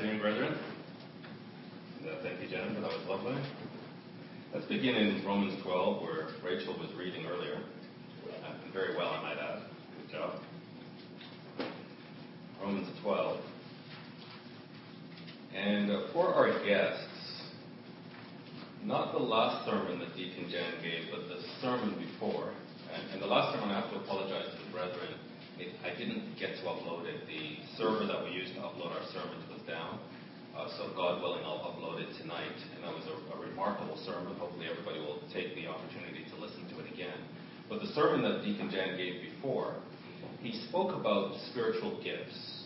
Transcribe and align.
afternoon, 0.00 0.20
brethren. 0.22 0.58
Uh, 2.00 2.22
thank 2.22 2.40
you, 2.40 2.48
Jennifer. 2.48 2.80
That 2.80 2.88
was 2.88 3.06
lovely. 3.06 3.36
Let's 4.54 4.64
begin 4.64 4.94
in 4.94 5.22
Romans 5.26 5.62
12, 5.62 6.02
where 6.02 6.28
Rachel 6.42 6.72
was 6.78 6.88
reading 6.96 7.26
earlier. 7.26 7.60
Uh, 8.42 8.54
very 8.72 8.96
well, 8.96 9.08
I 9.08 9.22
might 9.22 9.36
add. 9.36 9.60
Good 10.00 10.12
job. 10.12 10.40
Romans 12.62 12.88
12. 13.02 13.40
And 15.54 15.90
uh, 15.90 16.06
for 16.14 16.32
our 16.32 16.64
guests, 16.64 17.42
not 18.82 19.12
the 19.12 19.18
last 19.18 19.66
sermon 19.66 19.98
that 19.98 20.16
Deacon 20.16 20.48
Jan 20.50 20.80
gave, 20.82 21.10
but 21.10 21.28
the 21.28 21.42
sermon 21.60 21.94
before. 21.98 22.54
And, 22.94 23.12
and 23.12 23.22
the 23.22 23.26
last 23.26 23.54
sermon, 23.54 23.68
I 23.68 23.82
have 23.82 23.90
to 23.90 23.98
apologize 23.98 24.46
to 24.46 24.64
the 24.64 24.72
brethren. 24.72 25.12
I 25.84 25.96
didn't 25.96 26.38
get 26.38 26.56
to 26.60 26.62
upload 26.68 27.04
it. 27.06 27.26
The 27.26 27.60
server 27.76 28.06
that 28.06 28.24
we 28.24 28.30
used 28.30 28.54
to 28.54 28.60
upload 28.60 28.92
our 28.96 29.06
sermons 29.12 29.44
was 29.52 29.60
down. 29.66 30.00
Uh, 30.56 30.68
so 30.76 30.92
God 30.96 31.22
willing, 31.22 31.44
I'll 31.44 31.72
upload 31.72 32.00
it 32.00 32.08
tonight. 32.20 32.56
And 32.74 32.84
that 32.84 32.92
was 32.92 33.04
a, 33.06 33.36
a 33.36 33.40
remarkable 33.40 33.96
sermon. 34.04 34.34
Hopefully 34.36 34.66
everybody 34.70 35.00
will 35.00 35.22
take 35.32 35.54
the 35.54 35.66
opportunity 35.66 36.24
to 36.30 36.36
listen 36.40 36.68
to 36.72 36.80
it 36.80 36.92
again. 36.92 37.18
But 37.68 37.80
the 37.80 37.88
sermon 37.92 38.22
that 38.22 38.44
Deacon 38.44 38.70
Jan 38.70 38.96
gave 38.96 39.22
before, 39.22 39.76
he 40.40 40.52
spoke 40.68 40.94
about 40.94 41.36
spiritual 41.50 42.02
gifts 42.02 42.64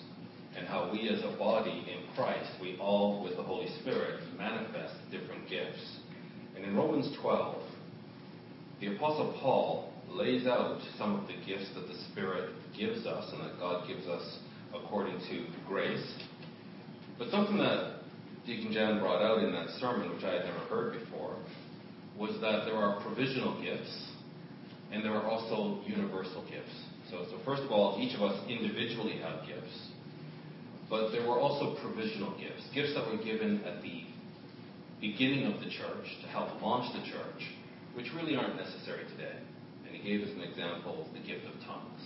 and 0.57 0.67
how 0.67 0.91
we 0.91 1.09
as 1.09 1.21
a 1.23 1.37
body 1.37 1.85
in 1.91 2.15
Christ, 2.15 2.51
we 2.61 2.77
all, 2.81 3.23
with 3.23 3.37
the 3.37 3.43
Holy 3.43 3.69
Spirit, 3.81 4.21
manifest 4.39 4.95
different 5.11 5.49
gifts. 5.49 5.99
And 6.57 6.65
in 6.65 6.77
Romans 6.77 7.11
12, 7.21 7.63
the 8.81 8.95
Apostle 8.95 9.37
Paul 9.41 9.93
lays 10.15 10.47
out 10.47 10.81
some 10.97 11.17
of 11.19 11.27
the 11.27 11.35
gifts 11.47 11.69
that 11.75 11.89
the 11.89 11.99
Spirit 12.11 12.51
gives 12.79 13.07
us 13.07 13.33
and 13.33 13.43
that 13.43 13.59
God 13.59 13.87
gives 13.89 14.07
us 14.07 14.39
according 14.75 15.19
to 15.29 15.47
grace. 15.67 16.15
But 17.19 17.31
something 17.31 17.59
that 17.59 18.01
Deacon 18.47 18.73
Jan 18.73 19.01
brought 19.01 19.23
out 19.23 19.43
in 19.43 19.53
that 19.53 19.69
sermon, 19.81 20.15
which 20.15 20.25
I 20.25 20.35
had 20.35 20.45
never 20.45 20.61
heard 20.71 21.01
before, 21.01 21.37
was 22.19 22.41
that 22.41 22.65
there 22.65 22.77
are 22.77 23.01
provisional 23.03 23.61
gifts 23.61 24.11
and 24.93 25.05
there 25.05 25.13
are 25.13 25.27
also 25.27 25.83
universal 25.87 26.45
gifts. 26.49 26.75
So, 27.11 27.25
so 27.31 27.39
first 27.45 27.63
of 27.63 27.73
all, 27.73 27.99
each 28.01 28.15
of 28.15 28.23
us 28.23 28.39
individually 28.49 29.19
have 29.19 29.47
gifts. 29.47 29.91
But 30.89 31.11
there 31.11 31.27
were 31.27 31.41
also 31.41 31.77
provisional 31.81 32.37
gifts, 32.39 32.69
gifts 32.75 32.95
that 32.95 33.11
were 33.11 33.23
given 33.23 33.65
at 33.65 33.83
the 33.83 34.05
beginning 35.01 35.53
of 35.53 35.61
the 35.61 35.67
church 35.67 36.07
to 36.23 36.29
help 36.29 36.61
launch 36.63 36.93
the 36.95 37.11
church, 37.11 37.43
which 37.95 38.07
really 38.15 38.37
aren't 38.37 38.57
necessary 38.57 39.05
today. 39.17 39.44
Gave 40.05 40.21
us 40.21 40.29
an 40.37 40.43
example 40.43 41.07
of 41.07 41.15
the 41.15 41.21
gift 41.21 41.47
of 41.49 41.57
tongues. 41.65 42.05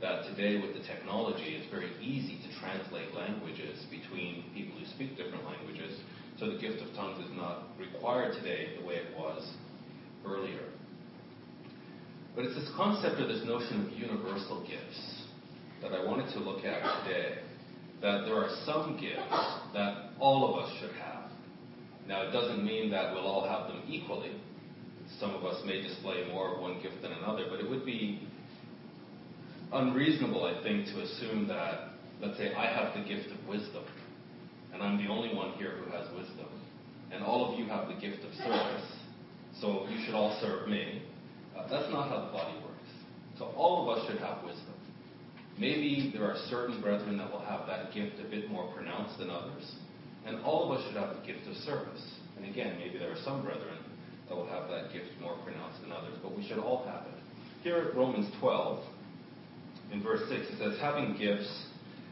That 0.00 0.22
today, 0.30 0.62
with 0.62 0.72
the 0.78 0.86
technology, 0.86 1.58
it's 1.58 1.68
very 1.68 1.90
easy 2.00 2.38
to 2.46 2.60
translate 2.60 3.12
languages 3.12 3.82
between 3.90 4.44
people 4.54 4.78
who 4.78 4.86
speak 4.94 5.16
different 5.16 5.44
languages. 5.44 5.98
So 6.38 6.46
the 6.46 6.58
gift 6.58 6.80
of 6.80 6.94
tongues 6.94 7.26
is 7.26 7.34
not 7.34 7.74
required 7.76 8.34
today 8.34 8.78
the 8.78 8.86
way 8.86 9.02
it 9.02 9.18
was 9.18 9.50
earlier. 10.24 10.62
But 12.36 12.44
it's 12.44 12.54
this 12.54 12.70
concept 12.76 13.20
or 13.20 13.26
this 13.26 13.44
notion 13.44 13.86
of 13.86 13.92
universal 13.98 14.62
gifts 14.62 15.24
that 15.82 15.90
I 15.90 16.04
wanted 16.04 16.32
to 16.34 16.38
look 16.38 16.64
at 16.64 17.04
today 17.04 17.38
that 18.00 18.26
there 18.26 18.36
are 18.36 18.50
some 18.64 18.96
gifts 19.00 19.42
that 19.74 20.14
all 20.20 20.54
of 20.54 20.64
us 20.64 20.70
should 20.78 20.94
have. 21.02 21.30
Now, 22.06 22.28
it 22.28 22.30
doesn't 22.30 22.64
mean 22.64 22.92
that 22.92 23.12
we'll 23.12 23.26
all 23.26 23.48
have 23.48 23.66
them 23.66 23.82
equally. 23.88 24.30
Some 25.20 25.34
of 25.34 25.44
us 25.44 25.62
may 25.64 25.80
display 25.80 26.26
more 26.32 26.54
of 26.54 26.60
one 26.60 26.80
gift 26.82 27.02
than 27.02 27.12
another, 27.12 27.46
but 27.48 27.60
it 27.60 27.68
would 27.68 27.86
be 27.86 28.26
unreasonable, 29.72 30.44
I 30.44 30.62
think, 30.62 30.86
to 30.86 31.02
assume 31.02 31.48
that, 31.48 31.90
let's 32.20 32.36
say, 32.38 32.52
I 32.54 32.66
have 32.66 32.94
the 32.94 33.08
gift 33.08 33.30
of 33.30 33.48
wisdom, 33.48 33.84
and 34.72 34.82
I'm 34.82 34.98
the 34.98 35.10
only 35.10 35.34
one 35.34 35.52
here 35.52 35.76
who 35.82 35.90
has 35.90 36.06
wisdom, 36.14 36.48
and 37.12 37.22
all 37.22 37.52
of 37.52 37.58
you 37.58 37.66
have 37.66 37.88
the 37.88 37.94
gift 37.94 38.24
of 38.24 38.32
service, 38.34 38.86
so 39.60 39.86
you 39.88 40.04
should 40.04 40.14
all 40.14 40.38
serve 40.40 40.68
me. 40.68 41.02
Uh, 41.56 41.68
that's 41.68 41.90
not 41.92 42.08
how 42.08 42.26
the 42.26 42.32
body 42.32 42.56
works. 42.62 42.90
So 43.38 43.46
all 43.56 43.88
of 43.88 43.96
us 43.96 44.08
should 44.08 44.18
have 44.20 44.42
wisdom. 44.44 44.74
Maybe 45.58 46.10
there 46.12 46.24
are 46.24 46.36
certain 46.50 46.80
brethren 46.80 47.16
that 47.18 47.30
will 47.30 47.44
have 47.44 47.66
that 47.68 47.94
gift 47.94 48.16
a 48.18 48.28
bit 48.28 48.50
more 48.50 48.72
pronounced 48.74 49.18
than 49.18 49.30
others, 49.30 49.72
and 50.26 50.40
all 50.42 50.70
of 50.70 50.78
us 50.78 50.86
should 50.86 50.96
have 50.96 51.14
the 51.14 51.26
gift 51.26 51.46
of 51.46 51.54
service. 51.58 52.02
And 52.36 52.44
again, 52.46 52.76
maybe 52.78 52.98
there 52.98 53.12
are 53.12 53.22
some 53.24 53.44
brethren 53.44 53.78
that 54.28 54.36
will 54.36 54.48
have 54.48 54.68
that 54.70 54.92
gift 54.92 55.08
more 55.20 55.36
pronounced 55.44 55.80
than 55.82 55.92
others, 55.92 56.14
but 56.22 56.36
we 56.36 56.46
should 56.46 56.58
all 56.58 56.84
have 56.86 57.06
it. 57.06 57.20
Here 57.62 57.76
at 57.76 57.94
Romans 57.94 58.30
12, 58.40 58.82
in 59.92 60.02
verse 60.02 60.20
6, 60.28 60.32
it 60.32 60.58
says, 60.58 60.78
Having 60.80 61.16
gifts 61.18 61.66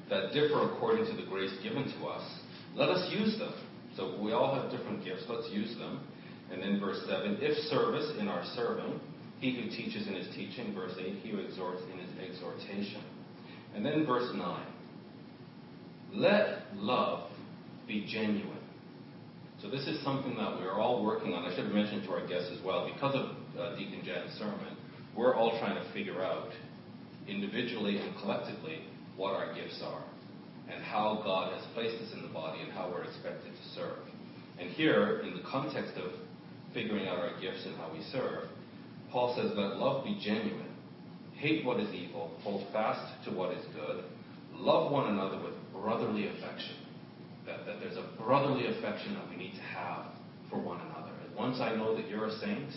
that 0.08 0.32
differ 0.32 0.70
according 0.72 1.06
to 1.06 1.16
the 1.16 1.28
grace 1.28 1.52
given 1.62 1.84
to 1.84 2.06
us, 2.06 2.22
let 2.74 2.88
us 2.88 3.12
use 3.12 3.38
them. 3.38 3.52
So 3.96 4.18
we 4.22 4.32
all 4.32 4.54
have 4.54 4.70
different 4.70 5.04
gifts, 5.04 5.24
let's 5.28 5.50
use 5.50 5.76
them. 5.78 6.00
And 6.50 6.62
then 6.62 6.80
verse 6.80 7.00
7, 7.08 7.38
if 7.40 7.56
service 7.68 8.12
in 8.18 8.28
our 8.28 8.44
serving, 8.54 9.00
he 9.40 9.56
who 9.56 9.70
teaches 9.70 10.06
in 10.06 10.14
his 10.14 10.28
teaching, 10.34 10.74
verse 10.74 10.92
8, 10.98 11.14
he 11.22 11.30
who 11.30 11.38
exhorts 11.38 11.82
in 11.92 11.98
his 11.98 12.10
exhortation. 12.30 13.02
And 13.74 13.84
then 13.84 14.06
verse 14.06 14.30
9. 14.34 14.66
Let 16.14 16.62
love 16.74 17.30
be 17.86 18.06
genuine. 18.06 18.61
So 19.62 19.70
this 19.70 19.86
is 19.86 20.02
something 20.02 20.34
that 20.34 20.58
we 20.58 20.66
are 20.66 20.80
all 20.80 21.04
working 21.04 21.34
on. 21.34 21.44
I 21.44 21.54
should 21.54 21.66
have 21.66 21.74
mentioned 21.74 22.02
to 22.06 22.10
our 22.10 22.26
guests 22.26 22.50
as 22.52 22.58
well, 22.64 22.90
because 22.92 23.14
of 23.14 23.30
uh, 23.56 23.76
Deacon 23.76 24.02
Jan's 24.04 24.36
sermon, 24.36 24.76
we're 25.16 25.36
all 25.36 25.56
trying 25.60 25.76
to 25.76 25.92
figure 25.92 26.20
out 26.20 26.50
individually 27.28 27.98
and 27.98 28.12
collectively 28.18 28.80
what 29.16 29.34
our 29.34 29.54
gifts 29.54 29.80
are 29.84 30.02
and 30.68 30.82
how 30.82 31.22
God 31.24 31.52
has 31.54 31.62
placed 31.74 31.94
us 32.02 32.12
in 32.12 32.22
the 32.22 32.28
body 32.28 32.60
and 32.60 32.72
how 32.72 32.90
we're 32.90 33.04
expected 33.04 33.52
to 33.52 33.68
serve. 33.76 33.98
And 34.58 34.68
here, 34.70 35.20
in 35.20 35.34
the 35.34 35.42
context 35.48 35.94
of 35.96 36.10
figuring 36.74 37.06
out 37.06 37.18
our 37.18 37.40
gifts 37.40 37.64
and 37.64 37.76
how 37.76 37.92
we 37.92 38.02
serve, 38.10 38.48
Paul 39.12 39.36
says, 39.36 39.52
Let 39.56 39.76
love 39.76 40.02
be 40.02 40.18
genuine. 40.24 40.74
Hate 41.36 41.64
what 41.64 41.78
is 41.78 41.94
evil, 41.94 42.32
hold 42.42 42.66
fast 42.72 43.24
to 43.26 43.30
what 43.30 43.52
is 43.56 43.64
good, 43.76 44.02
love 44.54 44.90
one 44.90 45.08
another 45.08 45.38
with 45.38 45.54
brotherly 45.72 46.26
affection. 46.26 46.81
That, 47.66 47.80
there's 47.80 47.96
a 47.96 48.08
brotherly 48.22 48.66
affection 48.66 49.14
that 49.14 49.28
we 49.28 49.36
need 49.36 49.54
to 49.54 49.62
have 49.62 50.06
for 50.50 50.60
one 50.60 50.80
another. 50.80 51.12
And 51.26 51.34
once 51.36 51.60
I 51.60 51.74
know 51.74 51.96
that 51.96 52.08
you're 52.08 52.26
a 52.26 52.38
saint, 52.38 52.70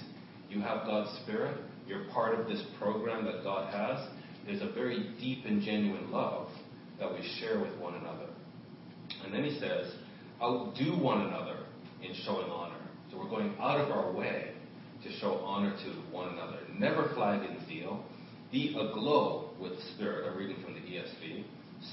you 0.49 0.61
have 0.61 0.85
God's 0.85 1.09
Spirit, 1.23 1.57
you're 1.87 2.05
part 2.13 2.39
of 2.39 2.47
this 2.47 2.63
program 2.79 3.25
that 3.25 3.43
God 3.43 3.73
has, 3.73 4.07
there's 4.45 4.61
a 4.61 4.71
very 4.73 5.11
deep 5.19 5.45
and 5.45 5.61
genuine 5.61 6.11
love 6.11 6.49
that 6.99 7.11
we 7.11 7.19
share 7.39 7.59
with 7.59 7.75
one 7.79 7.95
another. 7.95 8.27
And 9.23 9.33
then 9.33 9.43
he 9.43 9.59
says, 9.59 9.91
outdo 10.41 10.97
one 11.01 11.21
another 11.21 11.57
in 12.01 12.13
showing 12.25 12.49
honor. 12.49 12.75
So 13.11 13.17
we're 13.17 13.29
going 13.29 13.55
out 13.59 13.79
of 13.79 13.91
our 13.91 14.11
way 14.11 14.51
to 15.03 15.11
show 15.19 15.35
honor 15.43 15.71
to 15.71 16.15
one 16.15 16.29
another. 16.29 16.59
Never 16.77 17.11
flag 17.13 17.41
in 17.49 17.65
zeal. 17.67 18.03
Be 18.51 18.69
aglow 18.69 19.51
with 19.59 19.73
spirit. 19.95 20.29
I'm 20.29 20.37
reading 20.37 20.57
from 20.63 20.73
the 20.73 20.79
ESV. 20.79 21.43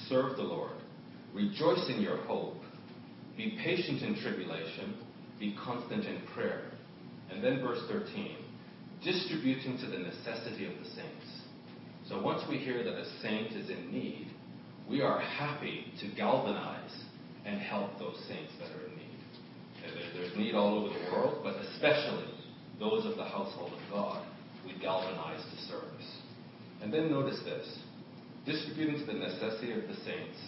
Serve 0.08 0.36
the 0.36 0.42
Lord. 0.42 0.72
Rejoice 1.34 1.88
in 1.88 2.00
your 2.00 2.18
hope. 2.18 2.61
Be 3.42 3.58
patient 3.60 4.02
in 4.02 4.14
tribulation. 4.22 4.94
Be 5.40 5.56
constant 5.64 6.04
in 6.04 6.20
prayer. 6.32 6.62
And 7.28 7.42
then 7.42 7.60
verse 7.60 7.80
13. 7.90 8.36
Distributing 9.02 9.78
to 9.78 9.86
the 9.86 9.98
necessity 9.98 10.64
of 10.66 10.78
the 10.78 10.84
saints. 10.84 11.42
So 12.08 12.22
once 12.22 12.42
we 12.48 12.58
hear 12.58 12.84
that 12.84 12.94
a 12.94 13.04
saint 13.20 13.50
is 13.52 13.68
in 13.68 13.90
need, 13.90 14.28
we 14.88 15.00
are 15.00 15.18
happy 15.18 15.86
to 16.00 16.14
galvanize 16.14 16.94
and 17.44 17.60
help 17.60 17.98
those 17.98 18.16
saints 18.28 18.52
that 18.60 18.70
are 18.76 18.86
in 18.86 18.94
need. 18.94 20.14
There's 20.14 20.36
need 20.36 20.54
all 20.54 20.78
over 20.78 20.94
the 20.96 21.10
world, 21.10 21.40
but 21.42 21.56
especially 21.56 22.32
those 22.78 23.04
of 23.06 23.16
the 23.16 23.24
household 23.24 23.72
of 23.72 23.80
God, 23.90 24.24
we 24.64 24.80
galvanize 24.80 25.42
to 25.42 25.56
service. 25.66 26.18
And 26.80 26.94
then 26.94 27.10
notice 27.10 27.40
this 27.44 27.78
distributing 28.46 29.00
to 29.00 29.06
the 29.06 29.18
necessity 29.18 29.72
of 29.72 29.82
the 29.88 29.94
saints, 30.04 30.38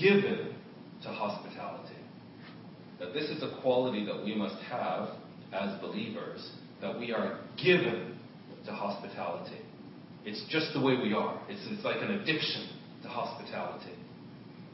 given 0.00 0.54
to 1.02 1.08
hospitality. 1.08 1.97
That 3.00 3.14
this 3.14 3.30
is 3.30 3.42
a 3.42 3.60
quality 3.62 4.04
that 4.06 4.24
we 4.24 4.34
must 4.34 4.60
have 4.64 5.10
as 5.52 5.80
believers, 5.80 6.50
that 6.80 6.98
we 6.98 7.12
are 7.12 7.40
given 7.62 8.18
to 8.66 8.72
hospitality. 8.72 9.58
It's 10.24 10.44
just 10.50 10.72
the 10.74 10.80
way 10.80 10.96
we 11.02 11.14
are. 11.14 11.40
It's, 11.48 11.60
it's 11.70 11.84
like 11.84 12.02
an 12.02 12.10
addiction 12.10 12.68
to 13.02 13.08
hospitality. 13.08 13.94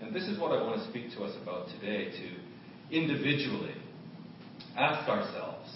And 0.01 0.15
this 0.15 0.25
is 0.25 0.39
what 0.39 0.53
I 0.53 0.63
want 0.63 0.83
to 0.83 0.89
speak 0.91 1.13
to 1.17 1.25
us 1.25 1.37
about 1.43 1.69
today 1.69 2.11
to 2.11 2.97
individually 2.97 3.75
ask 4.77 5.09
ourselves 5.09 5.71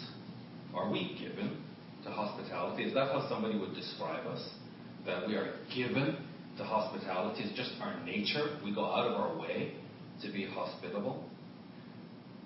are 0.75 0.91
we 0.91 1.17
given 1.19 1.63
to 2.05 2.11
hospitality? 2.11 2.85
Is 2.85 2.95
that 2.95 3.09
how 3.09 3.27
somebody 3.29 3.59
would 3.59 3.75
describe 3.75 4.27
us? 4.27 4.43
that 5.09 5.27
we 5.27 5.35
are 5.35 5.55
given 5.75 6.17
to 6.59 6.65
hospitality. 6.65 7.43
It's 7.45 7.57
just 7.57 7.73
our 7.81 7.99
nature. 8.05 8.59
We 8.65 8.75
go 8.75 8.85
out 8.85 9.07
of 9.07 9.15
our 9.15 9.37
way 9.37 9.75
to 10.23 10.31
be 10.31 10.47
hospitable. 10.47 11.25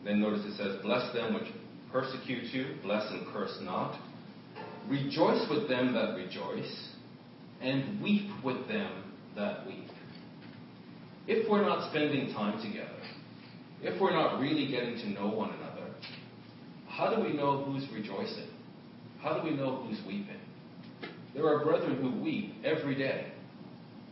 Then 0.04 0.20
notice 0.20 0.44
it 0.44 0.56
says, 0.56 0.82
Bless 0.82 1.12
them 1.14 1.34
which 1.34 1.52
persecute 1.92 2.52
you, 2.52 2.76
bless 2.82 3.10
and 3.10 3.26
curse 3.32 3.56
not. 3.62 4.00
Rejoice 4.88 5.46
with 5.48 5.68
them 5.68 5.92
that 5.94 6.16
rejoice, 6.16 6.88
and 7.60 8.02
weep 8.02 8.30
with 8.44 8.66
them 8.66 9.04
that 9.36 9.66
weep. 9.66 9.88
If 11.28 11.48
we're 11.48 11.62
not 11.62 11.90
spending 11.90 12.32
time 12.34 12.60
together, 12.60 12.88
if 13.80 14.00
we're 14.00 14.12
not 14.12 14.40
really 14.40 14.68
getting 14.68 14.96
to 14.96 15.10
know 15.10 15.28
one 15.28 15.50
another, 15.50 15.92
how 16.88 17.14
do 17.14 17.22
we 17.22 17.32
know 17.32 17.64
who's 17.64 17.86
rejoicing? 17.92 18.48
How 19.20 19.38
do 19.38 19.48
we 19.48 19.54
know 19.54 19.76
who's 19.76 19.98
weeping? 20.06 20.40
There 21.34 21.46
are 21.46 21.64
brethren 21.64 22.02
who 22.02 22.20
weep 22.20 22.54
every 22.64 22.96
day, 22.96 23.32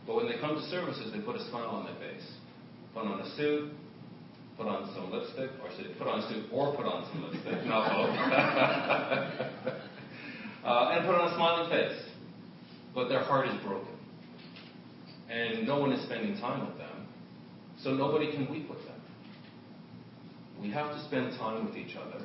but 0.07 0.15
when 0.15 0.27
they 0.27 0.39
come 0.39 0.55
to 0.55 0.61
services, 0.63 1.11
they 1.13 1.19
put 1.19 1.35
a 1.35 1.49
smile 1.49 1.67
on 1.67 1.85
their 1.85 1.95
face, 1.95 2.27
put 2.93 3.03
on 3.03 3.19
a 3.19 3.35
suit, 3.35 3.71
put 4.57 4.67
on 4.67 4.93
some 4.93 5.11
lipstick, 5.11 5.49
or 5.63 5.71
say 5.71 5.85
put 5.97 6.07
on 6.07 6.21
suit 6.29 6.45
or 6.51 6.75
put 6.75 6.85
on 6.85 7.05
some 7.11 7.23
lipstick, 7.23 7.65
not 7.65 7.91
both, 7.91 8.09
uh, 10.65 10.91
and 10.93 11.05
put 11.05 11.15
on 11.15 11.31
a 11.31 11.35
smiling 11.35 11.69
face, 11.69 11.99
but 12.93 13.09
their 13.09 13.23
heart 13.23 13.47
is 13.47 13.55
broken, 13.63 13.95
and 15.29 15.65
no 15.65 15.79
one 15.79 15.91
is 15.91 16.03
spending 16.05 16.37
time 16.39 16.67
with 16.67 16.77
them, 16.77 17.07
so 17.81 17.91
nobody 17.91 18.31
can 18.31 18.47
weep 18.51 18.69
with 18.69 18.85
them. 18.85 19.01
We 20.61 20.69
have 20.71 20.91
to 20.91 21.03
spend 21.05 21.31
time 21.39 21.65
with 21.65 21.75
each 21.75 21.95
other. 21.95 22.23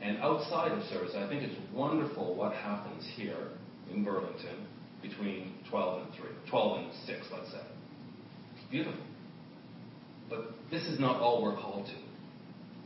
And 0.00 0.18
outside 0.18 0.72
of 0.72 0.82
service, 0.84 1.12
I 1.16 1.28
think 1.28 1.42
it's 1.42 1.56
wonderful 1.72 2.34
what 2.34 2.52
happens 2.52 3.04
here 3.16 3.48
in 3.90 4.04
Burlington 4.04 4.66
between 5.02 5.54
12 5.70 6.02
and 6.02 6.14
3, 6.14 6.28
12 6.48 6.78
and 6.78 6.92
6, 7.06 7.18
let's 7.32 7.50
say. 7.50 7.62
Beautiful. 8.70 9.00
But 10.28 10.50
this 10.70 10.82
is 10.82 10.98
not 10.98 11.20
all 11.20 11.42
we're 11.42 11.56
called 11.56 11.86
to. 11.86 11.92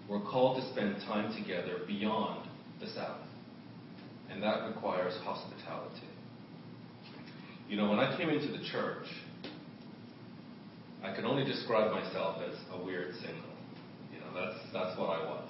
We're 0.08 0.20
called 0.20 0.60
to 0.60 0.72
spend 0.72 0.96
time 1.06 1.34
together 1.40 1.78
beyond 1.86 2.48
the 2.80 2.86
Sabbath. 2.88 3.26
And 4.30 4.42
that 4.42 4.66
requires 4.66 5.14
hospitality. 5.22 6.08
You 7.68 7.76
know, 7.76 7.88
when 7.88 8.00
I 8.00 8.16
came 8.16 8.28
into 8.28 8.48
the 8.48 8.64
church, 8.72 9.06
I 11.02 11.14
could 11.14 11.24
only 11.24 11.44
describe 11.44 11.92
myself 11.92 12.42
as 12.46 12.56
a 12.72 12.84
weird 12.84 13.14
single. 13.14 13.54
You 14.12 14.20
know, 14.20 14.34
that's, 14.34 14.58
that's 14.72 14.98
what 14.98 15.10
I 15.10 15.24
was. 15.24 15.48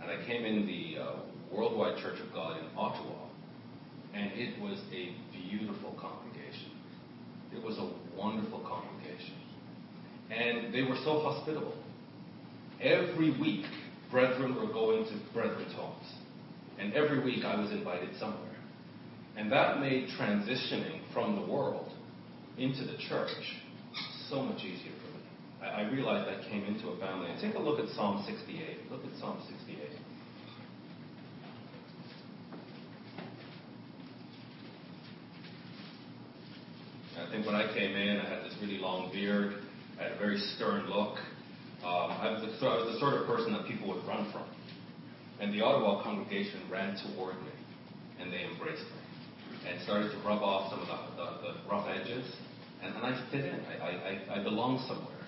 And 0.00 0.10
I 0.10 0.24
came 0.26 0.44
in 0.44 0.66
the 0.66 1.02
uh, 1.02 1.16
Worldwide 1.52 1.98
Church 1.98 2.18
of 2.20 2.32
God 2.32 2.58
in 2.58 2.64
Ottawa, 2.76 3.26
and 4.14 4.30
it 4.34 4.60
was 4.60 4.78
a 4.92 5.14
beautiful 5.32 5.96
congregation. 6.00 6.70
It 7.52 7.62
was 7.62 7.76
a 7.78 7.90
wonderful 8.16 8.60
congregation. 8.60 9.39
And 10.30 10.72
they 10.72 10.82
were 10.82 10.96
so 11.04 11.20
hospitable. 11.20 11.74
Every 12.80 13.38
week, 13.38 13.66
brethren 14.10 14.54
were 14.54 14.72
going 14.72 15.04
to 15.04 15.32
brethren's 15.32 15.72
homes. 15.74 16.06
And 16.78 16.94
every 16.94 17.22
week 17.22 17.44
I 17.44 17.60
was 17.60 17.70
invited 17.72 18.10
somewhere. 18.18 18.56
And 19.36 19.50
that 19.52 19.80
made 19.80 20.08
transitioning 20.18 21.00
from 21.12 21.36
the 21.36 21.52
world 21.52 21.92
into 22.58 22.84
the 22.84 22.96
church 23.08 23.30
so 24.28 24.42
much 24.42 24.60
easier 24.60 24.92
for 24.92 25.18
me. 25.18 25.24
I, 25.62 25.82
I 25.82 25.90
realized 25.90 26.28
I 26.28 26.48
came 26.48 26.64
into 26.64 26.88
a 26.88 26.98
family. 26.98 27.30
And 27.30 27.40
take 27.40 27.54
a 27.54 27.58
look 27.58 27.80
at 27.80 27.88
Psalm 27.94 28.24
68. 28.26 28.90
Look 28.90 29.04
at 29.04 29.18
Psalm 29.20 29.38
68. 29.66 29.78
I 37.18 37.30
think 37.30 37.46
when 37.46 37.54
I 37.54 37.72
came 37.74 37.94
in, 37.94 38.18
I 38.18 38.28
had 38.28 38.44
this 38.44 38.54
really 38.62 38.78
long 38.78 39.12
beard. 39.12 39.54
I 40.00 40.04
had 40.04 40.12
a 40.12 40.18
very 40.18 40.38
stern 40.56 40.88
look. 40.88 41.18
Um, 41.84 42.08
I, 42.08 42.32
was 42.32 42.40
the, 42.40 42.66
I 42.66 42.76
was 42.80 42.94
the 42.94 43.00
sort 43.00 43.20
of 43.20 43.26
person 43.26 43.52
that 43.52 43.66
people 43.68 43.88
would 43.88 44.04
run 44.08 44.32
from. 44.32 44.48
And 45.40 45.52
the 45.52 45.60
Ottawa 45.60 46.02
congregation 46.02 46.60
ran 46.70 46.96
toward 47.04 47.36
me, 47.44 47.52
and 48.18 48.32
they 48.32 48.44
embraced 48.44 48.84
me, 48.84 49.68
and 49.68 49.80
started 49.82 50.10
to 50.12 50.18
rub 50.26 50.40
off 50.40 50.70
some 50.70 50.80
of 50.80 50.88
the, 50.88 51.20
the, 51.20 51.28
the 51.52 51.68
rough 51.68 51.86
edges. 51.88 52.24
And, 52.82 52.96
and 52.96 53.04
I 53.04 53.12
fit 53.30 53.44
in. 53.44 53.60
I, 53.60 54.24
I, 54.32 54.40
I 54.40 54.42
belong 54.42 54.84
somewhere. 54.88 55.20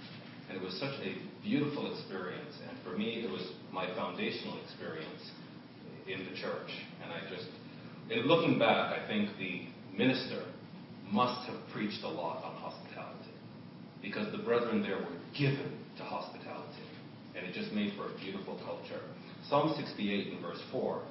And 0.48 0.56
it 0.56 0.64
was 0.64 0.78
such 0.80 0.96
a 1.04 1.16
beautiful 1.42 1.92
experience. 1.92 2.56
And 2.68 2.76
for 2.84 2.96
me, 2.96 3.24
it 3.24 3.30
was 3.30 3.52
my 3.72 3.86
foundational 3.94 4.58
experience 4.64 5.32
in 6.08 6.24
the 6.24 6.32
church. 6.40 6.72
And 7.04 7.12
I 7.12 7.20
just, 7.28 7.48
in 8.10 8.24
looking 8.26 8.58
back, 8.58 8.92
I 8.98 9.06
think 9.06 9.36
the 9.36 9.68
minister 9.96 10.44
must 11.10 11.48
have 11.48 11.60
preached 11.72 12.02
a 12.04 12.08
lot 12.08 12.42
on 12.44 12.61
because 14.02 14.30
the 14.32 14.42
brethren 14.42 14.82
there 14.82 14.98
were 14.98 15.18
given 15.38 15.78
to 15.96 16.02
hospitality. 16.02 16.82
And 17.36 17.46
it 17.46 17.54
just 17.54 17.72
made 17.72 17.94
for 17.96 18.12
a 18.12 18.18
beautiful 18.18 18.60
culture. 18.64 19.00
Psalm 19.48 19.74
68 19.76 20.32
in 20.34 20.42
verse 20.42 20.60
4 20.70 21.02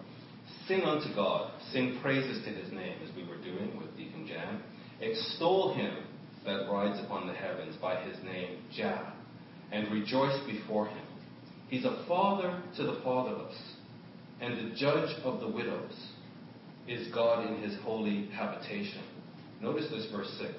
Sing 0.67 0.81
unto 0.81 1.13
God, 1.15 1.51
sing 1.71 1.99
praises 2.01 2.43
to 2.45 2.51
his 2.51 2.71
name, 2.71 2.97
as 3.07 3.15
we 3.15 3.23
were 3.23 3.37
doing 3.37 3.77
with 3.77 3.95
Deacon 3.97 4.27
Jan. 4.27 4.61
Extol 5.01 5.73
him 5.73 6.03
that 6.45 6.69
rides 6.69 6.99
upon 7.03 7.27
the 7.27 7.33
heavens 7.33 7.75
by 7.81 8.01
his 8.03 8.17
name, 8.23 8.59
Jah, 8.75 9.13
and 9.71 9.91
rejoice 9.91 10.37
before 10.45 10.87
him. 10.87 11.05
He's 11.69 11.85
a 11.85 12.03
father 12.07 12.61
to 12.77 12.83
the 12.83 12.99
fatherless, 13.03 13.55
and 14.41 14.57
the 14.57 14.75
judge 14.75 15.09
of 15.23 15.39
the 15.39 15.47
widows 15.47 15.93
is 16.87 17.13
God 17.13 17.47
in 17.47 17.61
his 17.61 17.79
holy 17.81 18.27
habitation. 18.33 19.03
Notice 19.61 19.89
this 19.89 20.07
verse 20.11 20.31
6. 20.39 20.51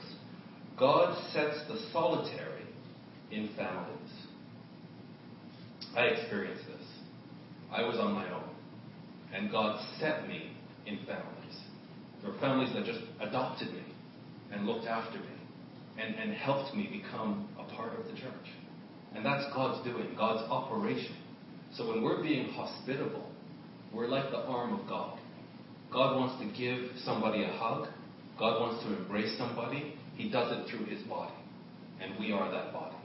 God 0.79 1.17
sets 1.33 1.59
the 1.69 1.79
solitary 1.93 2.65
in 3.31 3.49
families. 3.57 4.13
I 5.97 6.05
experienced 6.05 6.65
this. 6.67 6.87
I 7.71 7.83
was 7.83 7.97
on 7.99 8.13
my 8.13 8.31
own, 8.33 8.49
and 9.35 9.51
God 9.51 9.85
set 9.99 10.29
me 10.29 10.53
in 10.87 10.99
families. 10.99 11.59
There 12.23 12.33
were 12.33 12.39
families 12.39 12.73
that 12.75 12.85
just 12.85 13.01
adopted 13.21 13.73
me 13.73 13.83
and 14.53 14.67
looked 14.67 14.87
after 14.87 15.19
me 15.19 15.27
and, 15.99 16.15
and 16.15 16.33
helped 16.33 16.75
me 16.75 17.03
become 17.03 17.49
a 17.59 17.65
part 17.75 17.99
of 17.99 18.05
the 18.07 18.13
church. 18.13 18.49
And 19.15 19.25
that's 19.25 19.45
God's 19.55 19.85
doing, 19.85 20.15
God's 20.17 20.49
operation. 20.51 21.17
So 21.75 21.89
when 21.89 22.03
we're 22.03 22.23
being 22.23 22.49
hospitable, 22.51 23.31
we're 23.93 24.09
like 24.09 24.31
the 24.31 24.39
arm 24.39 24.79
of 24.79 24.89
God. 24.89 25.19
God 25.93 26.17
wants 26.17 26.43
to 26.43 26.59
give 26.59 26.91
somebody 27.05 27.45
a 27.45 27.49
hug. 27.49 27.89
God 28.39 28.61
wants 28.61 28.83
to 28.85 28.97
embrace 28.97 29.37
somebody. 29.37 29.95
He 30.17 30.31
does 30.31 30.53
it 30.53 30.71
through 30.71 30.87
his 30.87 31.03
body. 31.05 31.35
And 32.01 32.19
we 32.19 32.33
are 32.33 32.51
that 32.51 32.73
body. 32.73 32.97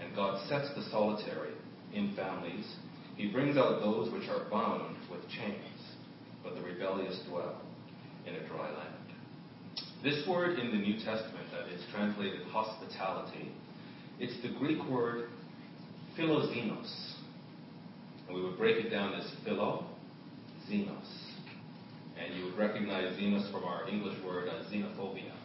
And 0.00 0.14
God 0.14 0.46
sets 0.48 0.68
the 0.74 0.82
solitary 0.90 1.52
in 1.94 2.14
families. 2.16 2.66
He 3.16 3.30
brings 3.30 3.56
out 3.56 3.80
those 3.80 4.12
which 4.12 4.28
are 4.28 4.48
bound 4.50 4.96
with 5.10 5.20
chains, 5.28 5.80
but 6.42 6.54
the 6.54 6.62
rebellious 6.62 7.20
dwell 7.28 7.62
in 8.26 8.34
a 8.34 8.48
dry 8.48 8.70
land. 8.70 8.96
This 10.02 10.26
word 10.28 10.58
in 10.58 10.70
the 10.70 10.76
New 10.76 10.94
Testament 11.04 11.46
that 11.52 11.72
is 11.72 11.82
translated 11.92 12.42
hospitality, 12.48 13.52
it's 14.18 14.40
the 14.42 14.56
Greek 14.58 14.82
word 14.88 15.28
philoxenos. 16.18 17.12
And 18.26 18.36
we 18.36 18.42
would 18.42 18.58
break 18.58 18.84
it 18.84 18.90
down 18.90 19.14
as 19.14 19.30
philo, 19.44 19.86
xenos. 20.70 21.26
And 22.18 22.34
you 22.34 22.46
would 22.46 22.58
recognize 22.58 23.16
xenos 23.18 23.50
from 23.50 23.64
our 23.64 23.88
English 23.88 24.16
word 24.24 24.48
as 24.48 24.66
xenophobia. 24.72 25.35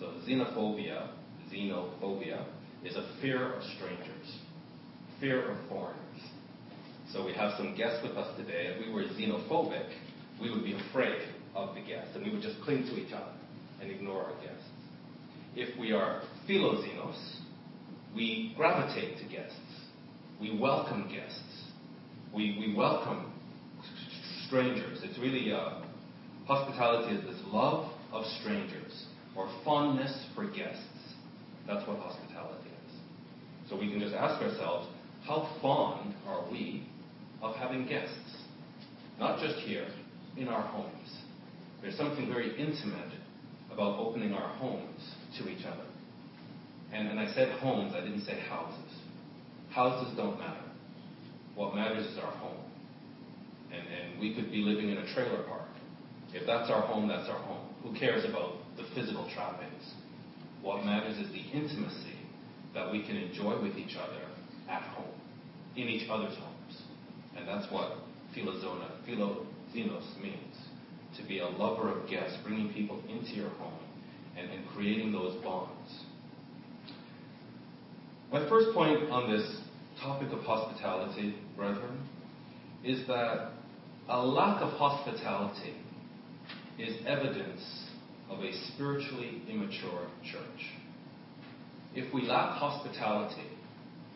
So 0.00 0.06
xenophobia, 0.26 1.08
xenophobia, 1.52 2.44
is 2.84 2.96
a 2.96 3.08
fear 3.20 3.52
of 3.52 3.62
strangers, 3.76 4.38
fear 5.20 5.50
of 5.50 5.68
foreigners. 5.68 6.00
So 7.12 7.24
we 7.24 7.32
have 7.34 7.52
some 7.56 7.76
guests 7.76 8.02
with 8.02 8.16
us 8.16 8.36
today. 8.36 8.74
If 8.74 8.86
we 8.86 8.92
were 8.92 9.04
xenophobic, 9.04 9.88
we 10.40 10.50
would 10.50 10.64
be 10.64 10.74
afraid 10.90 11.22
of 11.54 11.74
the 11.74 11.80
guests, 11.80 12.10
and 12.14 12.24
we 12.24 12.32
would 12.32 12.42
just 12.42 12.60
cling 12.62 12.82
to 12.84 12.96
each 12.96 13.12
other 13.12 13.32
and 13.80 13.90
ignore 13.90 14.24
our 14.24 14.34
guests. 14.40 14.68
If 15.54 15.78
we 15.78 15.92
are 15.92 16.22
philoxenos, 16.48 17.36
we 18.14 18.52
gravitate 18.56 19.18
to 19.18 19.24
guests. 19.24 19.58
We 20.40 20.58
welcome 20.58 21.08
guests. 21.08 21.40
We, 22.34 22.56
we 22.58 22.74
welcome 22.76 23.32
strangers. 24.48 24.98
It's 25.04 25.18
really 25.18 25.52
uh, 25.52 25.82
hospitality 26.46 27.14
is 27.14 27.24
this 27.24 27.40
love 27.46 27.92
of 28.12 28.24
strangers 28.40 29.03
or 29.36 29.50
fondness 29.64 30.26
for 30.34 30.44
guests. 30.46 30.82
That's 31.66 31.86
what 31.88 31.98
hospitality 31.98 32.68
is. 32.68 33.68
So 33.68 33.78
we 33.78 33.90
can 33.90 34.00
just 34.00 34.14
ask 34.14 34.40
ourselves, 34.42 34.88
how 35.24 35.50
fond 35.62 36.14
are 36.26 36.50
we 36.50 36.86
of 37.42 37.54
having 37.56 37.86
guests? 37.86 38.36
Not 39.18 39.40
just 39.40 39.58
here, 39.60 39.88
in 40.36 40.48
our 40.48 40.62
homes. 40.62 41.18
There's 41.80 41.96
something 41.96 42.28
very 42.28 42.50
intimate 42.58 43.12
about 43.72 43.98
opening 43.98 44.32
our 44.32 44.48
homes 44.56 45.00
to 45.38 45.48
each 45.48 45.64
other. 45.64 45.84
And, 46.92 47.08
and 47.08 47.18
I 47.18 47.32
said 47.34 47.58
homes, 47.58 47.92
I 47.94 48.00
didn't 48.00 48.24
say 48.24 48.40
houses. 48.48 48.98
Houses 49.70 50.16
don't 50.16 50.38
matter. 50.38 50.60
What 51.54 51.74
matters 51.74 52.06
is 52.06 52.18
our 52.18 52.30
home. 52.32 52.56
And, 53.72 53.82
and 53.82 54.20
we 54.20 54.34
could 54.34 54.50
be 54.50 54.58
living 54.58 54.90
in 54.90 54.98
a 54.98 55.14
trailer 55.14 55.42
park. 55.44 55.68
If 56.32 56.46
that's 56.46 56.70
our 56.70 56.82
home, 56.82 57.08
that's 57.08 57.28
our 57.28 57.38
home. 57.38 57.66
Who 57.82 57.98
cares 57.98 58.24
about 58.24 58.54
the 58.76 58.84
physical 58.94 59.28
trappings? 59.34 59.92
What 60.62 60.84
matters 60.84 61.18
is 61.18 61.30
the 61.32 61.42
intimacy 61.56 62.16
that 62.74 62.90
we 62.90 63.02
can 63.02 63.16
enjoy 63.16 63.60
with 63.62 63.76
each 63.76 63.96
other 63.96 64.22
at 64.68 64.82
home, 64.82 65.14
in 65.76 65.88
each 65.88 66.08
other's 66.10 66.36
homes. 66.36 66.82
And 67.36 67.46
that's 67.46 67.70
what 67.72 67.98
philozona, 68.36 68.90
philoxenos 69.06 70.20
means 70.20 70.56
to 71.16 71.26
be 71.26 71.38
a 71.38 71.46
lover 71.46 71.88
of 71.90 72.08
guests, 72.08 72.36
bringing 72.44 72.72
people 72.72 73.00
into 73.08 73.32
your 73.32 73.50
home 73.50 73.78
and, 74.36 74.50
and 74.50 74.66
creating 74.68 75.12
those 75.12 75.42
bonds. 75.42 76.04
My 78.32 78.48
first 78.48 78.74
point 78.74 79.10
on 79.10 79.30
this 79.30 79.58
topic 80.00 80.32
of 80.32 80.40
hospitality, 80.40 81.36
brethren, 81.56 82.00
is 82.82 83.06
that 83.06 83.52
a 84.08 84.24
lack 84.24 84.60
of 84.60 84.72
hospitality 84.72 85.74
is 86.78 86.96
evidence 87.06 87.83
of 88.34 88.44
a 88.44 88.52
spiritually 88.74 89.42
immature 89.48 90.08
church. 90.24 90.72
If 91.94 92.12
we 92.12 92.22
lack 92.22 92.58
hospitality, 92.58 93.46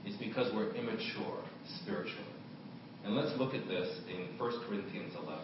it's 0.05 0.17
because 0.17 0.53
we're 0.53 0.75
immature 0.75 1.45
spiritually. 1.83 2.25
And 3.05 3.15
let's 3.15 3.39
look 3.39 3.55
at 3.55 3.69
this 3.69 3.89
in 4.11 4.39
1 4.39 4.53
Corinthians 4.69 5.15
11. 5.15 5.39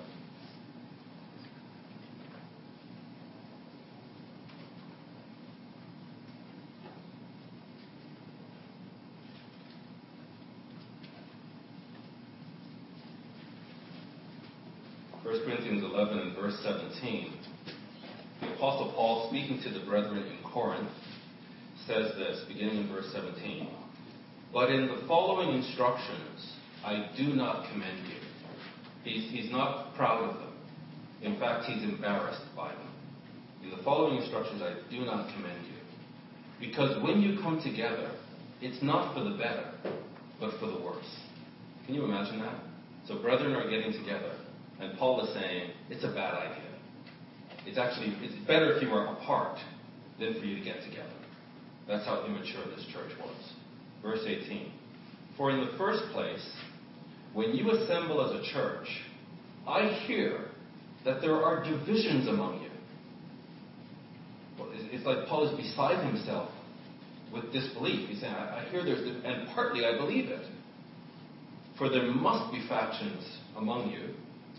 First 15.23 15.45
Corinthians 15.45 15.85
11 15.85 16.19
and 16.19 16.37
verse 16.37 16.59
17. 16.63 17.34
Speaking 19.45 19.63
to 19.63 19.79
the 19.79 19.85
brethren 19.85 20.25
in 20.27 20.51
Corinth, 20.51 20.89
says 21.87 22.13
this, 22.17 22.45
beginning 22.49 22.79
in 22.79 22.89
verse 22.89 23.13
17. 23.13 23.69
But 24.55 24.71
in 24.71 24.87
the 24.87 25.03
following 25.07 25.55
instructions, 25.55 26.53
I 26.83 27.11
do 27.15 27.35
not 27.35 27.71
commend 27.71 28.09
you. 28.09 28.17
He's, 29.05 29.31
he's 29.31 29.51
not 29.51 29.95
proud 29.97 30.31
of 30.31 30.37
them. 30.39 30.53
In 31.21 31.39
fact, 31.39 31.67
he's 31.67 31.83
embarrassed 31.83 32.41
by 32.57 32.71
them. 32.71 32.89
In 33.63 33.69
the 33.69 33.83
following 33.85 34.23
instructions, 34.23 34.63
I 34.63 34.77
do 34.91 35.05
not 35.05 35.29
commend 35.35 35.67
you. 35.67 36.67
Because 36.67 37.03
when 37.03 37.21
you 37.21 37.39
come 37.43 37.61
together, 37.63 38.13
it's 38.63 38.83
not 38.83 39.13
for 39.13 39.25
the 39.25 39.37
better, 39.37 39.73
but 40.41 40.59
for 40.59 40.69
the 40.69 40.83
worse. 40.83 41.05
Can 41.85 41.95
you 41.95 42.05
imagine 42.05 42.39
that? 42.39 42.57
So, 43.07 43.21
brethren 43.21 43.53
are 43.53 43.69
getting 43.69 43.93
together, 43.93 44.37
and 44.81 44.97
Paul 44.99 45.21
is 45.27 45.35
saying, 45.35 45.73
it's 45.91 46.05
a 46.05 46.15
bad 46.15 46.33
idea. 46.33 46.64
It's 47.67 47.79
actually, 47.79 48.15
it's 48.21 48.35
better 48.47 48.77
if 48.77 48.83
you 48.83 48.91
are 48.91 49.17
apart 49.17 49.59
than 50.19 50.35
for 50.35 50.45
you 50.45 50.57
to 50.59 50.65
get 50.65 50.83
together. 50.83 51.09
That's 51.89 52.05
how 52.05 52.25
immature 52.27 52.65
this 52.77 52.87
church 52.93 53.11
was. 53.21 53.53
Verse 54.03 54.21
18. 54.27 54.71
For 55.37 55.51
in 55.51 55.61
the 55.61 55.77
first 55.77 56.03
place, 56.13 56.47
when 57.33 57.55
you 57.55 57.71
assemble 57.73 58.25
as 58.25 58.41
a 58.41 58.53
church, 58.53 58.87
I 59.67 59.89
hear 60.07 60.47
that 61.05 61.21
there 61.21 61.43
are 61.43 61.65
divisions 61.65 62.29
among 62.29 62.63
you. 62.63 62.71
It's 64.93 65.05
like 65.05 65.27
Paul 65.27 65.49
is 65.49 65.57
beside 65.57 66.05
himself 66.07 66.51
with 67.33 67.53
disbelief. 67.53 68.09
He's 68.09 68.21
saying, 68.21 68.33
I, 68.33 68.67
hear 68.71 68.85
there's, 68.85 69.05
and 69.25 69.49
partly 69.49 69.85
I 69.85 69.97
believe 69.97 70.29
it. 70.29 70.47
For 71.77 71.89
there 71.89 72.05
must 72.05 72.53
be 72.53 72.65
factions 72.69 73.39
among 73.57 73.91
you, 73.91 74.15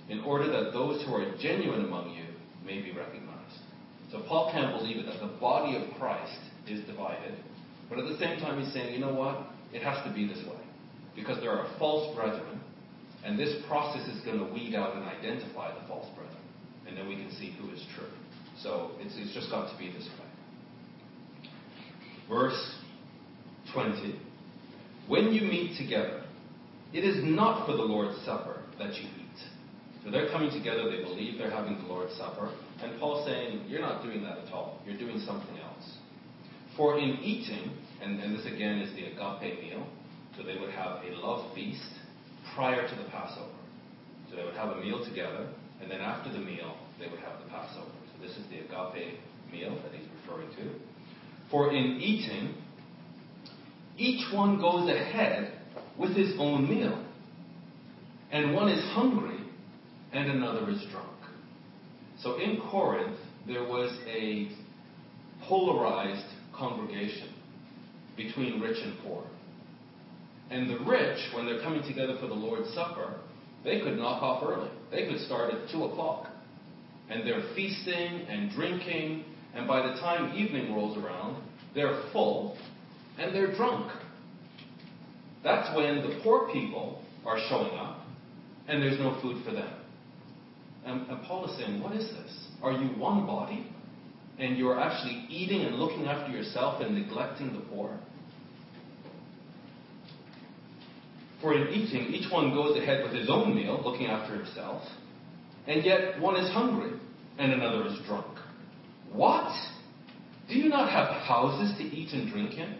in 0.09 0.19
order 0.25 0.47
that 0.51 0.73
those 0.73 1.03
who 1.05 1.13
are 1.13 1.33
genuine 1.39 1.85
among 1.85 2.11
you 2.11 2.24
may 2.65 2.81
be 2.81 2.91
recognized. 2.91 3.59
So 4.11 4.23
Paul 4.27 4.51
can't 4.51 4.77
believe 4.77 4.97
it 4.97 5.05
that 5.05 5.19
the 5.19 5.33
body 5.39 5.77
of 5.77 5.93
Christ 5.97 6.39
is 6.67 6.85
divided, 6.85 7.35
but 7.89 7.99
at 7.99 8.05
the 8.07 8.17
same 8.17 8.39
time 8.39 8.61
he's 8.61 8.73
saying, 8.73 8.93
you 8.93 8.99
know 8.99 9.13
what? 9.13 9.47
It 9.73 9.83
has 9.83 10.03
to 10.07 10.13
be 10.13 10.27
this 10.27 10.43
way. 10.45 10.61
Because 11.15 11.39
there 11.41 11.51
are 11.51 11.67
false 11.79 12.15
brethren, 12.15 12.59
and 13.23 13.39
this 13.39 13.55
process 13.67 14.07
is 14.07 14.21
going 14.25 14.39
to 14.39 14.53
weed 14.53 14.75
out 14.75 14.95
and 14.95 15.05
identify 15.05 15.73
the 15.73 15.87
false 15.87 16.07
brethren. 16.15 16.35
And 16.87 16.97
then 16.97 17.07
we 17.07 17.15
can 17.15 17.31
see 17.31 17.55
who 17.59 17.71
is 17.71 17.83
true. 17.95 18.09
So 18.61 18.91
it's, 18.99 19.15
it's 19.17 19.33
just 19.33 19.49
got 19.49 19.71
to 19.71 19.77
be 19.77 19.91
this 19.91 20.07
way. 20.07 21.49
Verse 22.29 22.75
20. 23.73 24.19
When 25.07 25.33
you 25.33 25.41
meet 25.41 25.77
together, 25.77 26.23
it 26.93 27.03
is 27.03 27.23
not 27.23 27.65
for 27.65 27.73
the 27.73 27.83
Lord's 27.83 28.23
Supper 28.25 28.61
that 28.79 28.93
you 28.95 29.03
eat. 29.19 29.24
So 30.05 30.11
they're 30.11 30.29
coming 30.29 30.51
together, 30.51 30.89
they 30.89 31.01
believe 31.01 31.39
they're 31.39 31.49
having 31.49 31.79
the 31.81 31.85
Lord's 31.85 32.15
Supper. 32.15 32.53
And 32.83 32.99
Paul's 32.99 33.25
saying, 33.25 33.63
You're 33.67 33.81
not 33.81 34.03
doing 34.03 34.21
that 34.23 34.37
at 34.37 34.53
all. 34.53 34.79
You're 34.85 34.99
doing 34.99 35.19
something 35.25 35.57
else. 35.57 35.97
For 36.77 36.99
in 36.99 37.17
eating, 37.23 37.71
and, 38.03 38.19
and 38.19 38.37
this 38.37 38.45
again 38.45 38.79
is 38.79 38.93
the 38.95 39.05
agape 39.05 39.61
meal, 39.63 39.87
so 40.37 40.43
they 40.43 40.59
would 40.59 40.69
have 40.71 41.03
a 41.03 41.09
love 41.15 41.55
feast 41.55 41.89
prior 42.53 42.87
to 42.87 42.95
the 42.95 43.09
Passover. 43.09 43.49
So 44.29 44.35
they 44.35 44.43
would 44.43 44.53
have 44.53 44.77
a 44.77 44.79
meal 44.79 45.03
together, 45.03 45.49
and 45.81 45.89
then 45.89 46.01
after 46.01 46.31
the 46.31 46.39
meal, 46.39 46.77
they 46.99 47.07
would 47.07 47.19
have 47.21 47.39
the 47.43 47.49
Passover. 47.49 47.89
So 48.13 48.27
this 48.27 48.37
is 48.37 48.45
the 48.51 48.59
agape 48.59 49.17
meal 49.51 49.73
that 49.81 49.91
he's 49.91 50.07
referring 50.21 50.49
to. 50.57 50.79
For 51.49 51.71
in 51.71 51.99
eating, 51.99 52.53
each 53.97 54.31
one 54.33 54.59
goes 54.59 54.87
ahead 54.87 55.53
with 55.97 56.15
his 56.15 56.33
own 56.37 56.69
meal. 56.69 57.03
And 58.31 58.53
one 58.53 58.69
is 58.69 58.83
hungry, 58.91 59.39
and 60.15 60.31
another 60.31 60.69
is 60.69 60.83
drunk. 60.91 61.09
So 62.21 62.39
in 62.39 62.61
Corinth, 62.71 63.17
there 63.45 63.63
was 63.63 63.91
a 64.07 64.49
polarized 65.43 66.25
congregation 66.57 67.33
between 68.15 68.61
rich 68.61 68.77
and 68.81 68.97
poor. 69.03 69.23
And 70.49 70.69
the 70.69 70.79
rich, 70.85 71.19
when 71.33 71.45
they're 71.45 71.61
coming 71.61 71.83
together 71.83 72.17
for 72.19 72.27
the 72.27 72.33
Lord's 72.33 72.73
Supper, 72.73 73.15
they 73.63 73.81
could 73.81 73.97
knock 73.97 74.21
off 74.23 74.43
early. 74.43 74.69
They 74.89 75.07
could 75.07 75.19
start 75.25 75.53
at 75.53 75.69
2 75.71 75.83
o'clock. 75.83 76.29
And 77.09 77.27
they're 77.27 77.43
feasting 77.55 78.25
and 78.29 78.51
drinking, 78.51 79.25
and 79.53 79.67
by 79.67 79.85
the 79.85 79.99
time 79.99 80.35
evening 80.37 80.73
rolls 80.73 80.97
around, 80.97 81.43
they're 81.73 82.03
full 82.13 82.57
and 83.19 83.35
they're 83.35 83.55
drunk. 83.55 83.91
That's 85.43 85.75
when 85.75 85.97
the 85.97 86.19
poor 86.23 86.51
people 86.51 87.03
are 87.25 87.37
showing 87.49 87.77
up, 87.77 88.05
and 88.67 88.81
there's 88.81 88.99
no 88.99 89.19
food 89.21 89.43
for 89.45 89.51
them. 89.51 89.71
And, 90.85 91.07
Paul 91.23 91.45
is 91.49 91.57
saying, 91.57 91.81
What 91.81 91.95
is 91.95 92.07
this? 92.09 92.47
Are 92.61 92.71
you 92.71 92.89
one 92.99 93.25
body? 93.25 93.67
And 94.37 94.57
you're 94.57 94.79
actually 94.79 95.25
eating 95.29 95.61
and 95.61 95.77
looking 95.77 96.05
after 96.07 96.31
yourself 96.31 96.81
and 96.81 96.95
neglecting 96.95 97.53
the 97.53 97.61
poor? 97.61 97.97
For 101.41 101.53
in 101.53 101.67
eating, 101.69 102.13
each 102.13 102.31
one 102.31 102.53
goes 102.53 102.77
ahead 102.77 103.03
with 103.03 103.13
his 103.13 103.29
own 103.29 103.55
meal, 103.55 103.81
looking 103.83 104.07
after 104.07 104.35
himself, 104.35 104.81
and 105.67 105.83
yet 105.83 106.19
one 106.19 106.35
is 106.37 106.51
hungry 106.51 106.99
and 107.37 107.51
another 107.51 107.87
is 107.87 107.97
drunk. 108.05 108.37
What? 109.11 109.51
Do 110.47 110.55
you 110.55 110.69
not 110.69 110.89
have 110.89 111.07
houses 111.21 111.77
to 111.77 111.83
eat 111.83 112.13
and 112.13 112.31
drink 112.31 112.53
in? 112.53 112.75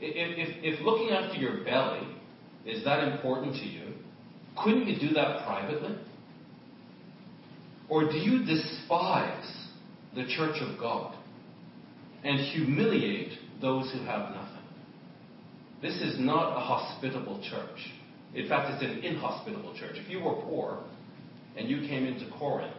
If, 0.00 0.48
if, 0.48 0.78
if 0.78 0.80
looking 0.84 1.10
after 1.10 1.38
your 1.38 1.64
belly 1.64 2.06
is 2.64 2.84
that 2.84 3.06
important 3.08 3.54
to 3.54 3.66
you, 3.66 3.94
couldn't 4.62 4.86
you 4.86 4.98
do 4.98 5.14
that 5.14 5.44
privately? 5.46 5.96
Or 7.90 8.04
do 8.04 8.16
you 8.16 8.44
despise 8.44 9.52
the 10.14 10.24
church 10.24 10.62
of 10.62 10.78
God 10.78 11.16
and 12.22 12.38
humiliate 12.38 13.32
those 13.60 13.90
who 13.92 13.98
have 14.04 14.30
nothing? 14.30 14.62
This 15.82 15.96
is 16.00 16.20
not 16.20 16.56
a 16.56 16.60
hospitable 16.60 17.42
church. 17.50 17.92
In 18.34 18.48
fact, 18.48 18.70
it's 18.70 18.82
an 18.82 19.00
inhospitable 19.04 19.74
church. 19.76 19.96
If 19.96 20.08
you 20.08 20.20
were 20.20 20.34
poor 20.34 20.84
and 21.56 21.68
you 21.68 21.80
came 21.88 22.06
into 22.06 22.30
Corinth, 22.38 22.76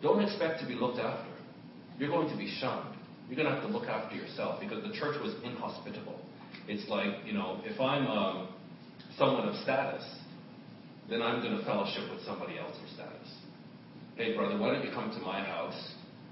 don't 0.00 0.22
expect 0.22 0.60
to 0.60 0.66
be 0.66 0.74
looked 0.74 1.00
after. 1.00 1.32
You're 1.98 2.10
going 2.10 2.28
to 2.30 2.36
be 2.36 2.54
shunned. 2.60 2.94
You're 3.28 3.36
going 3.36 3.48
to 3.48 3.54
have 3.54 3.68
to 3.68 3.76
look 3.76 3.88
after 3.88 4.14
yourself 4.14 4.60
because 4.60 4.84
the 4.84 4.92
church 4.92 5.16
was 5.20 5.34
inhospitable. 5.42 6.20
It's 6.68 6.88
like, 6.88 7.24
you 7.24 7.32
know, 7.32 7.60
if 7.64 7.80
I'm 7.80 8.06
um, 8.06 8.48
someone 9.18 9.48
of 9.48 9.56
status, 9.62 10.04
then 11.10 11.22
I'm 11.22 11.42
going 11.42 11.58
to 11.58 11.64
fellowship 11.64 12.10
with 12.12 12.24
somebody 12.24 12.58
else 12.58 12.76
of 12.80 12.88
status. 12.90 13.35
Hey, 14.16 14.34
brother, 14.34 14.56
why 14.56 14.72
don't 14.72 14.82
you 14.82 14.90
come 14.92 15.10
to 15.10 15.20
my 15.20 15.44
house? 15.44 15.78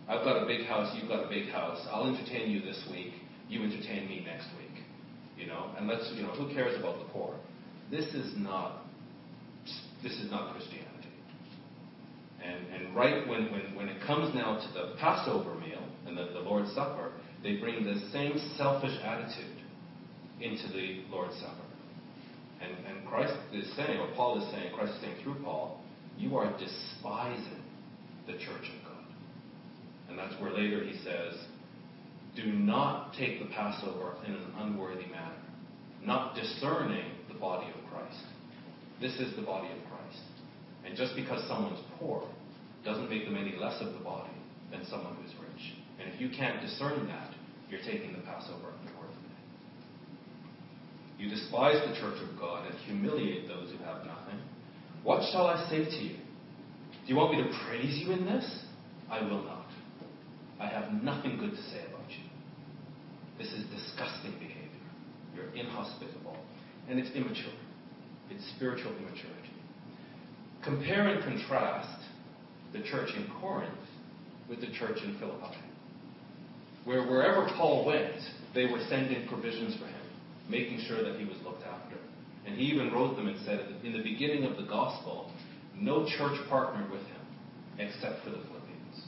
I've 0.08 0.24
got 0.24 0.42
a 0.42 0.46
big 0.46 0.64
house, 0.64 0.96
you've 0.98 1.10
got 1.10 1.22
a 1.22 1.28
big 1.28 1.50
house. 1.50 1.78
I'll 1.92 2.08
entertain 2.08 2.50
you 2.50 2.62
this 2.62 2.82
week, 2.90 3.12
you 3.46 3.62
entertain 3.62 4.08
me 4.08 4.24
next 4.24 4.46
week. 4.56 4.82
You 5.36 5.48
know, 5.48 5.70
and 5.76 5.86
let's, 5.86 6.10
you 6.14 6.22
know, 6.22 6.30
who 6.30 6.50
cares 6.54 6.78
about 6.80 6.98
the 6.98 7.04
poor? 7.12 7.34
This 7.90 8.06
is 8.14 8.32
not, 8.38 8.84
this 10.02 10.12
is 10.12 10.30
not 10.30 10.54
Christianity. 10.54 11.12
And, 12.42 12.66
and 12.72 12.96
right 12.96 13.28
when, 13.28 13.52
when, 13.52 13.74
when 13.76 13.90
it 13.90 14.00
comes 14.06 14.34
now 14.34 14.56
to 14.56 14.72
the 14.72 14.94
Passover 14.98 15.54
meal 15.56 15.86
and 16.06 16.16
the, 16.16 16.30
the 16.32 16.40
Lord's 16.40 16.72
Supper, 16.74 17.12
they 17.42 17.56
bring 17.56 17.84
the 17.84 18.00
same 18.12 18.38
selfish 18.56 18.98
attitude 19.04 19.60
into 20.40 20.68
the 20.68 21.02
Lord's 21.10 21.34
Supper. 21.34 21.66
And, 22.62 22.72
and 22.86 23.06
Christ 23.06 23.34
is 23.52 23.70
saying, 23.76 24.00
or 24.00 24.08
Paul 24.16 24.42
is 24.42 24.50
saying, 24.52 24.72
Christ 24.74 24.94
is 24.94 25.00
saying 25.02 25.22
through 25.22 25.42
Paul, 25.44 25.82
you 26.16 26.38
are 26.38 26.50
despising 26.58 27.63
the 28.26 28.32
church 28.32 28.68
of 28.68 28.84
God. 28.84 29.04
And 30.08 30.18
that's 30.18 30.40
where 30.40 30.52
later 30.52 30.84
he 30.84 30.96
says, 30.98 31.34
do 32.36 32.46
not 32.46 33.14
take 33.14 33.40
the 33.40 33.46
Passover 33.54 34.16
in 34.26 34.34
an 34.34 34.52
unworthy 34.58 35.06
manner, 35.06 35.36
not 36.04 36.34
discerning 36.34 37.12
the 37.28 37.38
body 37.38 37.66
of 37.68 37.90
Christ. 37.90 38.24
This 39.00 39.14
is 39.14 39.34
the 39.36 39.42
body 39.42 39.68
of 39.68 39.78
Christ. 39.88 40.22
And 40.84 40.96
just 40.96 41.14
because 41.16 41.46
someone's 41.48 41.80
poor 41.98 42.28
doesn't 42.84 43.08
make 43.08 43.24
them 43.24 43.36
any 43.36 43.56
less 43.56 43.80
of 43.80 43.92
the 43.92 44.00
body 44.00 44.32
than 44.70 44.84
someone 44.86 45.16
who's 45.16 45.34
rich. 45.40 45.74
And 46.00 46.12
if 46.12 46.20
you 46.20 46.28
can't 46.36 46.60
discern 46.60 47.06
that, 47.06 47.30
you're 47.70 47.80
taking 47.80 48.12
the 48.12 48.20
Passover 48.20 48.74
unworthily. 48.86 49.14
You 51.18 51.30
despise 51.30 51.80
the 51.88 51.94
church 52.00 52.20
of 52.28 52.38
God 52.38 52.66
and 52.66 52.74
humiliate 52.80 53.48
those 53.48 53.70
who 53.70 53.78
have 53.84 54.04
nothing. 54.04 54.40
What 55.02 55.22
shall 55.32 55.46
I 55.46 55.68
say 55.70 55.84
to 55.84 55.96
you? 55.96 56.16
Do 57.04 57.12
you 57.12 57.16
want 57.16 57.37
me 57.37 57.42
to 57.42 57.50
praise 57.66 57.99
you 57.99 58.12
in 58.12 58.25
this? 58.25 58.61
I 59.11 59.23
will 59.23 59.42
not. 59.42 59.66
I 60.58 60.68
have 60.68 60.90
nothing 61.02 61.37
good 61.37 61.50
to 61.50 61.62
say 61.70 61.82
about 61.88 62.08
you. 62.08 62.25
This 63.37 63.49
is 63.49 63.66
disgusting 63.66 64.32
behavior. 64.38 64.64
You're 65.34 65.52
inhospitable. 65.54 66.37
And 66.88 66.99
it's 66.99 67.11
immature. 67.14 67.52
It's 68.30 68.42
spiritual 68.56 68.92
immaturity. 68.92 69.52
Compare 70.64 71.08
and 71.08 71.23
contrast 71.23 72.04
the 72.73 72.82
church 72.82 73.11
in 73.14 73.30
Corinth 73.38 73.75
with 74.49 74.61
the 74.61 74.73
church 74.78 74.99
in 75.04 75.18
Philippi. 75.18 75.58
Where 76.87 77.06
wherever 77.06 77.46
Paul 77.56 77.84
went, 77.84 78.16
they 78.54 78.64
were 78.64 78.80
sending 78.88 79.28
provisions 79.28 79.76
for 79.76 79.87
him, 79.87 80.06
making 80.49 80.80
sure 80.87 81.02
that 81.02 81.18
he 81.18 81.26
was 81.26 81.37
looked 81.44 81.64
after. 81.64 81.96
And 82.46 82.56
he 82.56 82.64
even 82.64 82.92
wrote 82.92 83.16
them 83.16 83.28
and 83.28 83.38
said, 83.44 83.61
in 83.82 83.92
the 83.92 84.02
beginning 84.02 84.44
of 84.44 84.56
the 84.56 84.64
gospel, 84.64 85.30
no 85.78 86.06
church 86.06 86.38
partnered 86.48 86.90
with 86.90 87.02
him 87.02 87.20
except 87.78 88.22
for 88.24 88.30
the 88.30 88.38
Philippians. 88.38 89.06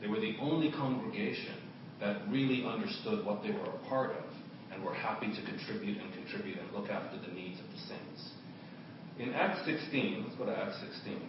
They 0.00 0.08
were 0.08 0.20
the 0.20 0.36
only 0.40 0.70
congregation 0.72 1.56
that 2.00 2.28
really 2.28 2.64
understood 2.64 3.24
what 3.24 3.42
they 3.42 3.50
were 3.50 3.64
a 3.64 3.88
part 3.88 4.10
of 4.12 4.24
and 4.72 4.84
were 4.84 4.94
happy 4.94 5.28
to 5.28 5.42
contribute 5.42 5.98
and 6.00 6.12
contribute 6.12 6.58
and 6.58 6.70
look 6.72 6.90
after 6.90 7.18
the 7.18 7.32
needs 7.34 7.60
of 7.60 7.66
the 7.66 7.78
saints. 7.78 8.30
In 9.18 9.32
Acts 9.32 9.64
16, 9.64 10.24
let's 10.24 10.36
go 10.36 10.44
to 10.44 10.56
Acts 10.56 10.76
16. 10.80 11.20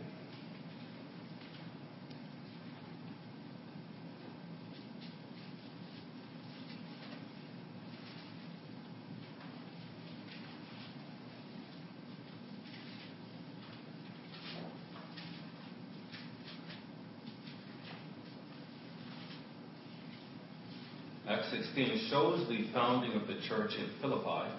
Acts 21.29 21.51
16 21.51 21.96
shows 22.09 22.47
the 22.47 22.71
founding 22.73 23.13
of 23.13 23.27
the 23.27 23.39
church 23.47 23.71
in 23.77 23.89
Philippi. 24.01 24.49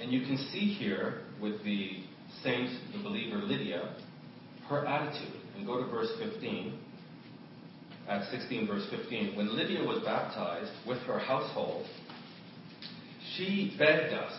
And 0.00 0.10
you 0.12 0.20
can 0.20 0.36
see 0.52 0.72
here 0.74 1.22
with 1.40 1.62
the 1.64 2.02
saint, 2.42 2.70
the 2.96 3.02
believer 3.02 3.36
Lydia, 3.36 3.94
her 4.68 4.86
attitude. 4.86 5.34
And 5.56 5.66
go 5.66 5.82
to 5.82 5.90
verse 5.90 6.10
15. 6.18 6.78
Acts 8.08 8.30
16, 8.30 8.66
verse 8.66 8.86
15. 8.90 9.36
When 9.36 9.56
Lydia 9.56 9.84
was 9.84 10.02
baptized 10.04 10.72
with 10.86 10.98
her 11.02 11.18
household, 11.18 11.86
she 13.36 13.74
begged 13.78 14.14
us, 14.14 14.32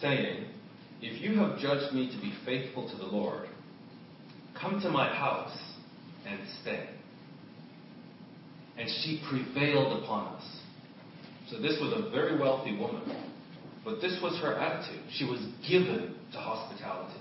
saying, 0.00 0.46
If 1.00 1.22
you 1.22 1.38
have 1.38 1.58
judged 1.58 1.94
me 1.94 2.10
to 2.10 2.20
be 2.20 2.32
faithful 2.44 2.88
to 2.90 2.96
the 2.96 3.06
Lord, 3.06 3.48
come 4.60 4.80
to 4.80 4.90
my 4.90 5.08
house 5.08 5.56
and 6.26 6.40
stay. 6.62 6.88
And 8.76 8.88
she 8.88 9.22
prevailed 9.28 10.02
upon 10.02 10.34
us. 10.34 10.53
So 11.54 11.62
this 11.62 11.78
was 11.80 11.92
a 11.94 12.10
very 12.10 12.38
wealthy 12.38 12.76
woman. 12.76 13.02
But 13.84 14.00
this 14.00 14.18
was 14.22 14.40
her 14.42 14.54
attitude. 14.54 15.02
She 15.12 15.24
was 15.24 15.40
given 15.68 16.16
to 16.32 16.38
hospitality. 16.38 17.20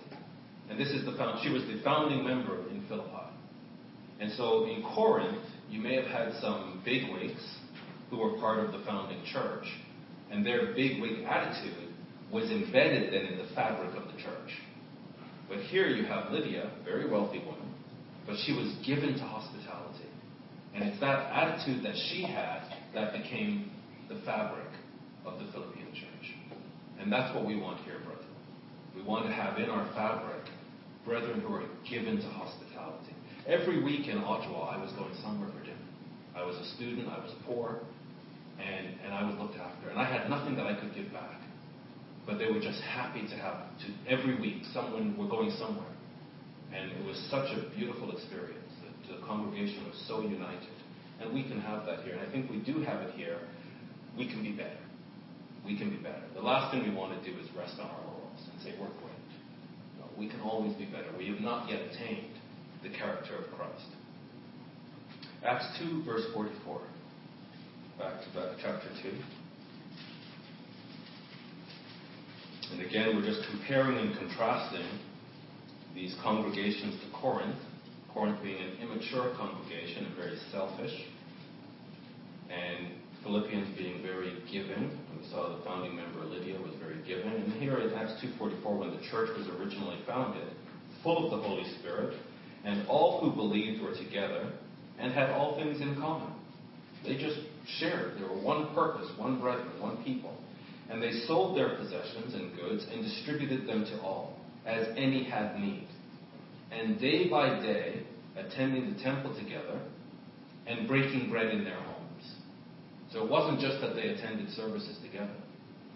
And 0.70 0.80
this 0.80 0.90
is 0.90 1.06
the 1.06 1.12
found, 1.18 1.44
she 1.44 1.52
was 1.52 1.62
the 1.64 1.82
founding 1.84 2.26
member 2.26 2.68
in 2.70 2.84
Philippi. 2.88 3.30
And 4.20 4.32
so 4.34 4.66
in 4.66 4.82
Corinth, 4.96 5.44
you 5.70 5.82
may 5.82 5.96
have 5.96 6.06
had 6.06 6.34
some 6.42 6.82
bigwigs 6.86 7.44
who 8.10 8.18
were 8.18 8.38
part 8.40 8.66
of 8.66 8.72
the 8.72 8.84
founding 8.86 9.22
church, 9.32 9.66
and 10.32 10.46
their 10.46 10.74
bigwig 10.74 11.26
attitude 11.26 11.90
was 12.32 12.50
embedded 12.50 13.14
then 13.14 13.34
in 13.34 13.38
the 13.38 13.54
fabric 13.54 13.96
of 13.96 14.06
the 14.06 14.22
church. 14.22 14.52
But 15.50 15.60
here 15.60 15.88
you 15.88 16.06
have 16.06 16.32
Lydia, 16.32 16.72
very 16.86 17.10
wealthy 17.10 17.40
woman, 17.40 17.74
but 18.26 18.38
she 18.46 18.54
was 18.54 18.74
given 18.86 19.14
to 19.16 19.24
hospitality. 19.24 20.08
And 20.74 20.86
it's 20.86 21.00
that 21.02 21.32
attitude 21.32 21.84
that 21.84 21.96
she 22.10 22.24
had 22.24 22.62
that 22.96 23.12
became 23.14 23.70
the 24.10 24.20
fabric 24.26 24.68
of 25.26 25.40
the 25.40 25.52
Philippian 25.52 25.94
church. 25.94 26.36
And 27.00 27.12
that's 27.12 27.34
what 27.36 27.46
we 27.46 27.56
want 27.56 27.82
here, 27.82 28.00
brethren. 28.06 28.28
We 28.96 29.02
want 29.04 29.26
to 29.26 29.34
have 29.34 29.58
in 29.58 29.70
our 29.70 29.88
fabric 29.94 30.44
brethren 31.06 31.42
who 31.42 31.54
are 31.54 31.64
given 31.90 32.18
to 32.18 32.28
hospitality. 32.28 33.16
Every 33.48 33.84
week 33.84 34.08
in 34.08 34.18
Ottawa, 34.20 34.70
I 34.70 34.82
was 34.82 34.92
going 34.94 35.14
somewhere 35.22 35.50
for 35.52 35.60
dinner. 35.64 35.76
I 36.36 36.44
was 36.44 36.56
a 36.56 36.66
student, 36.76 37.10
I 37.10 37.20
was 37.20 37.34
poor, 37.46 37.82
and, 38.60 38.88
and 39.04 39.14
I 39.14 39.28
was 39.28 39.38
looked 39.40 39.58
after. 39.60 39.90
And 39.90 40.00
I 40.00 40.06
had 40.06 40.30
nothing 40.30 40.56
that 40.56 40.66
I 40.66 40.80
could 40.80 40.96
give 40.96 41.12
back. 41.12 41.42
But 42.26 42.38
they 42.38 42.48
were 42.48 42.62
just 42.62 42.80
happy 42.82 43.28
to 43.28 43.36
have, 43.36 43.68
to, 43.84 43.88
every 44.10 44.40
week, 44.40 44.64
someone 44.74 45.18
were 45.18 45.28
going 45.28 45.52
somewhere. 45.60 45.92
And 46.74 46.92
it 46.92 47.06
was 47.06 47.18
such 47.30 47.52
a 47.52 47.70
beautiful 47.76 48.16
experience. 48.16 48.72
The, 48.82 49.16
the 49.16 49.26
congregation 49.26 49.84
was 49.86 50.02
so 50.08 50.22
united. 50.22 50.72
And 51.20 51.34
we 51.34 51.44
can 51.44 51.60
have 51.60 51.86
that 51.86 52.04
here. 52.04 52.14
And 52.16 52.22
I 52.22 52.32
think 52.32 52.50
we 52.50 52.60
do 52.60 52.82
have 52.82 53.02
it 53.02 53.14
here 53.16 53.40
we 54.18 54.28
can 54.28 54.44
be 54.44 54.52
better. 54.52 54.78
We 55.66 55.78
can 55.78 55.90
be 55.90 55.98
better. 55.98 56.24
The 56.36 56.42
last 56.42 56.72
thing 56.72 56.84
we 56.84 56.96
want 56.96 57.22
to 57.22 57.32
do 57.32 57.38
is 57.40 57.48
rest 57.58 57.76
on 57.80 57.88
our 57.90 58.02
laurels 58.06 58.42
and 58.52 58.62
say 58.62 58.74
we're 58.80 58.88
great. 58.88 59.24
No, 60.00 60.06
we 60.18 60.28
can 60.30 60.42
always 60.42 60.74
be 60.76 60.86
better. 60.86 61.08
We 61.18 61.28
have 61.30 61.40
not 61.40 61.70
yet 61.70 61.82
attained 61.82 62.34
the 62.84 62.90
character 62.90 63.38
of 63.38 63.46
Christ. 63.56 63.88
Acts 65.46 65.68
2, 65.80 66.04
verse 66.04 66.26
44. 66.34 66.82
Back 68.00 68.22
to 68.22 68.56
chapter 68.62 68.90
2. 69.04 69.12
And 72.74 72.82
again, 72.82 73.16
we're 73.16 73.26
just 73.26 73.48
comparing 73.50 73.98
and 73.98 74.18
contrasting 74.18 74.88
these 75.94 76.16
congregations 76.24 77.00
to 77.02 77.18
Corinth. 77.18 77.56
Corinth 78.14 78.42
being 78.42 78.58
an 78.58 78.78
immature 78.82 79.34
congregation 79.38 80.06
and 80.06 80.16
very 80.16 80.38
selfish. 80.52 80.92
And 82.50 82.88
Philippians 83.24 83.78
being 83.78 84.04
very 84.04 84.34
given. 84.52 85.00
We 85.18 85.28
saw 85.30 85.58
the 85.58 85.64
founding 85.64 85.96
member 85.96 86.26
Lydia 86.26 86.60
was 86.60 86.74
very 86.80 87.02
given. 87.08 87.32
And 87.32 87.54
here 87.54 87.78
in 87.78 87.94
Acts 87.94 88.22
2.44, 88.24 88.80
when 88.80 88.92
the 88.92 89.02
church 89.10 89.30
was 89.38 89.48
originally 89.60 90.00
founded, 90.06 90.48
full 91.02 91.26
of 91.26 91.32
the 91.32 91.48
Holy 91.48 91.64
Spirit, 91.80 92.16
and 92.66 92.88
all 92.88 93.22
who 93.22 93.36
believed 93.36 93.82
were 93.82 93.96
together 93.96 94.52
and 95.00 95.14
had 95.14 95.30
all 95.32 95.56
things 95.56 95.82
in 95.82 95.96
common. 95.96 96.34
They 97.04 97.18
just 97.18 97.40
shared. 97.80 98.18
They 98.18 98.24
were 98.24 98.42
one 98.42 98.74
purpose, 98.74 99.10
one 99.18 99.40
brethren, 99.40 99.82
one 99.82 100.04
people. 100.04 100.38
And 100.90 101.02
they 101.02 101.12
sold 101.26 101.58
their 101.58 101.76
possessions 101.78 102.34
and 102.34 102.56
goods 102.56 102.86
and 102.92 103.04
distributed 103.04 103.68
them 103.68 103.86
to 103.86 104.02
all, 104.02 104.38
as 104.66 104.88
any 104.98 105.24
had 105.24 105.60
need. 105.60 105.88
And 106.72 107.00
day 107.00 107.30
by 107.30 107.62
day, 107.62 108.04
attending 108.38 108.94
the 108.94 109.02
temple 109.02 109.36
together 109.36 109.80
and 110.68 110.88
breaking 110.88 111.30
bread 111.30 111.48
in 111.48 111.64
their 111.64 111.76
homes 111.76 111.93
so 113.14 113.24
it 113.24 113.30
wasn't 113.30 113.60
just 113.60 113.80
that 113.82 113.94
they 113.94 114.10
attended 114.10 114.50
services 114.50 114.98
together. 115.04 115.36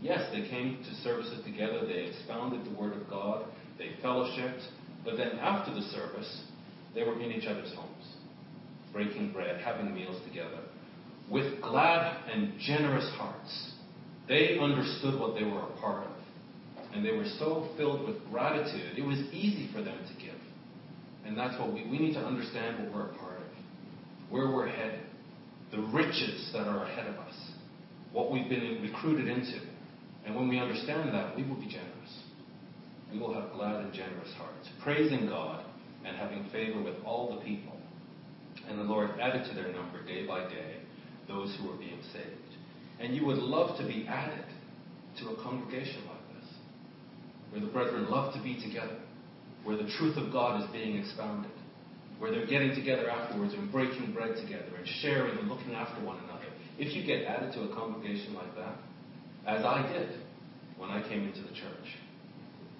Yes, 0.01 0.21
they 0.31 0.47
came 0.47 0.77
to 0.83 0.95
services 1.01 1.43
together, 1.43 1.81
they 1.85 2.05
expounded 2.05 2.63
the 2.71 2.79
Word 2.79 2.93
of 2.95 3.09
God, 3.09 3.45
they 3.79 3.89
fellowshipped, 4.03 4.63
but 5.03 5.17
then 5.17 5.39
after 5.39 5.73
the 5.73 5.81
service, 5.81 6.43
they 6.93 7.01
were 7.01 7.19
in 7.19 7.31
each 7.31 7.47
other's 7.47 7.73
homes, 7.73 8.05
breaking 8.93 9.33
bread, 9.33 9.59
having 9.61 9.93
meals 9.93 10.21
together, 10.27 10.59
with 11.31 11.59
glad 11.61 12.17
and 12.31 12.53
generous 12.59 13.09
hearts. 13.15 13.71
They 14.27 14.59
understood 14.59 15.19
what 15.19 15.33
they 15.33 15.43
were 15.43 15.63
a 15.63 15.79
part 15.81 16.05
of, 16.05 16.13
and 16.93 17.03
they 17.03 17.11
were 17.11 17.27
so 17.39 17.69
filled 17.77 18.07
with 18.07 18.17
gratitude, 18.29 18.97
it 18.97 19.05
was 19.05 19.17
easy 19.33 19.69
for 19.73 19.81
them 19.81 19.97
to 19.97 20.23
give. 20.23 20.35
And 21.25 21.35
that's 21.35 21.59
what 21.59 21.73
we, 21.73 21.83
we 21.89 21.97
need 21.97 22.13
to 22.13 22.19
understand 22.19 22.83
what 22.83 22.93
we're 22.93 23.09
a 23.09 23.17
part 23.17 23.39
of, 23.39 23.47
where 24.29 24.51
we're 24.51 24.67
headed 24.67 25.06
the 25.71 25.81
riches 25.93 26.49
that 26.53 26.67
are 26.67 26.83
ahead 26.85 27.07
of 27.07 27.15
us, 27.15 27.35
what 28.11 28.31
we've 28.31 28.49
been 28.49 28.81
recruited 28.81 29.27
into. 29.27 29.59
And 30.25 30.35
when 30.35 30.47
we 30.47 30.59
understand 30.59 31.13
that, 31.13 31.35
we 31.35 31.43
will 31.43 31.55
be 31.55 31.67
generous. 31.67 32.23
We 33.11 33.19
will 33.19 33.33
have 33.33 33.53
glad 33.53 33.83
and 33.83 33.93
generous 33.93 34.33
hearts, 34.37 34.69
praising 34.83 35.27
God 35.27 35.63
and 36.05 36.15
having 36.15 36.49
favor 36.51 36.81
with 36.81 36.95
all 37.05 37.35
the 37.35 37.41
people. 37.45 37.73
And 38.67 38.79
the 38.79 38.83
Lord 38.83 39.11
added 39.19 39.47
to 39.49 39.55
their 39.55 39.71
number 39.71 40.03
day 40.05 40.25
by 40.25 40.47
day 40.49 40.77
those 41.27 41.55
who 41.59 41.69
were 41.69 41.77
being 41.77 41.99
saved. 42.13 42.25
And 42.99 43.15
you 43.15 43.25
would 43.25 43.37
love 43.37 43.77
to 43.79 43.85
be 43.85 44.05
added 44.07 44.45
to 45.19 45.29
a 45.29 45.43
congregation 45.43 46.01
like 46.07 46.41
this, 46.41 46.49
where 47.51 47.61
the 47.61 47.67
brethren 47.67 48.09
love 48.09 48.33
to 48.33 48.41
be 48.41 48.61
together, 48.61 48.97
where 49.63 49.77
the 49.77 49.89
truth 49.97 50.17
of 50.17 50.31
God 50.31 50.61
is 50.61 50.69
being 50.71 50.97
expounded, 50.97 51.51
where 52.19 52.31
they're 52.31 52.47
getting 52.47 52.73
together 52.73 53.09
afterwards 53.09 53.53
and 53.53 53.71
breaking 53.71 54.13
bread 54.13 54.35
together 54.35 54.75
and 54.77 54.87
sharing 55.01 55.37
and 55.37 55.47
looking 55.47 55.73
after 55.73 56.03
one 56.03 56.17
another. 56.25 56.45
If 56.79 56.95
you 56.95 57.05
get 57.05 57.25
added 57.25 57.53
to 57.53 57.63
a 57.63 57.75
congregation 57.75 58.33
like 58.33 58.55
that, 58.55 58.75
as 59.45 59.63
I 59.63 59.87
did 59.91 60.09
when 60.77 60.89
I 60.89 61.07
came 61.07 61.27
into 61.27 61.41
the 61.41 61.53
church, 61.53 61.87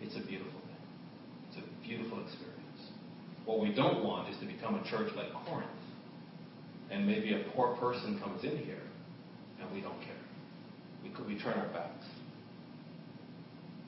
it's 0.01 0.15
a 0.15 0.25
beautiful 0.25 0.59
thing. 0.61 1.49
It's 1.49 1.57
a 1.57 1.87
beautiful 1.87 2.19
experience. 2.21 2.57
What 3.45 3.59
we 3.59 3.73
don't 3.73 4.03
want 4.03 4.29
is 4.29 4.39
to 4.39 4.45
become 4.45 4.75
a 4.75 4.83
church 4.89 5.09
like 5.15 5.31
Corinth, 5.45 5.69
and 6.91 7.07
maybe 7.07 7.33
a 7.33 7.43
poor 7.55 7.75
person 7.77 8.19
comes 8.19 8.43
in 8.43 8.57
here, 8.57 8.83
and 9.61 9.71
we 9.73 9.81
don't 9.81 9.99
care. 10.01 10.13
We, 11.03 11.35
we 11.35 11.41
turn 11.41 11.53
our 11.53 11.67
backs. 11.69 12.05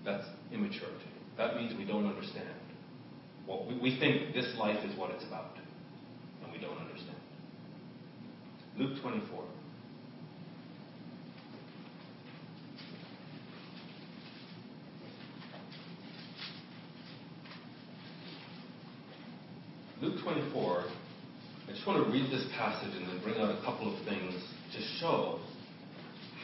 That's 0.05 0.25
immaturity. 0.51 1.05
That 1.37 1.55
means 1.55 1.77
we 1.77 1.85
don't 1.85 2.07
understand. 2.07 2.58
Well, 3.49 3.65
we, 3.67 3.79
we 3.79 3.99
think 3.99 4.35
this 4.35 4.55
life 4.59 4.77
is 4.85 4.95
what 4.95 5.09
it's 5.09 5.23
about, 5.25 5.57
and 6.43 6.51
we 6.51 6.59
don't 6.59 6.77
understand. 6.77 7.17
Luke 8.77 9.01
24. 9.01 9.43
Luke 19.99 20.21
24, 20.23 20.83
I 21.67 21.71
just 21.71 21.87
want 21.87 22.05
to 22.05 22.11
read 22.11 22.31
this 22.31 22.45
passage 22.55 22.95
and 22.95 23.07
then 23.07 23.19
bring 23.23 23.37
out 23.41 23.49
a 23.49 23.61
couple 23.65 23.91
of 23.91 24.05
things 24.05 24.35
to 24.73 24.81
show 24.99 25.39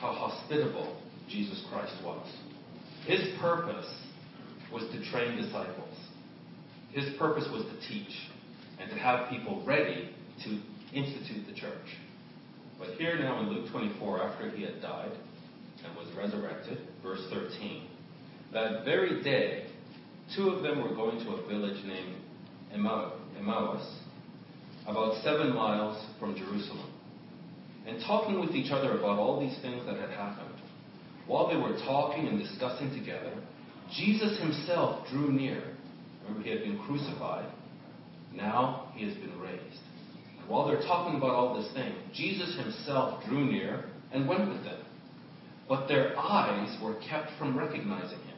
how 0.01 0.11
hospitable 0.11 0.99
Jesus 1.29 1.63
Christ 1.69 1.93
was. 2.03 2.27
His 3.05 3.21
purpose 3.39 3.85
was 4.73 4.83
to 4.91 5.11
train 5.11 5.37
disciples. 5.37 5.94
His 6.95 7.13
purpose 7.17 7.45
was 7.51 7.63
to 7.65 7.87
teach 7.89 8.15
and 8.79 8.89
to 8.89 8.95
have 8.95 9.29
people 9.29 9.61
ready 9.65 10.11
to 10.45 10.61
institute 10.93 11.45
the 11.45 11.53
church. 11.53 11.87
But 12.79 12.91
here 12.97 13.19
now 13.19 13.41
in 13.41 13.49
Luke 13.49 13.69
24, 13.69 14.23
after 14.23 14.49
he 14.49 14.63
had 14.63 14.81
died 14.81 15.11
and 15.85 15.95
was 15.97 16.07
resurrected, 16.15 16.79
verse 17.03 17.21
13, 17.33 17.87
that 18.53 18.85
very 18.85 19.21
day, 19.23 19.65
two 20.37 20.49
of 20.49 20.63
them 20.63 20.81
were 20.81 20.95
going 20.95 21.19
to 21.25 21.31
a 21.31 21.47
village 21.47 21.83
named 21.85 22.15
Emmaus, 22.73 23.83
about 24.87 25.21
seven 25.21 25.53
miles 25.53 26.01
from 26.17 26.35
Jerusalem, 26.37 26.93
and 27.85 28.01
talking 28.07 28.39
with 28.39 28.51
each 28.51 28.71
other 28.71 28.97
about 28.97 29.19
all 29.19 29.39
these 29.39 29.57
things 29.61 29.85
that 29.85 29.97
had 29.97 30.11
happened. 30.11 30.55
While 31.27 31.49
they 31.49 31.57
were 31.57 31.77
talking 31.85 32.27
and 32.27 32.39
discussing 32.39 32.91
together, 32.97 33.33
Jesus 33.93 34.39
himself 34.39 35.05
drew 35.09 35.31
near. 35.31 35.74
Remember, 36.27 36.43
he 36.43 36.49
had 36.51 36.63
been 36.63 36.79
crucified. 36.85 37.51
Now 38.33 38.91
he 38.95 39.05
has 39.07 39.15
been 39.17 39.39
raised. 39.39 39.79
And 40.39 40.49
while 40.49 40.67
they're 40.67 40.81
talking 40.81 41.17
about 41.17 41.31
all 41.31 41.59
this 41.59 41.71
thing, 41.73 41.93
Jesus 42.13 42.57
himself 42.57 43.23
drew 43.25 43.45
near 43.45 43.85
and 44.11 44.27
went 44.27 44.49
with 44.49 44.63
them. 44.63 44.81
But 45.67 45.87
their 45.87 46.17
eyes 46.17 46.77
were 46.81 46.95
kept 47.09 47.31
from 47.39 47.57
recognizing 47.57 48.19
him. 48.19 48.37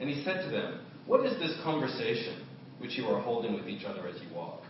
And 0.00 0.08
he 0.08 0.22
said 0.24 0.44
to 0.44 0.50
them, 0.50 0.80
What 1.06 1.26
is 1.26 1.38
this 1.38 1.58
conversation 1.62 2.46
which 2.78 2.96
you 2.96 3.06
are 3.06 3.20
holding 3.20 3.54
with 3.54 3.68
each 3.68 3.84
other 3.84 4.06
as 4.08 4.20
you 4.22 4.34
walk? 4.34 4.62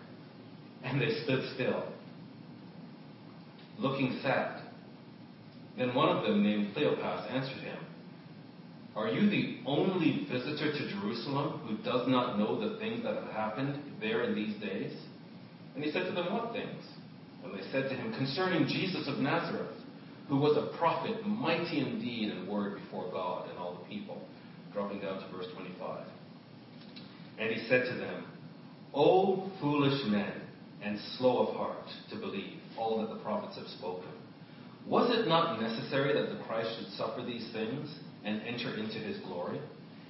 And 0.82 1.00
they 1.00 1.22
stood 1.22 1.54
still, 1.54 1.84
looking 3.78 4.18
sad. 4.22 4.62
Then 5.78 5.94
one 5.94 6.14
of 6.14 6.24
them, 6.24 6.42
named 6.42 6.74
Cleopas, 6.74 7.30
answered 7.30 7.62
him, 7.62 7.78
Are 8.94 9.08
you 9.08 9.30
the 9.30 9.58
only 9.66 10.26
visitor 10.30 10.70
to 10.70 10.90
Jerusalem 10.90 11.60
who 11.66 11.76
does 11.82 12.08
not 12.08 12.38
know 12.38 12.60
the 12.60 12.78
things 12.78 13.02
that 13.04 13.14
have 13.14 13.32
happened 13.32 13.80
there 14.00 14.24
in 14.24 14.34
these 14.34 14.60
days? 14.60 14.92
And 15.74 15.82
he 15.82 15.90
said 15.90 16.04
to 16.04 16.12
them, 16.12 16.32
What 16.32 16.52
things? 16.52 16.82
And 17.42 17.54
they 17.54 17.62
said 17.72 17.88
to 17.88 17.94
him, 17.94 18.12
Concerning 18.12 18.66
Jesus 18.66 19.08
of 19.08 19.18
Nazareth, 19.18 19.76
who 20.28 20.36
was 20.36 20.56
a 20.56 20.76
prophet, 20.76 21.26
mighty 21.26 21.80
in 21.80 22.00
deed 22.00 22.30
and 22.32 22.46
word 22.46 22.78
before 22.82 23.10
God 23.10 23.48
and 23.48 23.58
all 23.58 23.78
the 23.82 23.88
people. 23.88 24.22
Dropping 24.72 25.00
down 25.00 25.20
to 25.20 25.36
verse 25.36 25.46
25. 25.54 26.06
And 27.38 27.50
he 27.50 27.66
said 27.68 27.84
to 27.90 27.98
them, 27.98 28.26
O 28.94 29.50
foolish 29.60 30.04
men, 30.06 30.32
and 30.82 30.98
slow 31.18 31.46
of 31.46 31.56
heart 31.56 31.86
to 32.10 32.16
believe 32.16 32.58
all 32.76 33.00
that 33.00 33.14
the 33.14 33.20
prophets 33.22 33.56
have 33.56 33.66
spoken. 33.78 34.08
Was 34.86 35.16
it 35.16 35.28
not 35.28 35.60
necessary 35.60 36.12
that 36.12 36.36
the 36.36 36.42
Christ 36.44 36.70
should 36.76 36.92
suffer 36.94 37.22
these 37.24 37.48
things 37.52 37.88
and 38.24 38.42
enter 38.42 38.76
into 38.76 38.98
his 38.98 39.18
glory? 39.20 39.60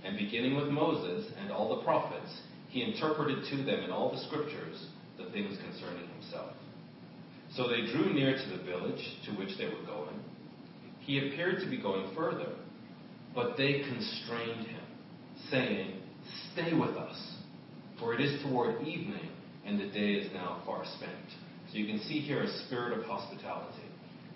And 0.05 0.19
beginning 0.19 0.57
with 0.57 0.69
Moses 0.69 1.31
and 1.39 1.51
all 1.51 1.77
the 1.77 1.85
prophets, 1.85 2.41
he 2.69 2.83
interpreted 2.83 3.45
to 3.51 3.57
them 3.59 3.85
in 3.85 3.91
all 3.91 4.11
the 4.11 4.21
scriptures 4.27 4.87
the 5.19 5.31
things 5.31 5.59
concerning 5.63 6.09
himself. 6.09 6.55
So 7.55 7.69
they 7.69 7.93
drew 7.93 8.13
near 8.13 8.35
to 8.35 8.57
the 8.57 8.65
village 8.65 9.05
to 9.27 9.33
which 9.33 9.57
they 9.59 9.67
were 9.67 9.85
going. 9.87 10.19
He 11.01 11.19
appeared 11.19 11.61
to 11.61 11.69
be 11.69 11.81
going 11.81 12.15
further, 12.17 12.55
but 13.35 13.57
they 13.57 13.83
constrained 13.89 14.67
him, 14.67 14.85
saying, 15.51 16.01
Stay 16.53 16.73
with 16.73 16.97
us, 16.97 17.35
for 17.99 18.15
it 18.15 18.21
is 18.21 18.43
toward 18.43 18.81
evening, 18.83 19.29
and 19.67 19.79
the 19.79 19.87
day 19.87 20.15
is 20.15 20.33
now 20.33 20.63
far 20.65 20.85
spent. 20.97 21.13
So 21.71 21.79
you 21.79 21.87
can 21.87 22.01
see 22.07 22.21
here 22.21 22.43
a 22.43 22.67
spirit 22.67 22.99
of 22.99 23.05
hospitality. 23.05 23.83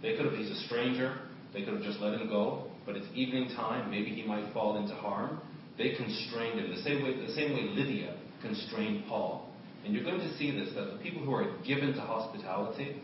They 0.03 0.17
could 0.17 0.27
have, 0.27 0.35
he's 0.35 0.51
a 0.51 0.67
stranger, 0.67 1.19
they 1.53 1.62
could 1.62 1.75
have 1.75 1.83
just 1.83 2.01
let 2.01 2.15
him 2.15 2.29
go, 2.29 2.71
but 2.87 2.96
it's 2.96 3.07
evening 3.14 3.51
time, 3.57 3.90
maybe 3.90 4.11
he 4.11 4.22
might 4.22 4.53
fall 4.55 4.79
into 4.79 4.94
harm. 4.94 5.40
They 5.77 5.94
constrained 5.96 6.61
him, 6.61 6.70
the 6.75 6.83
same 6.83 7.03
way, 7.03 7.14
the 7.27 7.35
same 7.35 7.53
way 7.53 7.62
Lydia 7.75 8.16
constrained 8.40 9.05
Paul. 9.09 9.51
And 9.85 9.92
you're 9.92 10.05
going 10.05 10.20
to 10.20 10.38
see 10.38 10.51
this, 10.53 10.75
that 10.75 10.92
the 10.92 10.99
people 11.03 11.25
who 11.25 11.35
are 11.35 11.59
given 11.66 11.92
to 11.94 12.01
hospitality, 12.01 13.03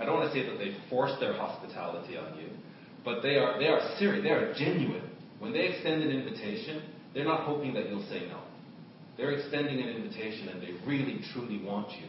I 0.00 0.04
don't 0.04 0.14
want 0.14 0.32
to 0.32 0.38
say 0.38 0.48
that 0.48 0.58
they 0.58 0.76
force 0.88 1.12
their 1.20 1.34
hospitality 1.34 2.16
on 2.16 2.38
you, 2.38 2.48
but 3.04 3.20
they 3.22 3.36
are, 3.36 3.58
they 3.58 3.66
are 3.66 3.80
serious, 3.98 4.22
they 4.22 4.30
are 4.30 4.54
genuine. 4.54 5.10
When 5.38 5.52
they 5.52 5.66
extend 5.66 6.02
an 6.02 6.10
invitation, 6.10 6.82
they're 7.12 7.24
not 7.24 7.40
hoping 7.40 7.74
that 7.74 7.88
you'll 7.88 8.06
say 8.08 8.26
no. 8.28 8.40
They're 9.16 9.32
extending 9.32 9.80
an 9.80 9.88
invitation 9.88 10.48
and 10.48 10.62
they 10.62 10.72
really, 10.86 11.20
truly 11.32 11.62
want 11.62 11.88
you 11.92 12.08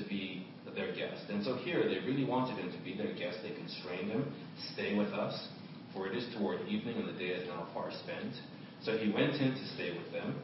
to 0.00 0.08
be 0.08 0.46
their 0.74 0.94
guest. 0.94 1.24
And 1.28 1.44
so 1.44 1.56
here, 1.56 1.82
they 1.88 2.06
really 2.06 2.24
wanted 2.24 2.56
him 2.56 2.70
to 2.70 2.78
be 2.84 2.96
their 2.96 3.12
guest. 3.14 3.38
They 3.42 3.54
constrained 3.54 4.10
him, 4.10 4.32
stay 4.72 4.96
with 4.96 5.08
us, 5.08 5.48
for 5.94 6.06
it 6.06 6.16
is 6.16 6.26
toward 6.36 6.60
evening 6.68 6.96
and 6.96 7.08
the 7.08 7.18
day 7.18 7.28
is 7.28 7.46
now 7.48 7.66
far 7.74 7.90
spent. 7.90 8.34
So 8.82 8.96
he 8.96 9.10
went 9.10 9.34
in 9.34 9.52
to 9.52 9.66
stay 9.74 9.96
with 9.96 10.12
them. 10.12 10.36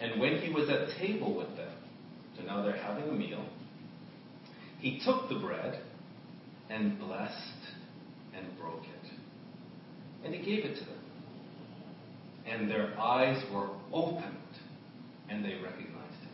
And 0.00 0.20
when 0.20 0.38
he 0.38 0.52
was 0.52 0.68
at 0.68 0.96
table 0.98 1.36
with 1.36 1.56
them, 1.56 1.72
so 2.36 2.44
now 2.44 2.62
they're 2.62 2.76
having 2.76 3.08
a 3.08 3.12
meal, 3.12 3.44
he 4.78 5.00
took 5.04 5.28
the 5.28 5.38
bread 5.40 5.80
and 6.70 6.98
blessed 6.98 7.34
and 8.36 8.46
broke 8.58 8.84
it. 8.84 9.10
And 10.24 10.34
he 10.34 10.44
gave 10.44 10.64
it 10.64 10.74
to 10.78 10.84
them. 10.84 10.94
And 12.46 12.70
their 12.70 12.98
eyes 12.98 13.42
were 13.52 13.68
opened 13.92 14.36
and 15.28 15.44
they 15.44 15.54
recognized 15.54 16.22
him. 16.22 16.30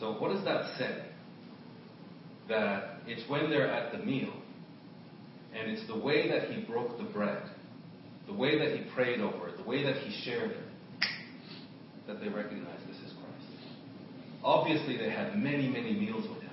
So, 0.00 0.12
what 0.12 0.32
does 0.32 0.44
that 0.44 0.78
say? 0.78 1.04
That 2.48 3.00
it's 3.06 3.28
when 3.28 3.50
they're 3.50 3.70
at 3.70 3.92
the 3.92 3.98
meal, 3.98 4.32
and 5.56 5.70
it's 5.70 5.86
the 5.86 5.98
way 5.98 6.28
that 6.28 6.50
he 6.50 6.62
broke 6.64 6.98
the 6.98 7.04
bread, 7.04 7.42
the 8.26 8.32
way 8.32 8.58
that 8.58 8.76
he 8.76 8.90
prayed 8.94 9.20
over 9.20 9.48
it, 9.48 9.56
the 9.56 9.68
way 9.68 9.82
that 9.84 9.96
he 9.96 10.24
shared 10.24 10.50
it, 10.50 10.64
that 12.06 12.20
they 12.20 12.28
recognize 12.28 12.78
this 12.86 12.96
is 12.96 13.12
Christ. 13.12 13.72
Obviously, 14.42 14.96
they 14.96 15.10
had 15.10 15.36
many, 15.36 15.68
many 15.68 15.92
meals 15.92 16.28
with 16.28 16.42
him. 16.42 16.50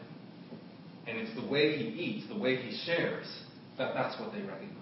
And 1.07 1.17
it's 1.17 1.33
the 1.35 1.47
way 1.47 1.77
he 1.77 1.85
eats, 1.85 2.27
the 2.29 2.37
way 2.37 2.57
he 2.57 2.77
shares, 2.85 3.25
that 3.77 3.93
that's 3.95 4.19
what 4.19 4.31
they 4.31 4.41
recognize. 4.41 4.75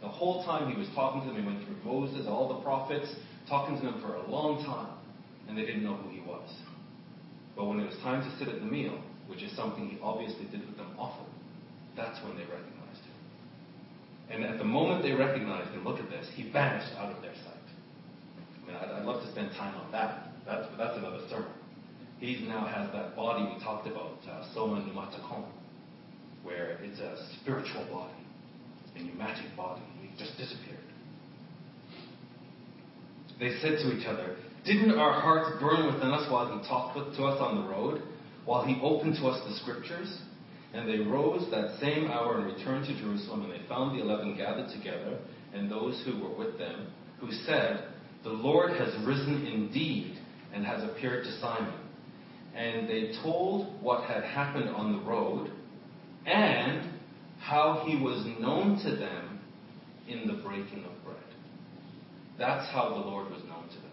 The 0.00 0.08
whole 0.08 0.44
time 0.44 0.72
he 0.72 0.78
was 0.78 0.88
talking 0.94 1.20
to 1.22 1.26
them, 1.26 1.42
he 1.42 1.46
went 1.46 1.64
through 1.66 1.76
Moses, 1.84 2.26
all 2.26 2.48
the 2.56 2.62
prophets, 2.64 3.12
talking 3.48 3.76
to 3.76 3.82
them 3.82 4.00
for 4.00 4.14
a 4.14 4.30
long 4.30 4.64
time 4.64 4.96
and 5.50 5.58
they 5.58 5.66
didn't 5.66 5.82
know 5.82 5.96
who 5.96 6.08
he 6.10 6.20
was. 6.20 6.48
But 7.56 7.66
when 7.66 7.80
it 7.80 7.86
was 7.86 7.96
time 7.98 8.22
to 8.22 8.38
sit 8.38 8.48
at 8.48 8.60
the 8.60 8.66
meal, 8.66 9.02
which 9.26 9.42
is 9.42 9.54
something 9.56 9.88
he 9.88 9.98
obviously 10.00 10.46
did 10.46 10.64
with 10.64 10.76
them 10.76 10.94
often, 10.96 11.26
that's 11.96 12.22
when 12.24 12.36
they 12.36 12.44
recognized. 12.44 12.79
And 14.30 14.44
at 14.44 14.58
the 14.58 14.64
moment 14.64 15.02
they 15.02 15.12
recognized 15.12 15.70
him, 15.72 15.84
look 15.84 15.98
at 15.98 16.08
this, 16.08 16.26
he 16.34 16.50
vanished 16.50 16.94
out 16.96 17.14
of 17.14 17.20
their 17.20 17.34
sight. 17.34 17.66
I 18.62 18.66
mean, 18.66 18.76
I'd, 18.76 19.00
I'd 19.00 19.04
love 19.04 19.22
to 19.24 19.30
spend 19.32 19.50
time 19.52 19.74
on 19.76 19.90
that. 19.92 20.28
That's, 20.46 20.66
that's 20.78 20.96
another 20.96 21.20
sermon. 21.28 21.50
He 22.20 22.46
now 22.46 22.66
has 22.66 22.92
that 22.92 23.16
body 23.16 23.50
we 23.52 23.62
talked 23.62 23.86
about, 23.86 24.18
uh, 24.30 24.44
soma 24.54 24.82
pneumatikon, 24.82 25.46
where 26.42 26.78
it's 26.82 27.00
a 27.00 27.26
spiritual 27.40 27.86
body, 27.90 28.12
a 28.94 29.02
pneumatic 29.02 29.56
body. 29.56 29.82
He 30.02 30.08
just 30.18 30.36
disappeared. 30.36 30.78
They 33.40 33.56
said 33.60 33.78
to 33.78 33.96
each 33.96 34.06
other, 34.06 34.36
didn't 34.66 34.98
our 34.98 35.18
hearts 35.18 35.58
burn 35.58 35.86
within 35.92 36.10
us 36.10 36.30
while 36.30 36.46
he 36.46 36.68
talked 36.68 36.94
to 36.94 37.24
us 37.24 37.40
on 37.40 37.62
the 37.62 37.68
road, 37.70 38.02
while 38.44 38.64
he 38.64 38.78
opened 38.82 39.16
to 39.16 39.26
us 39.28 39.40
the 39.48 39.54
scriptures? 39.56 40.20
And 40.72 40.88
they 40.88 40.98
rose 40.98 41.50
that 41.50 41.78
same 41.80 42.08
hour 42.10 42.38
and 42.38 42.46
returned 42.46 42.86
to 42.86 43.00
Jerusalem, 43.00 43.42
and 43.42 43.52
they 43.52 43.66
found 43.68 43.98
the 43.98 44.02
eleven 44.02 44.36
gathered 44.36 44.70
together, 44.70 45.18
and 45.52 45.70
those 45.70 46.00
who 46.04 46.22
were 46.22 46.36
with 46.36 46.58
them, 46.58 46.86
who 47.20 47.30
said, 47.32 47.88
The 48.22 48.30
Lord 48.30 48.70
has 48.72 48.94
risen 49.04 49.46
indeed, 49.46 50.18
and 50.54 50.64
has 50.64 50.82
appeared 50.84 51.24
to 51.24 51.40
Simon. 51.40 51.74
And 52.54 52.88
they 52.88 53.12
told 53.22 53.82
what 53.82 54.04
had 54.04 54.22
happened 54.22 54.68
on 54.68 54.92
the 54.92 55.00
road, 55.00 55.50
and 56.26 56.88
how 57.40 57.84
he 57.86 57.96
was 57.96 58.24
known 58.38 58.78
to 58.84 58.96
them 58.96 59.40
in 60.08 60.26
the 60.26 60.42
breaking 60.42 60.84
of 60.84 61.04
bread. 61.04 61.16
That's 62.38 62.70
how 62.72 62.90
the 62.90 63.08
Lord 63.08 63.30
was 63.30 63.42
known 63.44 63.68
to 63.68 63.74
them. 63.74 63.90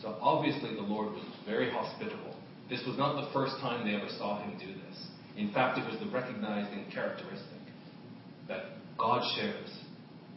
So 0.00 0.16
obviously 0.20 0.74
the 0.74 0.82
Lord 0.82 1.12
was 1.12 1.24
very 1.46 1.70
hospitable. 1.70 2.36
This 2.68 2.82
was 2.86 2.96
not 2.98 3.24
the 3.24 3.32
first 3.32 3.56
time 3.60 3.86
they 3.86 3.94
ever 3.94 4.08
saw 4.18 4.42
him 4.42 4.58
do 4.58 4.66
this. 4.66 5.06
In 5.36 5.52
fact, 5.52 5.78
it 5.78 5.90
was 5.90 5.98
the 6.00 6.10
recognizing 6.10 6.86
characteristic 6.92 7.60
that 8.48 8.64
God 8.98 9.22
shares. 9.36 9.70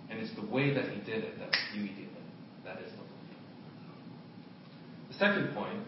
And 0.09 0.19
it's 0.19 0.33
the 0.35 0.45
way 0.45 0.73
that 0.73 0.85
he 0.85 0.99
did 1.01 1.23
it 1.23 1.37
that 1.39 1.53
Huey 1.73 1.89
did 1.89 2.05
it. 2.05 2.27
That 2.63 2.79
is 2.81 2.91
the 2.91 2.97
point. 2.97 3.11
The 5.09 5.13
Second 5.15 5.53
point, 5.53 5.83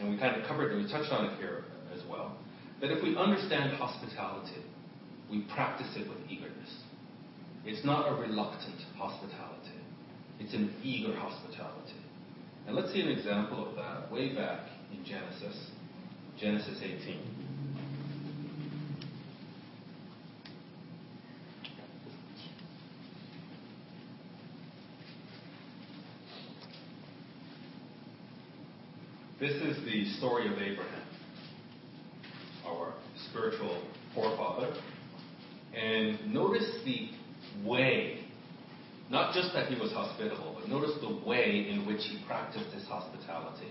and 0.00 0.10
we 0.10 0.18
kind 0.18 0.40
of 0.40 0.46
covered 0.48 0.72
it, 0.72 0.76
we 0.76 0.90
touched 0.90 1.12
on 1.12 1.26
it 1.26 1.38
here 1.38 1.64
as 1.94 2.00
well, 2.08 2.36
that 2.80 2.90
if 2.90 3.02
we 3.02 3.16
understand 3.16 3.76
hospitality, 3.76 4.62
we 5.30 5.42
practice 5.54 5.88
it 5.96 6.08
with 6.08 6.18
eagerness. 6.28 6.82
It's 7.64 7.84
not 7.84 8.10
a 8.10 8.14
reluctant 8.14 8.80
hospitality, 8.96 9.80
it's 10.40 10.54
an 10.54 10.74
eager 10.82 11.14
hospitality. 11.16 12.00
And 12.66 12.74
let's 12.74 12.92
see 12.92 13.00
an 13.00 13.08
example 13.08 13.68
of 13.68 13.76
that 13.76 14.10
way 14.10 14.34
back 14.34 14.60
in 14.92 15.04
Genesis, 15.04 15.70
Genesis 16.38 16.78
18. 16.82 17.43
This 29.44 29.76
is 29.76 29.84
the 29.84 30.06
story 30.16 30.46
of 30.46 30.54
Abraham, 30.54 31.06
our 32.64 32.94
spiritual 33.28 33.86
forefather. 34.14 34.74
And 35.76 36.32
notice 36.32 36.64
the 36.86 37.10
way, 37.62 38.24
not 39.10 39.34
just 39.34 39.52
that 39.52 39.68
he 39.70 39.78
was 39.78 39.92
hospitable, 39.92 40.56
but 40.58 40.66
notice 40.66 40.92
the 41.02 41.28
way 41.28 41.68
in 41.68 41.84
which 41.86 42.00
he 42.04 42.24
practiced 42.26 42.72
his 42.72 42.84
hospitality. 42.84 43.68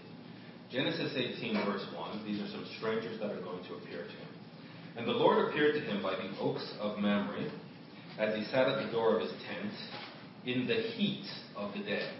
Genesis 0.71 1.11
18, 1.17 1.65
verse 1.65 1.87
1, 1.95 2.23
these 2.23 2.39
are 2.39 2.51
some 2.51 2.67
strangers 2.77 3.19
that 3.19 3.31
are 3.31 3.41
going 3.41 3.63
to 3.63 3.73
appear 3.73 4.03
to 4.03 4.11
him. 4.11 4.29
And 4.95 5.07
the 5.07 5.11
Lord 5.11 5.49
appeared 5.49 5.73
to 5.73 5.81
him 5.81 6.03
by 6.03 6.13
the 6.13 6.37
oaks 6.39 6.71
of 6.81 6.99
Mamre 6.99 7.49
as 8.19 8.35
he 8.35 8.45
sat 8.51 8.67
at 8.67 8.85
the 8.85 8.91
door 8.91 9.15
of 9.15 9.23
his 9.23 9.31
tent 9.49 9.73
in 10.45 10.67
the 10.67 10.75
heat 10.93 11.25
of 11.55 11.73
the 11.73 11.79
day. 11.79 12.11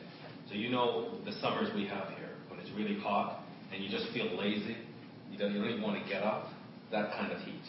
So 0.50 0.56
you 0.56 0.72
know 0.72 1.20
the 1.24 1.34
summers 1.34 1.70
we 1.76 1.86
have 1.86 2.08
here, 2.18 2.32
when 2.50 2.60
it's 2.60 2.72
really 2.72 3.00
hot 3.00 3.43
and 3.74 3.84
you 3.84 3.90
just 3.90 4.12
feel 4.14 4.38
lazy, 4.38 4.78
you 5.32 5.38
don't, 5.38 5.56
even 5.56 5.82
want 5.82 6.02
to 6.02 6.10
get 6.10 6.22
up, 6.22 6.50
that 6.92 7.12
kind 7.14 7.32
of 7.32 7.40
heat. 7.40 7.62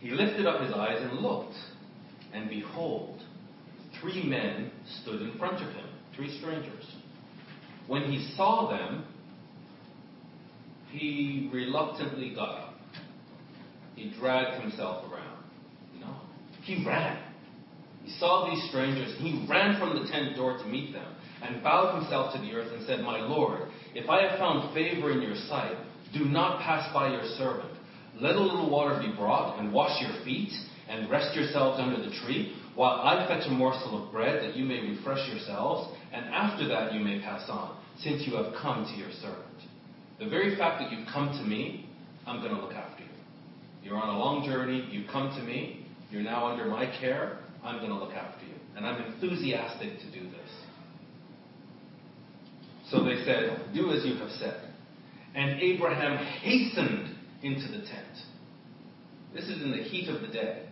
He 0.00 0.10
lifted 0.10 0.46
up 0.46 0.62
his 0.62 0.72
eyes 0.72 0.98
and 1.00 1.20
looked, 1.20 1.54
and 2.32 2.48
behold, 2.48 3.20
three 4.00 4.24
men 4.24 4.70
stood 5.02 5.20
in 5.20 5.36
front 5.38 5.62
of 5.62 5.72
him, 5.74 5.86
three 6.16 6.38
strangers. 6.38 6.84
When 7.86 8.10
he 8.10 8.34
saw 8.36 8.70
them, 8.70 9.04
he 10.90 11.50
reluctantly 11.52 12.34
got 12.34 12.58
up. 12.58 12.74
He 13.96 14.14
dragged 14.18 14.62
himself 14.62 15.04
around. 15.12 15.44
No, 16.00 16.16
he 16.62 16.84
ran. 16.86 17.22
He 18.02 18.10
saw 18.18 18.48
these 18.50 18.68
strangers. 18.70 19.14
He 19.18 19.46
ran 19.48 19.78
from 19.78 20.02
the 20.02 20.10
tent 20.10 20.36
door 20.36 20.56
to 20.58 20.64
meet 20.64 20.92
them 20.92 21.14
and 21.46 21.62
bowed 21.62 21.98
himself 22.00 22.34
to 22.34 22.40
the 22.40 22.52
earth 22.52 22.72
and 22.72 22.86
said, 22.86 23.00
My 23.00 23.20
Lord, 23.20 23.68
if 23.94 24.08
I 24.08 24.22
have 24.26 24.38
found 24.38 24.74
favor 24.74 25.12
in 25.12 25.22
your 25.22 25.36
sight, 25.48 25.76
do 26.12 26.24
not 26.24 26.62
pass 26.62 26.92
by 26.92 27.10
your 27.10 27.24
servant. 27.36 27.72
Let 28.20 28.36
a 28.36 28.40
little 28.40 28.70
water 28.70 29.00
be 29.00 29.14
brought, 29.16 29.58
and 29.58 29.72
wash 29.72 30.00
your 30.00 30.24
feet, 30.24 30.52
and 30.88 31.10
rest 31.10 31.34
yourselves 31.34 31.80
under 31.80 31.96
the 31.96 32.14
tree, 32.24 32.56
while 32.74 33.00
I 33.00 33.26
fetch 33.26 33.46
a 33.46 33.50
morsel 33.50 34.04
of 34.04 34.12
bread, 34.12 34.42
that 34.42 34.56
you 34.56 34.64
may 34.64 34.80
refresh 34.80 35.28
yourselves, 35.28 35.92
and 36.12 36.26
after 36.26 36.68
that 36.68 36.92
you 36.92 37.00
may 37.00 37.20
pass 37.20 37.48
on, 37.48 37.76
since 37.98 38.26
you 38.26 38.36
have 38.36 38.54
come 38.60 38.84
to 38.84 38.92
your 38.92 39.10
servant. 39.20 39.44
The 40.18 40.28
very 40.28 40.56
fact 40.56 40.80
that 40.80 40.92
you've 40.92 41.08
come 41.08 41.28
to 41.38 41.44
me, 41.44 41.88
I'm 42.26 42.40
going 42.40 42.54
to 42.54 42.60
look 42.60 42.72
after 42.72 43.02
you. 43.02 43.08
You're 43.82 43.96
on 43.96 44.14
a 44.14 44.18
long 44.18 44.44
journey, 44.46 44.86
you've 44.90 45.08
come 45.10 45.30
to 45.36 45.42
me, 45.42 45.86
you're 46.10 46.22
now 46.22 46.46
under 46.46 46.66
my 46.66 46.86
care, 47.00 47.38
I'm 47.62 47.78
going 47.78 47.90
to 47.90 47.98
look 47.98 48.12
after 48.12 48.44
you. 48.46 48.54
And 48.76 48.86
I'm 48.86 49.12
enthusiastic 49.12 49.98
to 50.00 50.10
do 50.10 50.28
this. 50.30 50.43
So 52.90 53.04
they 53.04 53.24
said, 53.24 53.72
Do 53.74 53.90
as 53.92 54.04
you 54.04 54.16
have 54.16 54.30
said. 54.32 54.60
And 55.34 55.60
Abraham 55.60 56.16
hastened 56.42 57.16
into 57.42 57.68
the 57.68 57.84
tent. 57.86 58.16
This 59.34 59.44
is 59.44 59.62
in 59.62 59.72
the 59.72 59.82
heat 59.82 60.08
of 60.08 60.22
the 60.22 60.28
day, 60.28 60.66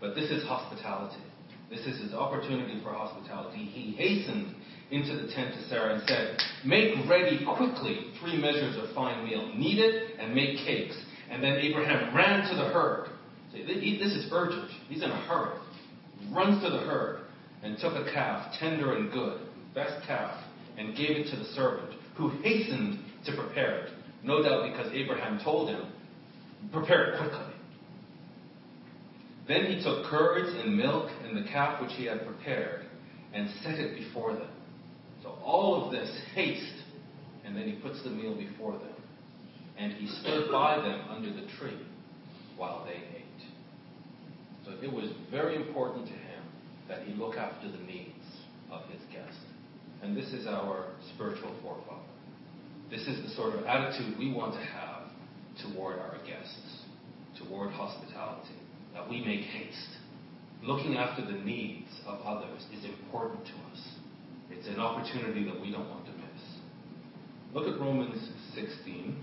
but 0.00 0.14
this 0.14 0.30
is 0.30 0.44
hospitality. 0.44 1.22
This 1.70 1.80
is 1.80 2.00
his 2.00 2.12
opportunity 2.12 2.80
for 2.82 2.92
hospitality. 2.92 3.58
He 3.58 3.92
hastened 3.92 4.54
into 4.90 5.16
the 5.16 5.32
tent 5.32 5.54
to 5.54 5.68
Sarah 5.68 5.94
and 5.94 6.02
said, 6.06 6.36
Make 6.64 7.08
ready 7.08 7.44
quickly 7.56 8.12
three 8.20 8.40
measures 8.40 8.76
of 8.76 8.94
fine 8.94 9.24
meal, 9.24 9.52
knead 9.54 9.78
it, 9.78 10.18
and 10.18 10.34
make 10.34 10.58
cakes. 10.66 10.96
And 11.30 11.42
then 11.42 11.56
Abraham 11.56 12.14
ran 12.14 12.48
to 12.48 12.56
the 12.56 12.70
herd. 12.70 13.08
This 13.52 14.12
is 14.12 14.28
urgent. 14.32 14.70
He's 14.88 15.02
in 15.02 15.10
a 15.10 15.26
hurry. 15.26 15.58
Runs 16.30 16.62
to 16.62 16.70
the 16.70 16.80
herd 16.80 17.20
and 17.62 17.76
took 17.78 17.94
a 17.94 18.10
calf, 18.12 18.54
tender 18.58 18.96
and 18.96 19.12
good, 19.12 19.40
best 19.74 20.06
calf, 20.06 20.42
and 20.78 20.96
gave 20.96 21.10
it 21.10 21.30
to 21.30 21.36
the 21.36 21.44
servant, 21.54 21.94
who 22.16 22.30
hastened 22.42 23.00
to 23.26 23.36
prepare 23.36 23.84
it. 23.84 23.92
No 24.22 24.42
doubt 24.42 24.70
because 24.70 24.92
Abraham 24.92 25.40
told 25.42 25.68
him, 25.68 25.92
Prepare 26.72 27.12
it 27.12 27.18
quickly. 27.20 27.54
Then 29.46 29.66
he 29.66 29.82
took 29.82 30.04
curds 30.06 30.50
and 30.62 30.76
milk 30.76 31.10
and 31.24 31.36
the 31.36 31.48
calf 31.48 31.80
which 31.80 31.92
he 31.92 32.04
had 32.04 32.26
prepared 32.26 32.84
and 33.32 33.48
set 33.62 33.74
it 33.74 33.96
before 33.96 34.34
them. 34.34 34.50
So 35.22 35.30
all 35.42 35.84
of 35.84 35.92
this 35.92 36.10
haste, 36.34 36.82
and 37.44 37.56
then 37.56 37.64
he 37.64 37.76
puts 37.80 38.02
the 38.02 38.10
meal 38.10 38.36
before 38.36 38.72
them. 38.72 38.94
And 39.78 39.92
he 39.92 40.06
stood 40.20 40.50
by 40.50 40.76
them 40.76 41.04
under 41.08 41.30
the 41.32 41.46
tree 41.58 41.78
while 42.56 42.84
they 42.84 42.96
ate. 43.16 43.24
So 44.66 44.72
it 44.82 44.92
was 44.92 45.10
very 45.30 45.56
important 45.56 46.06
to 46.06 46.12
him 46.12 46.42
that 46.88 47.02
he 47.02 47.14
look 47.14 47.36
after 47.36 47.70
the 47.70 47.78
needs 47.78 48.12
of 48.70 48.82
his 48.90 49.00
guests. 49.12 49.47
And 50.02 50.16
this 50.16 50.32
is 50.32 50.46
our 50.46 50.86
spiritual 51.14 51.54
forefather. 51.62 52.00
This 52.90 53.02
is 53.02 53.22
the 53.22 53.34
sort 53.34 53.54
of 53.54 53.66
attitude 53.66 54.18
we 54.18 54.32
want 54.32 54.54
to 54.54 54.60
have 54.60 55.02
toward 55.62 55.98
our 55.98 56.16
guests, 56.26 56.82
toward 57.38 57.72
hospitality, 57.72 58.54
that 58.94 59.08
we 59.08 59.24
make 59.24 59.40
haste. 59.40 59.96
Looking 60.62 60.96
after 60.96 61.24
the 61.24 61.38
needs 61.38 61.88
of 62.06 62.20
others 62.24 62.62
is 62.76 62.84
important 62.84 63.44
to 63.46 63.52
us. 63.72 63.88
It's 64.50 64.66
an 64.68 64.80
opportunity 64.80 65.44
that 65.44 65.60
we 65.60 65.70
don't 65.70 65.88
want 65.88 66.06
to 66.06 66.12
miss. 66.12 66.42
Look 67.52 67.66
at 67.66 67.80
Romans 67.80 68.28
16. 68.54 69.16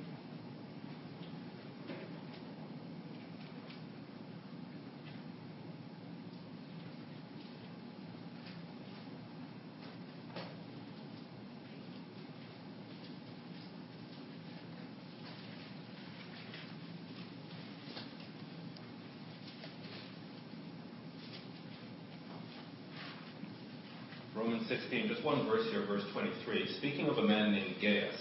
Romans 24.35 24.67
16, 24.95 25.13
just 25.13 25.25
one 25.25 25.45
verse 25.47 25.67
here, 25.71 25.85
verse 25.85 26.03
23. 26.13 26.77
Speaking 26.77 27.07
of 27.07 27.17
a 27.17 27.23
man 27.23 27.51
named 27.51 27.75
Gaius, 27.81 28.15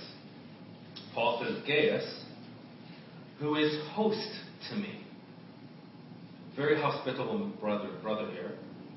Paul 1.15 1.45
says, 1.45 1.63
Gaius, 1.67 2.25
who 3.39 3.57
is 3.57 3.79
host 3.91 4.29
to 4.71 4.77
me. 4.77 5.05
Very 6.57 6.81
hospitable 6.81 7.53
brother, 7.61 7.91
brother 8.03 8.31
here. 8.33 8.53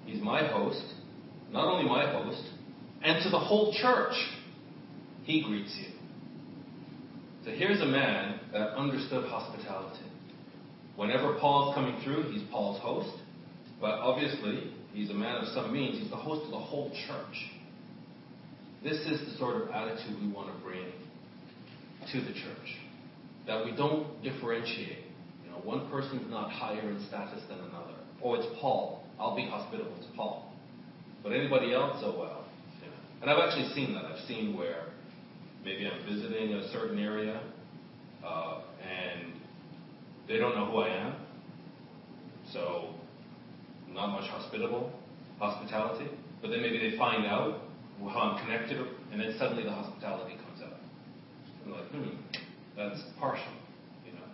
He's 0.06 0.22
my 0.22 0.48
host, 0.48 0.82
not 1.52 1.66
only 1.66 1.88
my 1.88 2.12
host, 2.12 2.42
and 3.04 3.24
to 3.24 3.30
the 3.30 3.40
whole 3.40 3.74
church, 3.80 4.14
he 5.24 5.44
greets 5.44 5.76
you. 5.80 5.94
So 7.46 7.52
here's 7.52 7.82
a 7.82 7.86
man 7.86 8.40
that 8.54 8.76
understood 8.76 9.26
hospitality. 9.30 10.04
Whenever 10.96 11.38
Paul's 11.40 11.76
coming 11.76 12.02
through, 12.04 12.32
he's 12.32 12.44
Paul's 12.50 12.82
host, 12.82 13.12
but 13.80 13.92
obviously 14.00 14.74
He's 14.98 15.12
a 15.12 15.14
man 15.14 15.36
of 15.36 15.48
some 15.50 15.72
means. 15.72 16.00
He's 16.00 16.10
the 16.10 16.16
host 16.16 16.46
of 16.46 16.50
the 16.50 16.58
whole 16.58 16.90
church. 16.90 17.52
This 18.88 19.06
is 19.06 19.20
the 19.28 19.38
sort 19.38 19.62
of 19.62 19.70
attitude 19.72 20.16
we 20.22 20.32
want 20.32 20.48
to 20.48 20.64
bring 20.64 20.86
to 22.14 22.22
the 22.22 22.32
church. 22.32 22.78
That 23.46 23.66
we 23.66 23.76
don't 23.76 24.24
differentiate. 24.24 25.04
You 25.44 25.52
know, 25.52 25.58
one 25.58 25.90
person's 25.92 26.32
not 26.32 26.50
higher 26.50 26.90
in 26.90 27.06
status 27.10 27.44
than 27.50 27.60
another. 27.60 27.96
Oh, 28.24 28.36
it's 28.36 28.48
Paul. 28.62 29.04
I'll 29.20 29.36
be 29.36 29.46
hospitable 29.46 29.92
to 29.92 30.16
Paul. 30.16 30.54
But 31.22 31.34
anybody 31.34 31.74
else, 31.74 31.98
oh 32.02 32.18
well. 32.18 32.46
And 33.22 33.30
I've 33.30 33.40
actually 33.40 33.74
seen 33.74 33.94
that. 33.94 34.06
I've 34.06 34.26
seen 34.26 34.58
where 34.58 34.86
maybe 35.66 35.86
I'm 35.86 36.06
visiting 36.06 36.54
a 36.54 36.72
certain 36.72 36.98
area 36.98 37.42
uh, 38.26 38.62
and 38.90 39.34
they 40.30 40.38
don't 40.38 40.56
know 40.56 40.72
who 40.72 40.78
I 40.78 40.90
am. 40.96 41.16
So 42.54 42.94
not 43.90 44.12
much 44.12 44.30
hospitable 44.30 44.94
hospitality, 45.40 46.10
but 46.42 46.52
then 46.52 46.62
maybe 46.62 46.78
they 46.90 46.98
find 46.98 47.26
out 47.26 47.67
how 48.06 48.20
I'm 48.20 48.46
connected, 48.46 48.78
and 49.12 49.20
then 49.22 49.36
suddenly 49.38 49.64
the 49.64 49.72
hospitality 49.72 50.36
comes 50.38 50.62
out. 50.62 50.78
And 51.66 51.74
like, 51.74 51.90
hmm, 51.90 52.16
that's 52.78 53.02
partial, 53.20 53.54
you 54.06 54.14
know. 54.14 54.28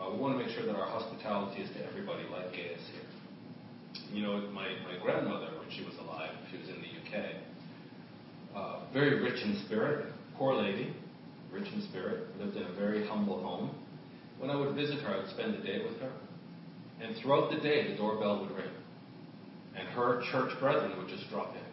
Uh, 0.00 0.14
we 0.14 0.20
want 0.20 0.38
to 0.38 0.44
make 0.44 0.54
sure 0.54 0.64
that 0.66 0.76
our 0.76 0.86
hospitality 0.86 1.62
is 1.62 1.70
to 1.74 1.86
everybody, 1.86 2.22
like 2.30 2.52
Gaius 2.52 2.80
here. 2.92 3.02
You 4.14 4.22
know, 4.22 4.40
my, 4.52 4.68
my 4.86 4.96
grandmother, 5.02 5.48
when 5.58 5.68
she 5.76 5.84
was 5.84 5.94
alive, 6.00 6.30
she 6.50 6.58
was 6.58 6.68
in 6.68 6.76
the 6.80 6.92
UK. 7.18 7.34
uh, 8.54 8.80
very 8.92 9.20
rich 9.20 9.42
in 9.44 9.60
spirit, 9.66 10.06
poor 10.36 10.54
lady, 10.54 10.94
rich 11.52 11.66
in 11.74 11.82
spirit, 11.88 12.26
lived 12.38 12.56
in 12.56 12.62
a 12.64 12.72
very 12.74 13.06
humble 13.06 13.42
home. 13.42 13.70
When 14.38 14.50
I 14.50 14.56
would 14.56 14.74
visit 14.74 15.00
her, 15.00 15.14
I 15.14 15.18
would 15.18 15.30
spend 15.30 15.54
the 15.54 15.62
day 15.66 15.82
with 15.82 16.00
her. 16.00 16.12
And 17.00 17.16
throughout 17.16 17.50
the 17.50 17.58
day, 17.58 17.90
the 17.90 17.96
doorbell 17.96 18.40
would 18.40 18.50
ring. 18.50 18.70
And 19.76 19.88
her 19.88 20.22
church 20.32 20.58
brethren 20.60 20.96
would 20.98 21.08
just 21.08 21.28
drop 21.30 21.54
in. 21.54 21.67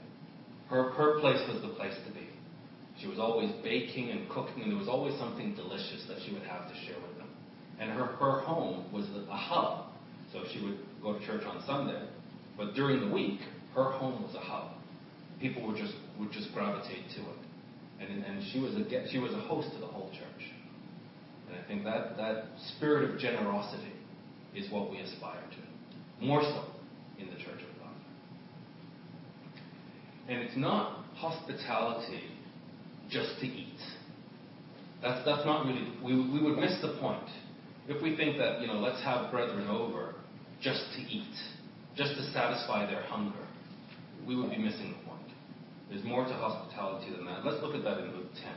Her, 0.69 0.91
her 0.91 1.19
place 1.19 1.41
was 1.51 1.61
the 1.61 1.69
place 1.69 1.95
to 2.07 2.13
be. 2.13 2.27
She 2.99 3.07
was 3.07 3.19
always 3.19 3.51
baking 3.63 4.11
and 4.11 4.29
cooking, 4.29 4.63
and 4.63 4.71
there 4.71 4.79
was 4.79 4.87
always 4.87 5.17
something 5.19 5.53
delicious 5.55 6.05
that 6.07 6.17
she 6.25 6.33
would 6.33 6.43
have 6.43 6.67
to 6.67 6.75
share 6.85 6.95
with 6.95 7.17
them. 7.17 7.29
And 7.79 7.91
her, 7.91 8.05
her 8.05 8.39
home 8.39 8.91
was 8.91 9.05
a 9.29 9.35
hub. 9.35 9.87
So 10.31 10.43
she 10.51 10.63
would 10.63 10.79
go 11.01 11.17
to 11.17 11.25
church 11.25 11.45
on 11.45 11.63
Sunday, 11.65 12.01
but 12.57 12.73
during 12.73 12.99
the 12.99 13.13
week, 13.13 13.39
her 13.75 13.91
home 13.91 14.23
was 14.23 14.35
a 14.35 14.39
hub. 14.39 14.71
People 15.39 15.65
would 15.67 15.77
just 15.77 15.93
would 16.19 16.31
just 16.31 16.53
gravitate 16.53 17.09
to 17.15 17.21
it, 17.21 17.39
and 17.99 18.23
and 18.23 18.43
she 18.51 18.59
was 18.59 18.73
a 18.75 19.07
she 19.11 19.19
was 19.19 19.33
a 19.33 19.39
host 19.39 19.71
to 19.73 19.79
the 19.79 19.87
whole 19.87 20.09
church. 20.09 20.51
And 21.47 21.57
I 21.57 21.67
think 21.67 21.83
that 21.83 22.17
that 22.17 22.45
spirit 22.75 23.09
of 23.09 23.19
generosity 23.19 23.93
is 24.55 24.71
what 24.71 24.89
we 24.89 24.99
aspire 24.99 25.43
to, 25.51 26.25
more 26.25 26.41
so 26.41 26.63
in 27.19 27.27
the 27.27 27.35
Church 27.35 27.61
of 27.61 27.79
God. 27.79 27.93
And 30.27 30.39
it's 30.39 30.57
not 30.57 31.05
hospitality 31.15 32.23
just 33.09 33.39
to 33.39 33.45
eat. 33.45 33.79
That's 35.01 35.23
that's 35.25 35.45
not 35.45 35.65
really 35.65 35.87
we 36.03 36.15
we 36.15 36.41
would 36.41 36.57
miss 36.57 36.81
the 36.81 36.97
point 36.99 37.29
if 37.87 38.01
we 38.01 38.15
think 38.15 38.37
that 38.37 38.61
you 38.61 38.67
know 38.67 38.79
let's 38.79 39.03
have 39.03 39.31
brethren 39.31 39.67
over 39.67 40.15
just 40.61 40.83
to 40.95 41.01
eat, 41.01 41.35
just 41.95 42.15
to 42.15 42.23
satisfy 42.31 42.85
their 42.89 43.03
hunger, 43.03 43.45
we 44.27 44.35
would 44.35 44.49
be 44.49 44.57
missing 44.57 44.95
the 44.97 45.09
point. 45.09 45.21
There's 45.89 46.03
more 46.03 46.25
to 46.25 46.33
hospitality 46.33 47.11
than 47.11 47.25
that. 47.25 47.45
Let's 47.45 47.61
look 47.61 47.75
at 47.75 47.83
that 47.83 47.99
in 47.99 48.15
Luke 48.15 48.31
10. 48.43 48.53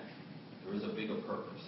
There 0.64 0.74
is 0.74 0.84
a 0.84 0.88
bigger 0.88 1.16
purpose. 1.16 1.62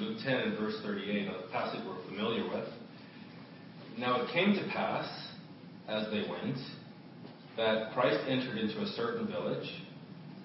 Luke 0.00 0.07
10 0.24 0.34
and 0.34 0.58
verse 0.58 0.74
38, 0.82 1.28
a 1.28 1.52
passage 1.52 1.80
we're 1.86 2.02
familiar 2.08 2.44
with. 2.44 2.68
Now 3.98 4.22
it 4.22 4.32
came 4.32 4.54
to 4.54 4.68
pass, 4.72 5.08
as 5.88 6.06
they 6.10 6.24
went, 6.28 6.58
that 7.56 7.92
Christ 7.92 8.18
entered 8.28 8.58
into 8.58 8.80
a 8.80 8.86
certain 8.86 9.26
village, 9.26 9.68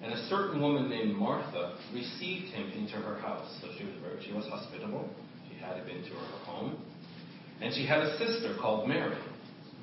and 0.02 0.12
a 0.12 0.26
certain 0.28 0.60
woman 0.60 0.90
named 0.90 1.16
Martha 1.16 1.78
received 1.92 2.52
him 2.52 2.70
into 2.72 2.94
her 2.94 3.18
house. 3.20 3.48
So 3.60 3.68
she 3.78 3.84
was 3.84 3.94
very, 4.02 4.24
she 4.24 4.32
was 4.32 4.44
hospitable. 4.46 5.08
She 5.48 5.58
had 5.58 5.76
him 5.76 5.88
into 5.88 6.10
her 6.10 6.38
home. 6.44 6.76
And 7.60 7.72
she 7.72 7.86
had 7.86 8.00
a 8.00 8.18
sister 8.18 8.56
called 8.60 8.88
Mary, 8.88 9.16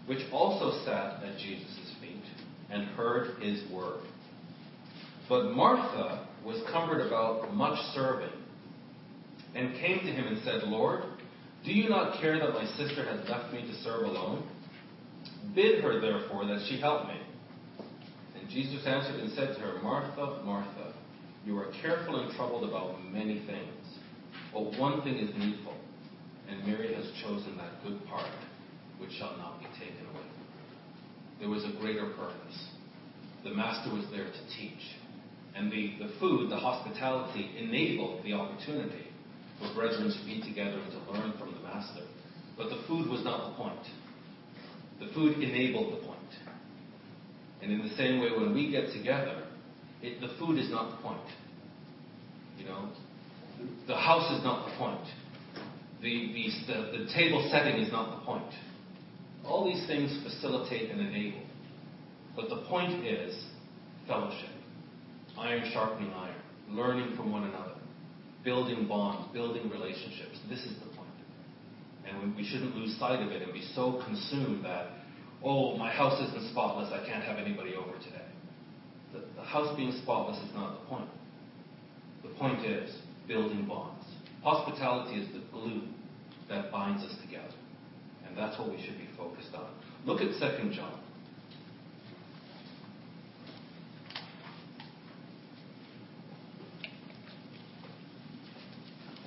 which 0.06 0.19
also 0.32 0.84
sat 0.86 1.23
at 1.23 1.38
Jesus' 1.38 1.95
feet 2.01 2.23
and 2.69 2.86
heard 2.89 3.41
his 3.41 3.63
word. 3.71 4.01
But 5.30 5.51
Martha 5.51 6.27
was 6.45 6.62
cumbered 6.71 7.08
about 7.08 7.54
much 7.54 7.80
serving, 7.93 8.40
and 9.55 9.75
came 9.75 9.99
to 9.99 10.11
him 10.11 10.27
and 10.27 10.43
said, 10.43 10.63
Lord, 10.63 11.03
do 11.65 11.71
you 11.71 11.89
not 11.89 12.19
care 12.19 12.39
that 12.39 12.53
my 12.53 12.65
sister 12.77 13.05
has 13.05 13.27
left 13.29 13.53
me 13.53 13.61
to 13.61 13.73
serve 13.83 14.03
alone? 14.03 14.47
Bid 15.53 15.83
her, 15.83 15.99
therefore, 15.99 16.45
that 16.45 16.65
she 16.67 16.79
help 16.79 17.07
me. 17.07 17.19
And 18.39 18.49
Jesus 18.49 18.85
answered 18.85 19.19
and 19.19 19.31
said 19.33 19.55
to 19.55 19.61
her, 19.61 19.81
Martha, 19.81 20.41
Martha, 20.43 20.93
you 21.45 21.57
are 21.57 21.71
careful 21.81 22.19
and 22.19 22.35
troubled 22.35 22.67
about 22.67 23.03
many 23.11 23.43
things, 23.45 23.99
but 24.53 24.77
one 24.79 25.01
thing 25.01 25.17
is 25.17 25.29
needful, 25.37 25.75
and 26.49 26.65
Mary 26.65 26.93
has 26.93 27.05
chosen 27.23 27.57
that 27.57 27.83
good 27.83 28.05
part 28.07 28.29
which 28.99 29.11
shall 29.13 29.35
not 29.37 29.59
be 29.59 29.65
taken 29.79 30.05
away. 30.13 30.25
There 31.39 31.49
was 31.49 31.63
a 31.65 31.79
greater 31.79 32.05
purpose. 32.09 32.67
The 33.43 33.53
Master 33.53 33.93
was 33.93 34.05
there 34.11 34.25
to 34.25 34.57
teach. 34.57 34.81
And 35.55 35.71
the, 35.71 35.95
the 35.99 36.13
food, 36.19 36.49
the 36.49 36.57
hospitality, 36.57 37.49
enabled 37.57 38.23
the 38.23 38.33
opportunity 38.33 39.11
for 39.62 39.74
brethren 39.76 40.12
to 40.12 40.26
be 40.26 40.41
together 40.41 40.80
and 40.80 40.91
to 40.91 41.12
learn 41.12 41.34
from 41.38 41.54
the 41.54 41.62
Master. 41.62 42.02
But 42.58 42.69
the 42.69 42.82
food 42.88 43.10
was 43.10 43.24
not 43.24 43.52
the 43.52 43.56
point. 43.56 43.86
The 45.00 45.08
food 45.13 45.41
enabled 45.41 45.93
the 45.93 46.06
point. 46.06 46.19
And 47.62 47.71
in 47.71 47.82
the 47.88 47.95
same 47.95 48.19
way, 48.19 48.30
when 48.32 48.54
we 48.54 48.71
get 48.71 48.91
together, 48.91 49.43
it, 50.02 50.19
the 50.19 50.36
food 50.39 50.58
is 50.58 50.69
not 50.69 50.95
the 50.95 51.04
point. 51.04 51.28
You 52.58 52.65
know, 52.65 52.89
the 53.88 53.95
house 53.95 54.32
is 54.38 54.43
not 54.43 54.69
the 54.69 54.78
point. 54.78 55.06
The, 56.02 56.34
the, 56.34 56.74
the, 56.74 56.97
the 56.97 57.13
table 57.13 57.47
setting 57.52 57.82
is 57.82 57.91
not 57.91 58.19
the 58.19 58.26
point. 58.26 58.52
All 59.45 59.65
these 59.65 59.86
things 59.88 60.15
facilitate 60.24 60.91
and 60.91 61.00
enable. 61.00 61.41
But 62.36 62.50
the 62.50 62.63
point 62.67 63.06
is 63.06 63.45
fellowship. 64.08 64.50
Iron 65.38 65.69
sharpening 65.71 66.12
iron. 66.13 66.36
Learning 66.69 67.15
from 67.15 67.32
one 67.32 67.43
another. 67.43 67.74
Building 68.43 68.88
bonds. 68.88 69.32
Building 69.34 69.69
relationships. 69.69 70.39
This 70.49 70.60
is 70.60 70.75
the 70.80 70.95
point. 70.95 71.10
and 72.08 72.36
we 72.36 72.43
shouldn't 72.43 72.75
lose 72.75 72.97
sight 72.97 73.21
of 73.21 73.32
it 73.32 73.41
and 73.41 73.54
be 73.54 73.62
so 73.75 74.01
consumed 74.06 74.65
that, 74.65 74.88
oh, 75.43 75.77
my 75.77 75.91
house 75.91 76.19
isn't 76.21 76.51
spotless, 76.51 76.91
I 76.91 77.06
can't 77.08 77.23
have 77.23 77.38
anybody 77.38 77.75
over 77.75 77.97
today. 77.99 78.25
The, 79.13 79.23
the 79.36 79.43
house 79.43 79.75
being 79.75 79.91
spotless 80.04 80.38
is 80.38 80.54
not 80.54 80.80
the 80.80 80.86
point. 80.88 81.10
The 82.23 82.30
point 82.30 82.65
is 82.65 82.95
building 83.27 83.65
bonds. 83.65 84.06
Hospitality 84.43 85.21
is 85.21 85.27
the 85.34 85.43
glue 85.51 85.84
that 86.49 86.71
binds 86.71 87.04
us 87.04 87.15
together. 87.23 87.54
And 88.27 88.38
that's 88.38 88.58
what 88.60 88.69
we 88.69 88.82
should 88.84 88.97
be 88.97 89.08
focused 89.17 89.54
on. 89.54 89.69
Look 90.06 90.21
at 90.21 90.30
2 90.39 90.71
John. 90.73 90.99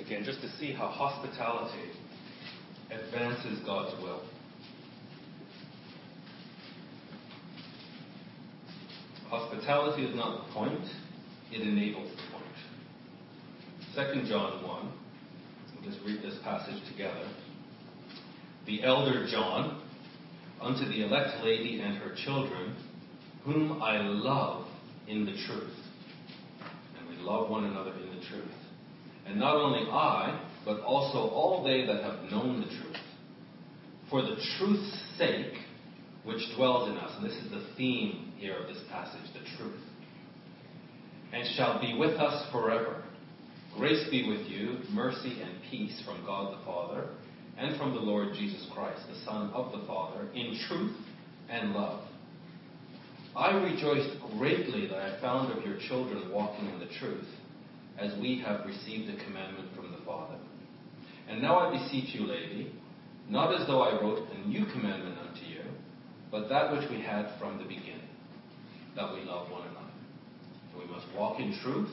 Again, 0.07 0.23
just 0.25 0.41
to 0.43 0.51
see 0.59 0.73
how 0.73 0.89
hospitality 0.89 1.91
advances 2.91 3.59
God's 3.65 3.95
will. 4.03 4.23
Hospitality 9.29 10.05
is 10.05 10.15
not 10.15 10.47
the 10.47 10.53
point, 10.53 10.85
it 11.51 11.63
enables 11.63 12.11
the 12.11 12.23
point. 14.03 14.15
2 14.23 14.29
John 14.29 14.63
1, 14.63 14.93
we'll 15.75 15.91
just 15.91 16.05
read 16.05 16.23
this 16.23 16.39
passage 16.45 16.81
together. 16.93 17.27
The 18.67 18.83
elder 18.85 19.27
John, 19.31 19.83
unto 20.61 20.85
the 20.87 21.03
elect 21.05 21.43
lady 21.43 21.81
and 21.81 21.97
her 21.97 22.15
children, 22.25 22.77
whom 23.45 23.83
I 23.83 24.03
love 24.03 24.67
in 25.09 25.25
the 25.25 25.33
truth. 25.33 25.77
And 26.99 27.09
we 27.09 27.17
love 27.17 27.49
one 27.49 27.65
another 27.65 27.93
in 27.93 28.19
the 28.19 28.27
truth. 28.27 28.64
And 29.27 29.39
not 29.39 29.57
only 29.57 29.89
I, 29.91 30.41
but 30.65 30.81
also 30.81 31.19
all 31.19 31.63
they 31.65 31.87
that 31.87 32.03
have 32.03 32.31
known 32.31 32.61
the 32.61 32.67
truth. 32.67 32.97
For 34.11 34.23
the 34.23 34.37
truth's 34.59 35.03
sake, 35.19 35.55
which 36.25 36.43
dwells 36.57 36.91
in 36.91 36.97
us, 36.97 37.13
and 37.17 37.27
this 37.27 37.37
is 37.37 37.51
the 37.51 37.67
theme 37.77 38.33
here 38.37 38.57
of 38.57 38.67
this 38.67 38.83
passage, 38.91 39.31
the 39.33 39.57
truth, 39.57 39.81
and 41.33 41.47
shall 41.57 41.81
be 41.81 41.97
with 41.99 42.19
us 42.19 42.51
forever. 42.53 43.03
Grace 43.77 44.09
be 44.11 44.29
with 44.29 44.47
you, 44.47 44.79
mercy 44.91 45.43
and 45.43 45.53
peace 45.71 46.01
from 46.05 46.25
God 46.25 46.59
the 46.59 46.65
Father, 46.65 47.09
and 47.59 47.77
from 47.77 47.93
the 47.93 48.01
Lord 48.01 48.35
Jesus 48.35 48.67
Christ, 48.73 49.03
the 49.09 49.25
Son 49.25 49.51
of 49.51 49.73
the 49.73 49.87
Father, 49.87 50.29
in 50.35 50.59
truth 50.69 50.97
and 51.49 51.73
love. 51.73 52.03
I 53.37 53.51
rejoiced 53.57 54.17
greatly 54.39 54.87
that 54.87 54.99
I 54.99 55.21
found 55.21 55.53
of 55.53 55.65
your 55.65 55.77
children 55.89 56.31
walking 56.31 56.69
in 56.69 56.79
the 56.79 56.89
truth, 57.01 57.27
as 57.99 58.13
we 58.21 58.43
have 58.45 58.67
received 58.67 59.09
the 59.09 59.23
commandment 59.25 59.69
from 59.75 59.93
the 59.93 60.05
Father. 60.05 60.37
And 61.29 61.41
now 61.41 61.59
I 61.59 61.79
beseech 61.79 62.15
you, 62.15 62.27
lady, 62.27 62.73
not 63.29 63.55
as 63.59 63.67
though 63.67 63.83
I 63.83 64.01
wrote 64.01 64.29
a 64.31 64.49
new 64.49 64.67
commandment 64.67 65.17
unto 65.19 65.47
you, 65.47 65.63
but 66.31 66.49
that 66.49 66.73
which 66.73 66.89
we 66.91 67.01
had 67.01 67.39
from 67.39 67.59
the 67.59 67.65
beginning, 67.65 68.09
that 68.97 69.13
we 69.15 69.21
love 69.23 69.51
one 69.51 69.63
another. 69.63 69.81
So 70.73 70.81
we 70.81 70.87
must 70.87 71.07
walk 71.17 71.39
in 71.41 71.57
truth, 71.63 71.91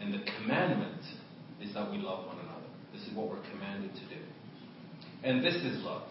and 0.00 0.14
the 0.14 0.24
commandment 0.38 1.02
is 1.60 1.74
that 1.74 1.90
we 1.90 1.98
love 1.98 2.26
one 2.26 2.38
another. 2.38 2.66
This 2.92 3.02
is 3.02 3.14
what 3.14 3.28
we're 3.28 3.42
commanded 3.50 3.94
to 3.94 4.00
do. 4.00 4.22
And 5.24 5.44
this 5.44 5.56
is 5.56 5.82
love, 5.82 6.08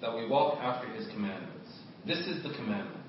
that 0.00 0.14
we 0.14 0.26
walk 0.26 0.58
after 0.60 0.88
his 0.88 1.06
commandments. 1.08 1.68
This 2.06 2.18
is 2.26 2.42
the 2.42 2.54
commandment, 2.54 3.04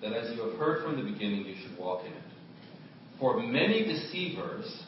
that 0.00 0.12
as 0.12 0.34
you 0.34 0.42
have 0.48 0.58
heard 0.58 0.82
from 0.84 0.96
the 0.96 1.10
beginning, 1.10 1.44
you 1.44 1.54
should 1.62 1.78
walk 1.78 2.04
in 2.04 2.12
it. 2.12 2.17
For 3.20 3.40
many 3.40 3.84
deceivers 3.84 4.82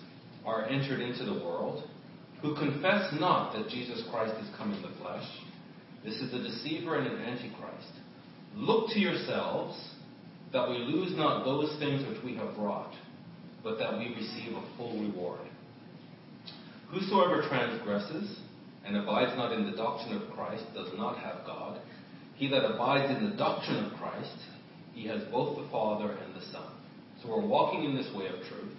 are 0.46 0.68
entered 0.68 1.00
into 1.00 1.24
the 1.24 1.44
world 1.44 1.84
who 2.42 2.54
confess 2.54 3.12
not 3.18 3.52
that 3.54 3.68
Jesus 3.68 4.02
Christ 4.10 4.34
is 4.40 4.48
come 4.56 4.72
in 4.72 4.82
the 4.82 4.96
flesh. 5.00 5.26
This 6.04 6.14
is 6.16 6.32
a 6.32 6.42
deceiver 6.42 6.96
and 6.96 7.06
an 7.06 7.20
antichrist. 7.22 7.92
Look 8.54 8.90
to 8.90 8.98
yourselves 8.98 9.78
that 10.52 10.68
we 10.68 10.78
lose 10.78 11.16
not 11.16 11.44
those 11.44 11.76
things 11.78 12.06
which 12.08 12.22
we 12.24 12.34
have 12.36 12.56
wrought, 12.56 12.94
but 13.62 13.78
that 13.78 13.98
we 13.98 14.14
receive 14.14 14.56
a 14.56 14.76
full 14.76 15.00
reward. 15.00 15.40
Whosoever 16.90 17.46
transgresses 17.48 18.38
and 18.84 18.96
abides 18.96 19.36
not 19.36 19.52
in 19.52 19.70
the 19.70 19.76
doctrine 19.76 20.16
of 20.16 20.30
Christ 20.32 20.64
does 20.74 20.88
not 20.96 21.18
have 21.18 21.44
God. 21.46 21.80
He 22.34 22.48
that 22.48 22.64
abides 22.64 23.14
in 23.16 23.30
the 23.30 23.36
doctrine 23.36 23.84
of 23.84 23.98
Christ, 23.98 24.36
he 24.94 25.06
has 25.06 25.22
both 25.30 25.58
the 25.58 25.68
Father 25.70 26.10
and 26.10 26.34
the 26.34 26.46
Son. 26.46 26.79
So 27.22 27.28
we're 27.28 27.46
walking 27.46 27.84
in 27.84 27.94
this 27.94 28.08
way 28.14 28.26
of 28.26 28.36
truth, 28.48 28.74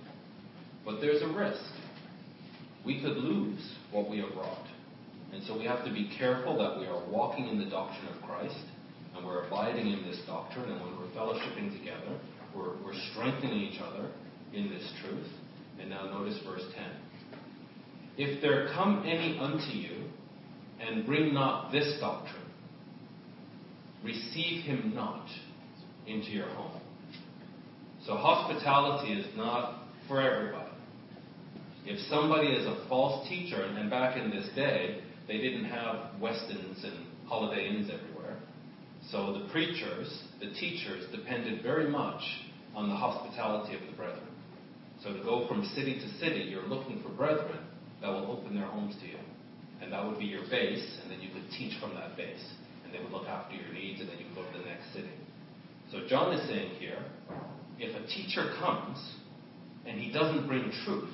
but 0.85 0.99
there's 0.99 1.21
a 1.21 1.27
risk. 1.27 1.61
We 2.85 2.99
could 3.01 3.17
lose 3.17 3.75
what 3.91 4.09
we 4.09 4.19
have 4.19 4.33
brought. 4.33 4.65
And 5.33 5.43
so 5.43 5.57
we 5.57 5.65
have 5.65 5.85
to 5.85 5.93
be 5.93 6.11
careful 6.17 6.57
that 6.57 6.79
we 6.79 6.87
are 6.87 7.07
walking 7.09 7.47
in 7.47 7.59
the 7.59 7.69
doctrine 7.69 8.07
of 8.07 8.21
Christ 8.23 8.65
and 9.15 9.25
we're 9.25 9.45
abiding 9.45 9.87
in 9.87 10.03
this 10.03 10.19
doctrine. 10.25 10.69
And 10.69 10.81
when 10.81 10.97
we're 10.97 11.11
fellowshipping 11.15 11.77
together, 11.77 12.19
we're, 12.55 12.75
we're 12.83 12.99
strengthening 13.11 13.61
each 13.61 13.79
other 13.79 14.09
in 14.53 14.69
this 14.69 14.91
truth. 15.01 15.27
And 15.79 15.89
now 15.89 16.05
notice 16.05 16.39
verse 16.45 16.63
10. 16.75 16.85
If 18.17 18.41
there 18.41 18.69
come 18.73 19.03
any 19.05 19.37
unto 19.39 19.77
you 19.77 20.09
and 20.79 21.05
bring 21.05 21.33
not 21.33 21.71
this 21.71 21.97
doctrine, 21.99 22.41
receive 24.03 24.63
him 24.63 24.93
not 24.95 25.27
into 26.07 26.31
your 26.31 26.49
home. 26.49 26.80
So 28.05 28.15
hospitality 28.15 29.13
is 29.13 29.25
not 29.37 29.83
for 30.07 30.21
everybody. 30.21 30.71
If 31.85 31.99
somebody 32.09 32.47
is 32.47 32.65
a 32.65 32.85
false 32.89 33.27
teacher, 33.29 33.61
and 33.61 33.89
back 33.89 34.17
in 34.17 34.31
this 34.31 34.49
day, 34.55 35.01
they 35.27 35.37
didn't 35.37 35.65
have 35.65 36.11
Westins 36.19 36.83
and 36.83 37.05
Holiday 37.27 37.67
Inns 37.67 37.91
everywhere. 37.91 38.37
So 39.11 39.33
the 39.33 39.49
preachers, 39.51 40.23
the 40.39 40.51
teachers, 40.53 41.05
depended 41.11 41.61
very 41.63 41.89
much 41.89 42.21
on 42.75 42.89
the 42.89 42.95
hospitality 42.95 43.75
of 43.75 43.81
the 43.89 43.95
brethren. 43.95 44.27
So 45.03 45.13
to 45.13 45.23
go 45.23 45.47
from 45.47 45.65
city 45.75 45.95
to 45.99 46.19
city, 46.19 46.45
you're 46.49 46.67
looking 46.67 47.01
for 47.03 47.09
brethren 47.09 47.59
that 48.01 48.09
will 48.09 48.31
open 48.31 48.55
their 48.55 48.67
homes 48.67 48.95
to 49.01 49.07
you. 49.07 49.17
And 49.81 49.91
that 49.93 50.05
would 50.05 50.19
be 50.19 50.25
your 50.25 50.43
base, 50.49 50.99
and 51.01 51.11
then 51.11 51.19
you 51.21 51.29
could 51.33 51.49
teach 51.57 51.79
from 51.79 51.95
that 51.95 52.15
base. 52.15 52.43
And 52.85 52.93
they 52.93 52.99
would 52.99 53.11
look 53.11 53.27
after 53.27 53.55
your 53.55 53.73
needs, 53.73 53.99
and 54.01 54.09
then 54.09 54.17
you 54.17 54.25
could 54.25 54.35
go 54.35 54.51
to 54.51 54.57
the 54.57 54.65
next 54.65 54.93
city. 54.93 55.09
So 55.91 56.07
John 56.07 56.33
is 56.33 56.47
saying 56.47 56.75
here 56.79 57.03
if 57.81 57.95
a 57.95 58.07
teacher 58.07 58.53
comes 58.59 58.97
and 59.87 59.99
he 59.99 60.13
doesn't 60.13 60.47
bring 60.47 60.71
truth, 60.85 61.13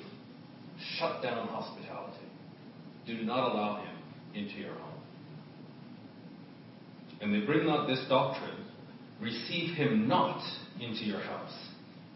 shut 0.98 1.22
down 1.22 1.48
hospitality. 1.48 2.26
Do 3.06 3.22
not 3.22 3.52
allow 3.52 3.82
him 3.82 3.96
into 4.34 4.60
your 4.60 4.74
home. 4.74 5.00
And 7.22 7.34
they 7.34 7.44
bring 7.44 7.66
not 7.66 7.86
this 7.86 8.04
doctrine, 8.08 8.66
receive 9.20 9.74
him 9.74 10.06
not 10.06 10.42
into 10.78 11.04
your 11.04 11.20
house, 11.20 11.56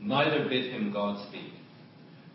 neither 0.00 0.46
bid 0.48 0.70
him 0.70 0.92
Godspeed. 0.92 1.54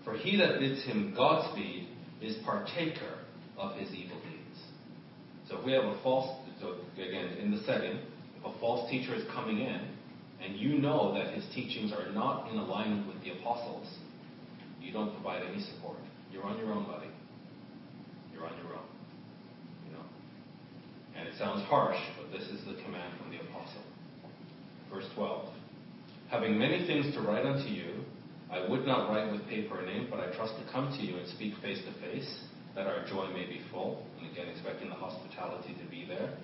For 0.03 0.13
he 0.15 0.38
that 0.38 0.59
bids 0.59 0.84
him 0.86 1.13
Godspeed 1.15 1.88
is 2.22 2.36
partaker 2.43 3.20
of 3.57 3.76
his 3.78 3.93
evil 3.93 4.18
deeds. 4.22 4.59
So 5.47 5.59
if 5.59 5.65
we 5.65 5.74
have 5.74 5.84
a 5.84 6.01
false, 6.01 6.36
so 6.59 6.78
again, 6.95 7.38
in 7.39 7.51
the 7.51 7.59
setting, 7.59 7.99
if 8.39 8.43
a 8.43 8.59
false 8.59 8.89
teacher 8.89 9.13
is 9.13 9.24
coming 9.34 9.59
in, 9.59 9.97
and 10.48 10.56
you 10.56 10.78
know 10.80 11.14
that 11.14 11.34
his 11.34 11.43
teachings 11.54 11.91
are 11.91 12.10
not 12.14 12.50
in 12.50 12.58
alignment 12.58 13.06
with 13.06 13.22
the 13.22 13.32
apostles, 13.32 13.86
you 14.80 14.93
don't 14.93 15.12
provide 15.14 15.43
any 15.43 15.62
support. 15.62 15.98
You're 16.32 16.45
on 16.45 16.58
your 16.58 16.72
own, 16.72 16.86
buddy. 16.86 17.10
You're 18.32 18.45
on 18.45 18.56
your 18.64 18.74
own. 18.78 18.88
You 19.86 19.91
know? 19.93 20.06
And 21.18 21.28
it 21.28 21.34
sounds 21.38 21.68
harsh, 21.68 22.00
but 22.18 22.32
this 22.32 22.48
is 22.48 22.64
the 22.66 22.82
command 22.84 23.14
from 23.20 23.32
the 23.32 23.41
apostle. 23.41 23.84
Verse 24.89 25.06
12. 25.16 25.50
Having 26.30 26.58
many 26.58 26.88
things 26.88 27.14
to 27.16 27.22
write 27.22 27.45
unto 27.45 27.68
you, 27.68 28.06
I 28.50 28.70
would 28.70 28.86
not 28.86 29.10
write 29.10 29.30
with 29.30 29.45
paper 29.48 29.82
and 29.82 29.89
ink, 29.89 30.10
but 30.10 30.22
I 30.22 30.34
trust 30.34 30.54
to 30.56 30.72
come 30.72 30.95
to 30.98 31.04
you 31.04 31.18
and 31.18 31.28
speak 31.28 31.56
face 31.62 31.80
to 31.84 31.91
face, 32.00 32.43
that 32.76 32.88
our 32.88 33.06
joy 33.06 33.28
may 33.34 33.45
be 33.45 33.60
full. 33.70 34.06
And 34.20 34.32
again, 34.32 34.48
expecting 34.48 34.88
the 34.88 34.95
hospitality 34.95 35.76
to 35.84 35.91
be 35.91 36.06
there. 36.08 36.38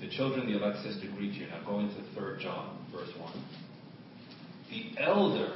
The 0.00 0.08
children, 0.08 0.46
the 0.46 0.56
elect 0.56 0.82
sister, 0.82 1.06
greet 1.16 1.32
you. 1.34 1.46
Now 1.48 1.62
going 1.64 1.88
to 1.88 2.20
3 2.20 2.42
John, 2.42 2.78
verse 2.92 3.10
1. 3.18 3.32
The 4.70 5.02
elder 5.02 5.54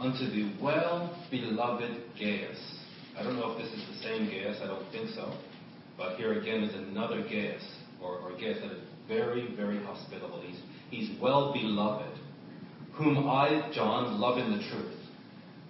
unto 0.00 0.30
the 0.30 0.52
well 0.62 1.16
beloved 1.30 2.02
Gaius. 2.18 2.78
I 3.18 3.22
don't 3.22 3.36
know 3.36 3.52
if 3.52 3.58
this 3.58 3.72
is 3.72 3.86
the 3.88 4.02
same 4.02 4.26
Gaius, 4.26 4.58
I 4.62 4.66
don't 4.66 4.90
think 4.90 5.10
so. 5.10 5.36
But 5.96 6.16
here 6.16 6.40
again 6.40 6.64
is 6.64 6.74
another 6.74 7.22
Gaius, 7.22 7.62
or, 8.02 8.18
or 8.18 8.32
Gaius 8.32 8.58
that 8.62 8.72
is 8.72 8.82
very, 9.06 9.54
very 9.54 9.82
hospitable. 9.84 10.40
He's, 10.40 10.60
he's 10.90 11.20
well 11.20 11.52
beloved 11.52 12.18
whom 12.94 13.28
I, 13.28 13.70
John, 13.74 14.20
love 14.20 14.38
in 14.38 14.52
the 14.52 14.62
truth. 14.68 14.96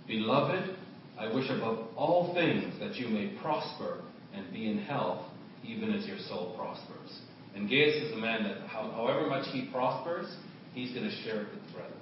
Beloved, 0.07 0.77
I 1.19 1.33
wish 1.33 1.49
above 1.49 1.89
all 1.97 2.35
things 2.35 2.79
that 2.81 2.97
you 2.97 3.09
may 3.09 3.29
prosper 3.41 4.03
and 4.35 4.53
be 4.53 4.71
in 4.71 4.79
health, 4.79 5.23
even 5.65 5.93
as 5.93 6.07
your 6.07 6.19
soul 6.19 6.55
prospers. 6.57 7.21
And 7.55 7.69
Gaius 7.69 7.95
is 8.03 8.13
a 8.13 8.17
man 8.17 8.43
that, 8.45 8.69
however 8.69 9.29
much 9.29 9.47
he 9.53 9.69
prospers, 9.73 10.27
he's 10.75 10.93
going 10.93 11.09
to 11.09 11.23
share 11.23 11.43
it 11.43 11.49
with 11.53 11.65
the 11.67 11.73
brethren. 11.73 12.01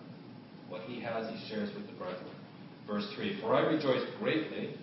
What 0.68 0.82
he 0.82 1.00
has, 1.00 1.28
he 1.28 1.48
shares 1.48 1.74
with 1.74 1.86
the 1.86 1.92
brethren. 1.92 2.30
Verse 2.86 3.06
3 3.14 3.40
For 3.40 3.54
I 3.54 3.60
rejoiced 3.60 4.18
greatly 4.18 4.74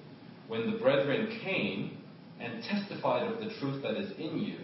when 0.48 0.72
the 0.72 0.78
brethren 0.78 1.40
came 1.44 1.98
and 2.40 2.64
testified 2.64 3.32
of 3.32 3.40
the 3.40 3.52
truth 3.60 3.82
that 3.84 3.98
is 3.98 4.12
in 4.18 4.40
you, 4.40 4.60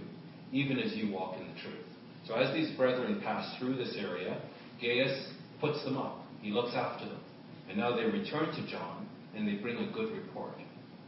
even 0.52 0.80
as 0.80 0.96
you 0.96 1.12
walk 1.12 1.38
in 1.38 1.48
the 1.48 1.62
truth. 1.62 1.86
So 2.28 2.36
as 2.36 2.54
these 2.54 2.76
brethren 2.78 3.22
pass 3.24 3.58
through 3.60 3.76
this 3.76 3.96
area, 3.98 4.42
Gaius 4.82 5.32
puts 5.60 5.84
them 5.84 5.98
up. 5.98 6.24
He 6.42 6.52
looks 6.52 6.76
after 6.76 7.06
them. 7.06 7.22
And 7.68 7.78
now 7.78 7.96
they 7.96 8.04
return 8.04 8.48
to 8.56 8.72
John 8.72 9.08
and 9.36 9.48
they 9.48 9.56
bring 9.56 9.78
a 9.78 9.92
good 9.92 10.12
report. 10.12 10.54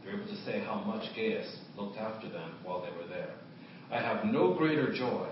They're 0.04 0.14
able 0.14 0.26
to 0.26 0.44
say 0.44 0.60
how 0.60 0.80
much 0.80 1.14
Gaius 1.14 1.58
looked 1.76 1.98
after 1.98 2.28
them 2.28 2.54
while 2.62 2.82
they 2.82 2.90
were 2.96 3.08
there. 3.08 3.34
I 3.90 4.00
have 4.00 4.24
no 4.24 4.54
greater 4.54 4.92
joy 4.92 5.28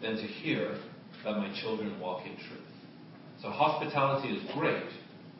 than 0.00 0.16
to 0.16 0.22
hear 0.22 0.78
that 1.24 1.36
my 1.36 1.52
children 1.60 1.98
walk 2.00 2.24
in 2.24 2.36
truth. 2.36 2.62
So 3.42 3.50
hospitality 3.50 4.28
is 4.28 4.42
great, 4.54 4.88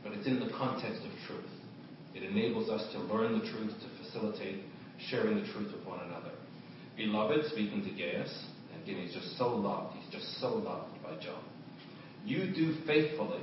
but 0.03 0.13
it's 0.13 0.27
in 0.27 0.41
the 0.41 0.51
context 0.57 1.03
of 1.05 1.13
truth. 1.27 1.51
It 2.15 2.23
enables 2.23 2.69
us 2.69 2.91
to 2.93 2.99
learn 3.01 3.39
the 3.39 3.47
truth, 3.47 3.73
to 3.73 4.05
facilitate 4.05 4.65
sharing 5.09 5.41
the 5.41 5.53
truth 5.53 5.73
with 5.73 5.87
one 5.87 6.01
another. 6.01 6.33
Beloved, 6.97 7.47
speaking 7.51 7.85
to 7.85 7.91
Gaius, 7.91 8.47
and 8.73 8.83
again, 8.83 9.07
he's 9.07 9.15
just 9.15 9.39
so 9.39 9.49
loved. 9.49 9.97
He's 9.97 10.13
just 10.13 10.41
so 10.41 10.49
loved 10.49 11.01
by 11.03 11.15
John. 11.25 11.43
You 12.25 12.53
do 12.53 12.75
faithfully 12.87 13.43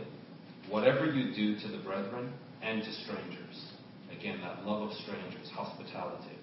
whatever 0.70 1.06
you 1.06 1.34
do 1.34 1.60
to 1.62 1.68
the 1.70 1.82
brethren 1.84 2.34
and 2.62 2.84
to 2.84 2.92
strangers. 3.04 3.72
Again, 4.18 4.42
that 4.42 4.66
love 4.66 4.90
of 4.90 4.98
strangers, 4.98 5.50
hospitality. 5.54 6.38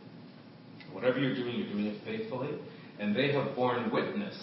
Whatever 0.93 1.19
you're 1.19 1.35
doing, 1.35 1.57
you're 1.57 1.73
doing 1.73 1.87
it 1.87 2.05
faithfully, 2.05 2.51
and 2.99 3.15
they 3.15 3.33
have 3.33 3.55
borne 3.55 3.91
witness 3.93 4.37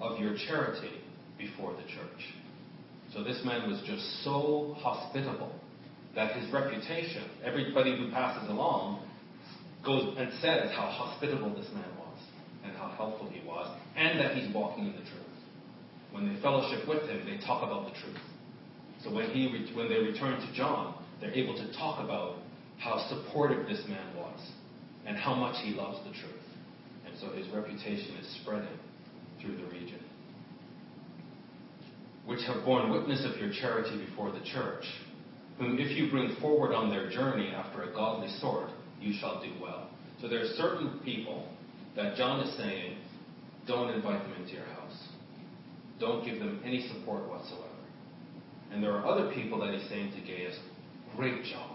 of 0.00 0.18
your 0.18 0.36
charity 0.48 1.00
before 1.38 1.72
the 1.72 1.82
church. 1.82 2.34
So 3.12 3.22
this 3.22 3.40
man 3.44 3.70
was 3.70 3.80
just 3.86 4.24
so 4.24 4.76
hospitable 4.78 5.52
that 6.14 6.36
his 6.36 6.52
reputation, 6.52 7.24
everybody 7.44 7.96
who 7.96 8.10
passes 8.10 8.48
along, 8.50 9.08
goes 9.84 10.16
and 10.18 10.30
says 10.40 10.70
how 10.74 10.88
hospitable 10.88 11.54
this 11.54 11.68
man 11.74 11.88
was, 11.98 12.18
and 12.64 12.76
how 12.76 12.88
helpful 12.96 13.28
he 13.30 13.46
was, 13.46 13.68
and 13.96 14.18
that 14.18 14.36
he's 14.36 14.52
walking 14.54 14.86
in 14.86 14.92
the 14.92 14.98
truth 15.10 15.24
when 16.14 16.32
they 16.32 16.40
fellowship 16.40 16.86
with 16.86 17.02
him, 17.08 17.26
they 17.26 17.44
talk 17.44 17.64
about 17.64 17.92
the 17.92 18.00
truth. 18.00 18.22
So 19.02 19.12
when, 19.12 19.30
he, 19.30 19.50
when 19.74 19.88
they 19.88 19.98
return 19.98 20.38
to 20.40 20.54
John, 20.54 20.94
they're 21.20 21.34
able 21.34 21.56
to 21.56 21.72
talk 21.76 22.02
about 22.02 22.36
how 22.78 23.04
supportive 23.08 23.66
this 23.66 23.82
man 23.88 24.13
and 25.06 25.16
how 25.16 25.34
much 25.34 25.56
he 25.62 25.74
loves 25.74 25.98
the 26.04 26.12
truth. 26.12 26.44
And 27.06 27.14
so 27.20 27.32
his 27.32 27.48
reputation 27.48 28.16
is 28.16 28.40
spreading 28.42 28.78
through 29.40 29.56
the 29.56 29.64
region. 29.64 30.00
Which 32.26 32.40
have 32.46 32.64
borne 32.64 32.90
witness 32.90 33.26
of 33.30 33.38
your 33.38 33.52
charity 33.52 34.02
before 34.04 34.32
the 34.32 34.40
church, 34.40 34.84
whom 35.58 35.78
if 35.78 35.96
you 35.96 36.10
bring 36.10 36.34
forward 36.40 36.74
on 36.74 36.90
their 36.90 37.10
journey 37.10 37.52
after 37.54 37.82
a 37.82 37.92
godly 37.92 38.28
sort, 38.40 38.70
you 39.00 39.12
shall 39.20 39.42
do 39.42 39.52
well. 39.60 39.90
So 40.20 40.28
there 40.28 40.40
are 40.40 40.54
certain 40.56 41.00
people 41.04 41.48
that 41.96 42.16
John 42.16 42.40
is 42.40 42.56
saying, 42.56 42.96
don't 43.66 43.90
invite 43.90 44.22
them 44.22 44.34
into 44.40 44.54
your 44.54 44.64
house. 44.66 45.08
Don't 46.00 46.24
give 46.24 46.38
them 46.38 46.60
any 46.64 46.88
support 46.88 47.28
whatsoever. 47.28 47.68
And 48.72 48.82
there 48.82 48.92
are 48.92 49.06
other 49.06 49.32
people 49.32 49.60
that 49.60 49.74
he's 49.74 49.88
saying 49.88 50.12
to 50.12 50.20
Gaius, 50.20 50.58
great 51.16 51.44
job. 51.44 51.73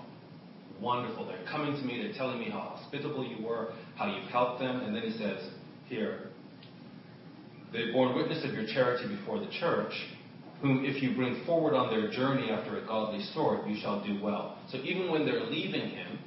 Wonderful. 0.82 1.28
They're 1.28 1.46
coming 1.50 1.76
to 1.76 1.82
me, 1.84 2.02
they're 2.02 2.18
telling 2.18 2.40
me 2.40 2.50
how 2.50 2.76
hospitable 2.76 3.26
you 3.26 3.46
were, 3.46 3.74
how 3.96 4.14
you've 4.14 4.30
helped 4.32 4.60
them. 4.60 4.82
And 4.82 4.96
then 4.96 5.04
he 5.04 5.18
says, 5.18 5.50
here, 5.88 6.30
they've 7.74 7.92
borne 7.94 8.16
witness 8.16 8.44
of 8.46 8.54
your 8.54 8.66
charity 8.66 9.08
before 9.14 9.40
the 9.40 9.50
church, 9.60 9.94
whom 10.62 10.86
if 10.86 11.02
you 11.02 11.16
bring 11.16 11.44
forward 11.46 11.74
on 11.74 11.90
their 11.90 12.12
journey 12.12 12.52
after 12.52 12.78
a 12.78 12.86
godly 12.86 13.24
sort, 13.34 13.68
you 13.68 13.78
shall 13.82 14.04
do 14.04 14.22
well. 14.22 14.58
So 14.72 14.78
even 14.78 15.12
when 15.12 15.26
they're 15.26 15.46
leaving 15.46 15.90
him, 15.90 16.20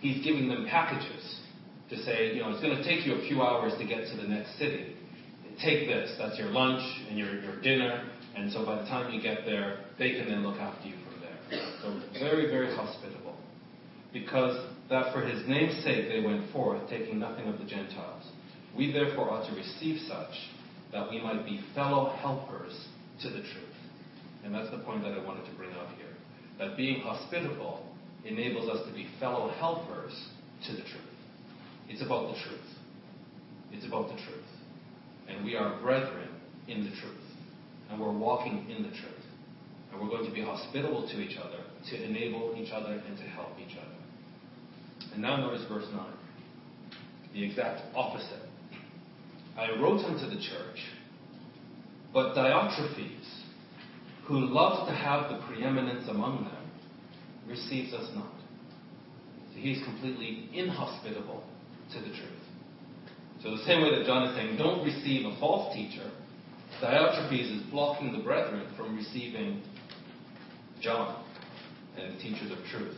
he's 0.00 0.24
giving 0.24 0.48
them 0.48 0.66
packages 0.68 1.40
to 1.90 1.96
say, 2.04 2.34
you 2.34 2.42
know, 2.42 2.50
it's 2.50 2.62
going 2.62 2.76
to 2.76 2.84
take 2.84 3.06
you 3.06 3.14
a 3.14 3.28
few 3.28 3.42
hours 3.42 3.72
to 3.78 3.86
get 3.86 4.06
to 4.10 4.16
the 4.16 4.28
next 4.28 4.58
city 4.58 4.96
take 5.62 5.86
this. 5.86 6.14
That's 6.18 6.38
your 6.38 6.48
lunch 6.48 6.82
and 7.08 7.18
your, 7.18 7.40
your 7.40 7.60
dinner. 7.60 8.08
And 8.36 8.52
so 8.52 8.64
by 8.64 8.80
the 8.80 8.88
time 8.88 9.12
you 9.12 9.20
get 9.20 9.44
there, 9.44 9.80
they 9.98 10.12
can 10.12 10.28
then 10.28 10.42
look 10.42 10.58
after 10.58 10.88
you 10.88 10.94
from 11.04 11.20
there. 11.20 11.60
So 11.82 12.00
very, 12.18 12.50
very 12.50 12.74
hospitable. 12.74 13.19
Because 14.12 14.66
that 14.88 15.12
for 15.12 15.20
his 15.20 15.46
name's 15.48 15.82
sake 15.84 16.08
they 16.08 16.20
went 16.20 16.50
forth, 16.52 16.88
taking 16.88 17.18
nothing 17.18 17.46
of 17.46 17.58
the 17.58 17.64
Gentiles. 17.64 18.24
We 18.76 18.92
therefore 18.92 19.30
ought 19.30 19.48
to 19.48 19.54
receive 19.54 20.00
such 20.08 20.34
that 20.92 21.08
we 21.08 21.20
might 21.22 21.44
be 21.44 21.60
fellow 21.74 22.10
helpers 22.20 22.86
to 23.22 23.28
the 23.28 23.40
truth. 23.40 23.76
And 24.44 24.54
that's 24.54 24.70
the 24.70 24.78
point 24.78 25.02
that 25.02 25.12
I 25.12 25.24
wanted 25.24 25.44
to 25.46 25.56
bring 25.56 25.70
up 25.72 25.88
here. 25.96 26.14
That 26.58 26.76
being 26.76 27.00
hospitable 27.00 27.86
enables 28.24 28.68
us 28.68 28.86
to 28.86 28.92
be 28.92 29.08
fellow 29.18 29.50
helpers 29.50 30.12
to 30.66 30.72
the 30.72 30.82
truth. 30.82 31.00
It's 31.88 32.02
about 32.02 32.34
the 32.34 32.40
truth. 32.40 32.60
It's 33.72 33.86
about 33.86 34.08
the 34.08 34.16
truth. 34.16 34.50
And 35.28 35.44
we 35.44 35.56
are 35.56 35.80
brethren 35.80 36.28
in 36.68 36.84
the 36.84 36.90
truth. 36.90 37.24
And 37.90 38.00
we're 38.00 38.12
walking 38.12 38.70
in 38.70 38.82
the 38.82 38.90
truth. 38.90 39.24
And 39.90 40.00
we're 40.00 40.08
going 40.08 40.26
to 40.26 40.32
be 40.32 40.42
hospitable 40.42 41.08
to 41.08 41.20
each 41.20 41.36
other 41.36 41.58
to 41.90 42.04
enable 42.04 42.54
each 42.56 42.72
other 42.72 42.92
and 42.92 43.16
to 43.16 43.24
help 43.24 43.50
each 43.58 43.76
other. 43.76 43.89
And 45.12 45.22
now 45.22 45.36
notice 45.36 45.64
verse 45.68 45.86
9. 45.92 46.06
The 47.34 47.44
exact 47.44 47.82
opposite. 47.94 48.42
I 49.56 49.70
wrote 49.80 50.04
unto 50.04 50.26
the 50.28 50.40
church, 50.40 50.78
but 52.12 52.34
Diotrephes, 52.34 53.42
who 54.24 54.38
loves 54.46 54.88
to 54.88 54.94
have 54.94 55.30
the 55.30 55.46
preeminence 55.46 56.08
among 56.08 56.44
them, 56.44 56.70
receives 57.48 57.92
us 57.92 58.08
not. 58.14 58.32
So 59.52 59.58
he's 59.58 59.82
completely 59.84 60.48
inhospitable 60.54 61.42
to 61.92 62.00
the 62.00 62.08
truth. 62.08 62.40
So 63.42 63.50
the 63.50 63.64
same 63.64 63.82
way 63.82 63.96
that 63.96 64.06
John 64.06 64.28
is 64.28 64.36
saying, 64.36 64.56
don't 64.56 64.84
receive 64.84 65.26
a 65.26 65.38
false 65.40 65.74
teacher, 65.74 66.10
Diotrephes 66.80 67.56
is 67.58 67.62
blocking 67.70 68.12
the 68.12 68.22
brethren 68.22 68.66
from 68.76 68.96
receiving 68.96 69.62
John 70.80 71.22
and 71.98 72.16
the 72.16 72.22
teachers 72.22 72.50
of 72.50 72.58
truth. 72.70 72.96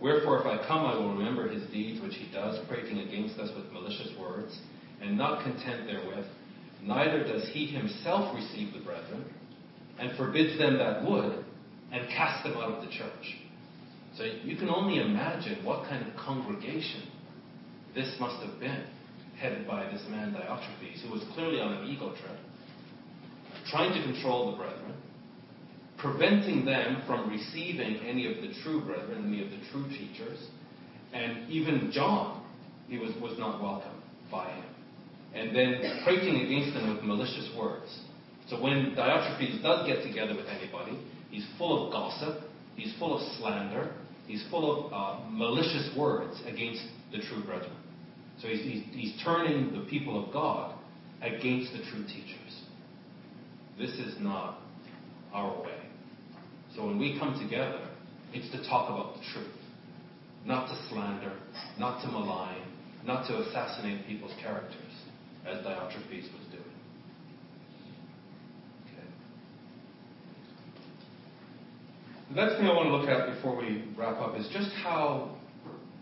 Wherefore, 0.00 0.40
if 0.40 0.46
I 0.46 0.66
come, 0.66 0.84
I 0.84 0.94
will 0.96 1.14
remember 1.14 1.48
his 1.48 1.68
deeds 1.70 2.00
which 2.02 2.14
he 2.14 2.30
does, 2.32 2.58
prating 2.68 2.98
against 2.98 3.38
us 3.38 3.50
with 3.56 3.72
malicious 3.72 4.10
words, 4.18 4.58
and 5.00 5.16
not 5.16 5.44
content 5.44 5.86
therewith, 5.86 6.26
neither 6.82 7.24
does 7.24 7.48
he 7.52 7.66
himself 7.66 8.34
receive 8.34 8.72
the 8.72 8.80
brethren, 8.80 9.24
and 9.98 10.16
forbids 10.16 10.58
them 10.58 10.78
that 10.78 11.04
would, 11.04 11.44
and 11.92 12.08
casts 12.08 12.42
them 12.42 12.54
out 12.56 12.72
of 12.72 12.84
the 12.84 12.90
church. 12.90 13.38
So 14.16 14.24
you 14.24 14.56
can 14.56 14.68
only 14.68 15.00
imagine 15.00 15.64
what 15.64 15.88
kind 15.88 16.06
of 16.06 16.16
congregation 16.16 17.08
this 17.94 18.14
must 18.20 18.44
have 18.44 18.58
been, 18.60 18.84
headed 19.38 19.66
by 19.66 19.90
this 19.90 20.02
man 20.08 20.32
Diotrephes, 20.32 21.02
who 21.02 21.12
was 21.12 21.24
clearly 21.34 21.60
on 21.60 21.72
an 21.72 21.88
ego 21.88 22.10
trip, 22.10 22.38
trying 23.70 23.92
to 23.92 24.02
control 24.12 24.50
the 24.52 24.56
brethren, 24.56 24.94
preventing 25.98 26.64
them 26.64 27.02
from 27.06 27.30
receiving 27.30 27.96
any 28.06 28.26
of 28.26 28.42
the 28.42 28.52
true 28.62 28.84
brethren, 28.84 29.24
any 29.26 29.42
of 29.42 29.50
the 29.50 29.58
true 29.70 29.88
teachers, 29.88 30.38
and 31.12 31.48
even 31.50 31.90
John, 31.92 32.44
he 32.88 32.98
was, 32.98 33.12
was 33.20 33.38
not 33.38 33.62
welcome 33.62 34.02
by 34.30 34.50
him. 34.50 34.64
And 35.34 35.54
then 35.54 36.00
prating 36.04 36.44
against 36.44 36.74
them 36.74 36.94
with 36.94 37.04
malicious 37.04 37.50
words. 37.56 37.86
So 38.48 38.60
when 38.60 38.94
Diotrephes 38.96 39.62
does 39.62 39.86
get 39.86 40.02
together 40.02 40.34
with 40.36 40.46
anybody, 40.46 40.98
he's 41.30 41.46
full 41.56 41.86
of 41.86 41.92
gossip, 41.92 42.42
he's 42.76 42.94
full 42.98 43.16
of 43.16 43.36
slander, 43.38 43.92
he's 44.26 44.44
full 44.50 44.86
of 44.86 44.92
uh, 44.92 45.24
malicious 45.30 45.90
words 45.96 46.40
against 46.46 46.82
the 47.12 47.18
true 47.18 47.42
brethren. 47.44 47.72
So 48.40 48.48
he's, 48.48 48.60
he's, 48.60 48.82
he's 48.92 49.22
turning 49.24 49.72
the 49.72 49.86
people 49.88 50.24
of 50.24 50.32
God 50.32 50.76
against 51.22 51.72
the 51.72 51.78
true 51.90 52.04
teachers. 52.04 52.62
This 53.78 53.90
is 53.90 54.16
not 54.20 54.58
our 55.32 55.62
way. 55.62 55.73
So 56.74 56.84
when 56.86 56.98
we 56.98 57.18
come 57.18 57.38
together, 57.38 57.88
it's 58.32 58.50
to 58.50 58.68
talk 58.68 58.90
about 58.90 59.14
the 59.14 59.20
truth, 59.32 59.54
not 60.44 60.66
to 60.68 60.88
slander, 60.88 61.32
not 61.78 62.02
to 62.02 62.08
malign, 62.08 62.62
not 63.06 63.26
to 63.28 63.38
assassinate 63.42 64.06
people's 64.06 64.32
characters, 64.42 64.92
as 65.46 65.58
Diotrephes 65.58 66.32
was 66.32 66.46
doing. 66.50 66.64
Okay. 68.86 69.06
The 72.30 72.34
next 72.34 72.56
thing 72.56 72.66
I 72.66 72.72
want 72.72 72.88
to 72.88 72.96
look 72.96 73.08
at 73.08 73.34
before 73.36 73.56
we 73.56 73.84
wrap 73.96 74.18
up 74.18 74.36
is 74.36 74.48
just 74.52 74.70
how, 74.82 75.36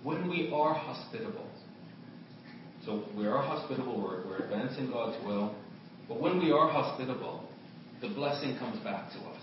when 0.03 0.31
we 0.31 0.51
are 0.55 0.73
hospitable, 0.73 1.49
so 2.87 3.05
we 3.17 3.27
are 3.27 3.43
hospitable, 3.43 4.01
we're, 4.01 4.27
we're 4.27 4.45
advancing 4.45 4.91
God's 4.91 5.23
will, 5.25 5.55
but 6.09 6.21
when 6.21 6.39
we 6.39 6.51
are 6.51 6.69
hospitable, 6.69 7.49
the 8.01 8.09
blessing 8.09 8.57
comes 8.59 8.83
back 8.83 9.11
to 9.13 9.19
us. 9.19 9.42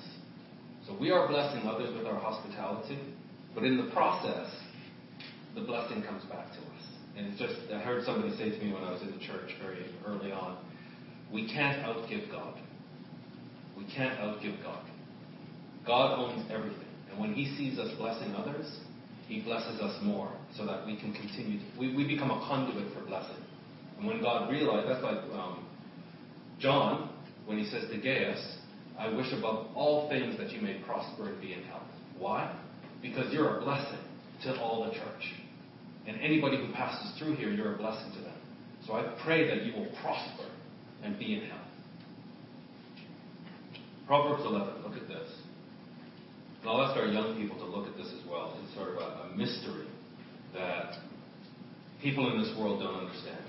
So 0.90 0.98
we 1.00 1.12
are 1.12 1.28
blessing 1.28 1.68
others 1.68 1.96
with 1.96 2.08
our 2.08 2.20
hospitality, 2.20 2.98
but 3.54 3.64
in 3.64 3.78
the 3.78 3.92
process, 3.94 4.50
the 5.54 5.62
blessing 5.62 6.02
comes 6.02 6.24
back 6.24 6.48
to 6.48 6.58
us. 6.58 6.84
And 7.16 7.28
it's 7.28 7.40
just, 7.40 7.72
I 7.72 7.78
heard 7.78 8.04
somebody 8.06 8.36
say 8.38 8.50
to 8.50 8.66
me 8.66 8.74
when 8.74 8.84
I 8.84 8.92
was 8.92 9.02
in 9.04 9.12
the 9.12 9.20
church 9.20 9.52
very 9.62 9.86
early 10.08 10.32
on, 10.32 10.58
we 11.32 11.48
can't 11.48 11.86
outgive 11.86 12.32
God. 12.32 12.56
We 13.78 13.86
can't 13.96 14.20
outgive 14.20 14.64
God. 14.64 14.84
God 15.86 16.18
owns 16.18 16.50
everything. 16.52 16.88
And 17.12 17.20
when 17.20 17.34
He 17.36 17.56
sees 17.56 17.78
us 17.78 17.96
blessing 18.00 18.34
others, 18.34 18.80
He 19.28 19.42
blesses 19.42 19.80
us 19.80 19.96
more 20.04 20.32
so 20.58 20.66
that 20.66 20.88
we 20.88 21.00
can 21.00 21.14
continue. 21.14 21.60
To, 21.60 21.66
we, 21.80 21.96
we 21.96 22.08
become 22.08 22.32
a 22.32 22.40
conduit 22.48 22.92
for 22.96 23.06
blessing. 23.06 23.44
And 24.00 24.08
when 24.08 24.24
God 24.24 24.50
realized, 24.50 24.90
that's 24.90 25.04
like 25.04 25.20
um, 25.34 25.68
John, 26.58 27.14
when 27.46 27.60
he 27.60 27.66
says 27.66 27.84
to 27.92 27.98
Gaius, 27.98 28.59
I 29.00 29.08
wish 29.16 29.28
above 29.32 29.68
all 29.76 30.10
things 30.10 30.38
that 30.38 30.52
you 30.52 30.62
may 30.62 30.82
prosper 30.86 31.30
and 31.30 31.42
be 31.42 31.54
in 31.54 31.64
health. 31.64 31.84
Why? 32.18 32.54
Because 33.02 33.32
you're 33.34 33.58
a 33.58 33.62
blessing 33.62 34.00
to 34.44 34.60
all 34.60 34.86
the 34.86 34.92
church. 34.92 35.34
And 36.06 36.20
anybody 36.20 36.58
who 36.58 36.74
passes 36.74 37.18
through 37.18 37.38
here, 37.38 37.50
you're 37.50 37.76
a 37.76 37.78
blessing 37.78 38.12
to 38.18 38.22
them. 38.22 38.38
So 38.86 38.94
I 38.94 39.16
pray 39.24 39.48
that 39.48 39.66
you 39.66 39.74
will 39.74 39.88
prosper 40.02 40.50
and 41.02 41.18
be 41.18 41.36
in 41.36 41.50
health. 41.50 41.62
Proverbs 44.06 44.44
11, 44.46 44.84
look 44.84 45.02
at 45.02 45.08
this. 45.08 45.30
And 46.62 46.70
I'll 46.70 46.82
ask 46.82 46.98
our 47.00 47.08
young 47.08 47.38
people 47.38 47.58
to 47.58 47.66
look 47.66 47.88
at 47.88 47.96
this 47.96 48.08
as 48.08 48.28
well. 48.30 48.58
It's 48.64 48.76
sort 48.76 48.90
of 48.90 48.98
a, 48.98 49.32
a 49.32 49.38
mystery 49.38 49.88
that 50.54 50.96
people 52.02 52.32
in 52.34 52.42
this 52.42 52.54
world 52.58 52.82
don't 52.82 52.96
understand. 52.96 53.46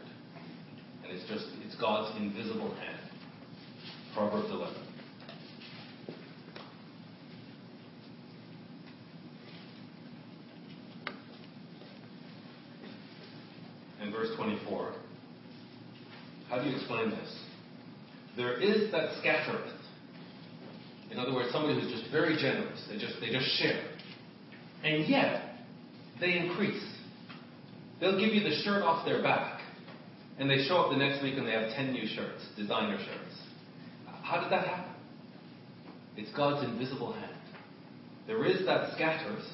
And 1.03 1.13
it's 1.17 1.29
just, 1.29 1.47
it's 1.65 1.75
God's 1.81 2.17
invisible 2.19 2.73
hand. 2.75 3.01
Proverbs 4.15 4.51
11. 4.51 4.75
And 14.03 14.15
verse 14.31 14.37
24. 14.37 14.93
How 16.49 16.63
do 16.63 16.69
you 16.69 16.77
explain 16.77 17.11
this? 17.11 17.39
There 18.37 18.61
is 18.61 18.91
that 18.93 19.19
scattereth. 19.21 19.73
In 21.11 21.19
other 21.19 21.35
words, 21.35 21.53
somebody 21.53 21.81
who's 21.81 21.91
just 21.93 22.11
very 22.13 22.37
generous. 22.37 22.85
They 22.89 22.99
just 22.99 23.15
they 23.21 23.31
just 23.31 23.47
share. 23.59 23.85
And 24.85 25.07
yet, 25.09 25.57
they 26.21 26.39
increase. 26.39 26.83
They'll 28.01 28.19
give 28.19 28.33
you 28.33 28.43
the 28.43 28.57
shirt 28.63 28.83
off 28.83 29.05
their 29.05 29.23
back. 29.23 29.61
And 30.39 30.49
they 30.49 30.65
show 30.65 30.79
up 30.79 30.91
the 30.91 30.97
next 30.97 31.23
week 31.23 31.35
and 31.37 31.47
they 31.47 31.53
have 31.53 31.71
10 31.75 31.93
new 31.93 32.07
shirts, 32.07 32.43
designer 32.57 32.97
shirts. 32.97 33.37
How 34.23 34.41
did 34.41 34.51
that 34.51 34.67
happen? 34.67 34.95
It's 36.17 36.35
God's 36.35 36.67
invisible 36.67 37.13
hand. 37.13 37.37
There 38.27 38.47
is 38.47 38.65
that 38.65 38.95
scatters, 38.95 39.45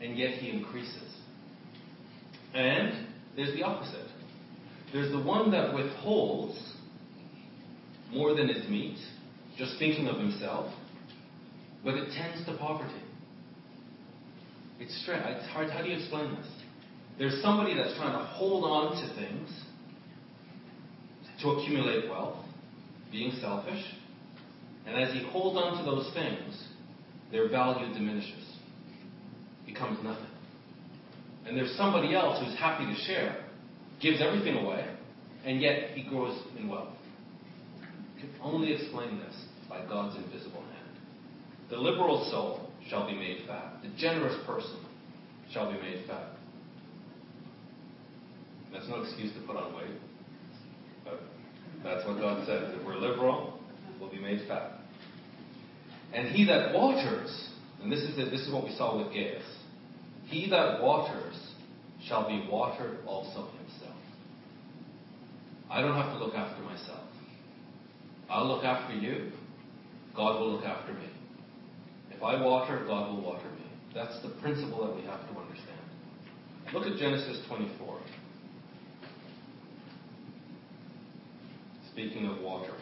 and 0.00 0.16
yet 0.16 0.38
he 0.38 0.50
increases. 0.50 1.16
And 2.54 3.05
there's 3.36 3.54
the 3.54 3.62
opposite. 3.62 4.06
There's 4.92 5.12
the 5.12 5.22
one 5.22 5.50
that 5.50 5.74
withholds 5.74 6.58
more 8.12 8.34
than 8.34 8.48
is 8.48 8.68
meet, 8.68 8.98
just 9.58 9.78
thinking 9.78 10.08
of 10.08 10.18
himself, 10.18 10.72
but 11.84 11.94
it 11.94 12.12
tends 12.16 12.46
to 12.46 12.56
poverty. 12.56 13.02
It's. 14.78 15.04
It's 15.08 15.46
hard. 15.48 15.70
How 15.70 15.82
do 15.82 15.88
you 15.88 15.96
explain 15.96 16.34
this? 16.34 16.46
There's 17.18 17.42
somebody 17.42 17.74
that's 17.74 17.94
trying 17.96 18.12
to 18.12 18.24
hold 18.24 18.64
on 18.64 18.92
to 18.92 19.14
things 19.14 19.48
to 21.42 21.50
accumulate 21.50 22.08
wealth, 22.08 22.44
being 23.10 23.32
selfish, 23.40 23.82
and 24.86 24.96
as 24.96 25.12
he 25.12 25.22
holds 25.30 25.58
on 25.58 25.78
to 25.78 25.84
those 25.84 26.10
things, 26.14 26.62
their 27.32 27.48
value 27.48 27.92
diminishes, 27.92 28.44
becomes 29.66 30.02
nothing. 30.02 30.26
And 31.46 31.56
there's 31.56 31.74
somebody 31.76 32.14
else 32.14 32.44
who's 32.44 32.58
happy 32.58 32.84
to 32.86 33.00
share, 33.02 33.44
gives 34.00 34.20
everything 34.20 34.56
away, 34.56 34.88
and 35.44 35.60
yet 35.60 35.90
he 35.90 36.02
grows 36.02 36.36
in 36.58 36.68
wealth. 36.68 36.88
You 38.16 38.22
can 38.22 38.32
only 38.42 38.72
explain 38.72 39.18
this 39.18 39.34
by 39.68 39.86
God's 39.86 40.16
invisible 40.16 40.62
hand. 40.62 40.96
The 41.70 41.76
liberal 41.76 42.28
soul 42.30 42.70
shall 42.88 43.06
be 43.06 43.14
made 43.14 43.46
fat. 43.46 43.74
The 43.82 43.90
generous 43.96 44.36
person 44.44 44.84
shall 45.52 45.72
be 45.72 45.80
made 45.80 46.04
fat. 46.06 46.30
That's 48.72 48.88
no 48.88 49.02
excuse 49.02 49.32
to 49.34 49.40
put 49.46 49.56
on 49.56 49.74
weight. 49.74 49.96
But 51.04 51.20
that's 51.82 52.06
what 52.06 52.18
God 52.18 52.46
says. 52.46 52.74
If 52.78 52.84
we're 52.84 52.96
liberal, 52.96 53.58
we'll 54.00 54.10
be 54.10 54.20
made 54.20 54.46
fat. 54.48 54.72
And 56.12 56.28
he 56.28 56.44
that 56.46 56.74
waters, 56.74 57.50
And 57.82 57.90
this 57.90 58.00
is, 58.00 58.18
it, 58.18 58.30
this 58.30 58.40
is 58.40 58.52
what 58.52 58.64
we 58.64 58.74
saw 58.74 58.98
with 58.98 59.12
Gaius. 59.12 59.42
He 60.26 60.50
that 60.50 60.82
waters 60.82 61.36
shall 62.06 62.28
be 62.28 62.46
watered 62.50 62.98
also 63.06 63.48
himself. 63.58 63.96
I 65.70 65.80
don't 65.80 65.94
have 65.94 66.12
to 66.12 66.24
look 66.24 66.34
after 66.34 66.62
myself. 66.62 67.04
I'll 68.28 68.46
look 68.46 68.64
after 68.64 68.94
you. 68.94 69.32
God 70.14 70.40
will 70.40 70.52
look 70.52 70.64
after 70.64 70.92
me. 70.94 71.08
If 72.10 72.22
I 72.22 72.42
water, 72.42 72.84
God 72.86 73.10
will 73.10 73.22
water 73.22 73.48
me. 73.50 73.66
That's 73.94 74.20
the 74.22 74.30
principle 74.40 74.86
that 74.86 74.96
we 74.96 75.02
have 75.02 75.20
to 75.28 75.38
understand. 75.38 75.76
Look 76.72 76.86
at 76.86 76.98
Genesis 76.98 77.40
24. 77.48 78.00
Speaking 81.92 82.26
of 82.26 82.40
watering. 82.40 82.74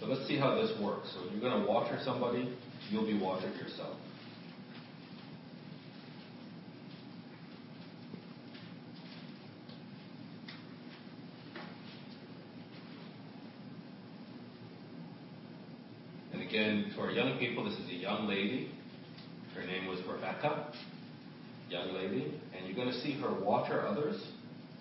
So 0.00 0.06
let's 0.06 0.26
see 0.28 0.38
how 0.38 0.54
this 0.54 0.70
works. 0.80 1.08
So 1.14 1.24
if 1.26 1.32
you're 1.32 1.40
going 1.40 1.62
to 1.62 1.66
water 1.66 1.98
somebody, 2.04 2.54
you'll 2.90 3.06
be 3.06 3.18
watered 3.18 3.54
yourself. 3.56 3.96
And 16.32 16.43
again, 16.54 16.92
to 16.94 17.00
our 17.00 17.10
young 17.10 17.36
people, 17.38 17.64
this 17.64 17.74
is 17.80 17.88
a 17.90 17.94
young 17.94 18.28
lady. 18.28 18.70
Her 19.56 19.66
name 19.66 19.88
was 19.88 19.98
Rebecca. 20.08 20.72
Young 21.68 21.94
lady. 21.94 22.40
And 22.56 22.64
you're 22.64 22.76
going 22.76 22.92
to 22.92 23.00
see 23.00 23.18
her 23.20 23.34
water 23.40 23.84
others, 23.84 24.24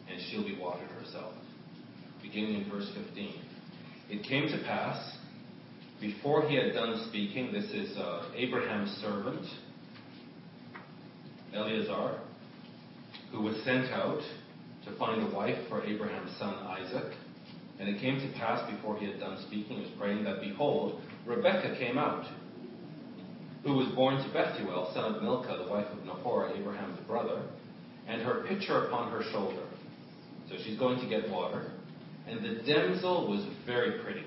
and 0.08 0.22
she'll 0.30 0.44
be 0.44 0.56
watered 0.56 0.90
herself. 0.90 1.34
Beginning 2.22 2.62
in 2.62 2.70
verse 2.70 2.88
15. 2.96 3.42
It 4.10 4.24
came 4.24 4.50
to 4.50 4.64
pass, 4.68 5.18
before 6.00 6.48
he 6.48 6.56
had 6.58 6.74
done 6.74 7.08
speaking, 7.10 7.52
this 7.52 7.66
is 7.72 7.98
uh, 7.98 8.30
Abraham's 8.36 8.92
servant, 9.02 9.44
Eleazar, 11.56 12.20
who 13.32 13.42
was 13.42 13.56
sent 13.66 13.92
out 13.92 14.22
to 14.86 14.96
find 15.00 15.24
a 15.24 15.36
wife 15.36 15.58
for 15.70 15.84
Abraham's 15.84 16.38
son 16.38 16.54
Isaac. 16.54 17.14
And 17.80 17.90
it 17.90 18.00
came 18.00 18.20
to 18.20 18.38
pass 18.38 18.70
before 18.72 19.00
he 19.00 19.08
had 19.08 19.20
done 19.20 19.44
speaking, 19.48 19.78
he 19.78 19.82
was 19.86 19.92
praying, 19.98 20.24
that 20.26 20.40
behold, 20.40 21.02
Rebekah 21.26 21.78
came 21.80 21.98
out, 21.98 22.26
who 23.64 23.74
was 23.76 23.88
born 23.96 24.18
to 24.18 24.34
Bethuel, 24.34 24.92
son 24.94 25.16
of 25.16 25.24
Milcah, 25.24 25.64
the 25.64 25.70
wife 25.70 25.88
of 25.92 26.06
Nahor, 26.06 26.52
Abraham's 26.54 27.00
brother, 27.08 27.42
and 28.08 28.22
her 28.22 28.46
pitcher 28.48 28.88
upon 28.88 29.12
her 29.12 29.24
shoulder. 29.32 29.64
So 30.50 30.56
she's 30.64 30.78
going 30.78 31.00
to 31.00 31.08
get 31.08 31.30
water. 31.30 31.72
And 32.28 32.44
the 32.44 32.62
damsel 32.64 33.30
was 33.30 33.46
very 33.66 34.04
pretty, 34.04 34.24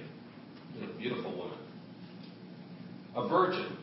was 0.75 0.89
a 0.91 0.99
beautiful 0.99 1.37
woman. 1.37 1.59
A 3.15 3.29
virgin, 3.29 3.77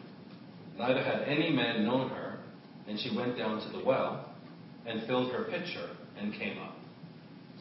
neither 0.78 1.04
had 1.04 1.24
any 1.24 1.52
man 1.52 1.86
known 1.86 2.10
her, 2.10 2.40
and 2.88 3.00
she 3.00 3.16
went 3.16 3.38
down 3.38 3.62
to 3.62 3.78
the 3.78 3.84
well 3.84 4.30
and 4.86 5.06
filled 5.08 5.32
her 5.32 5.46
pitcher 5.46 5.90
and 6.20 6.34
came 6.34 6.60
up. 6.60 6.73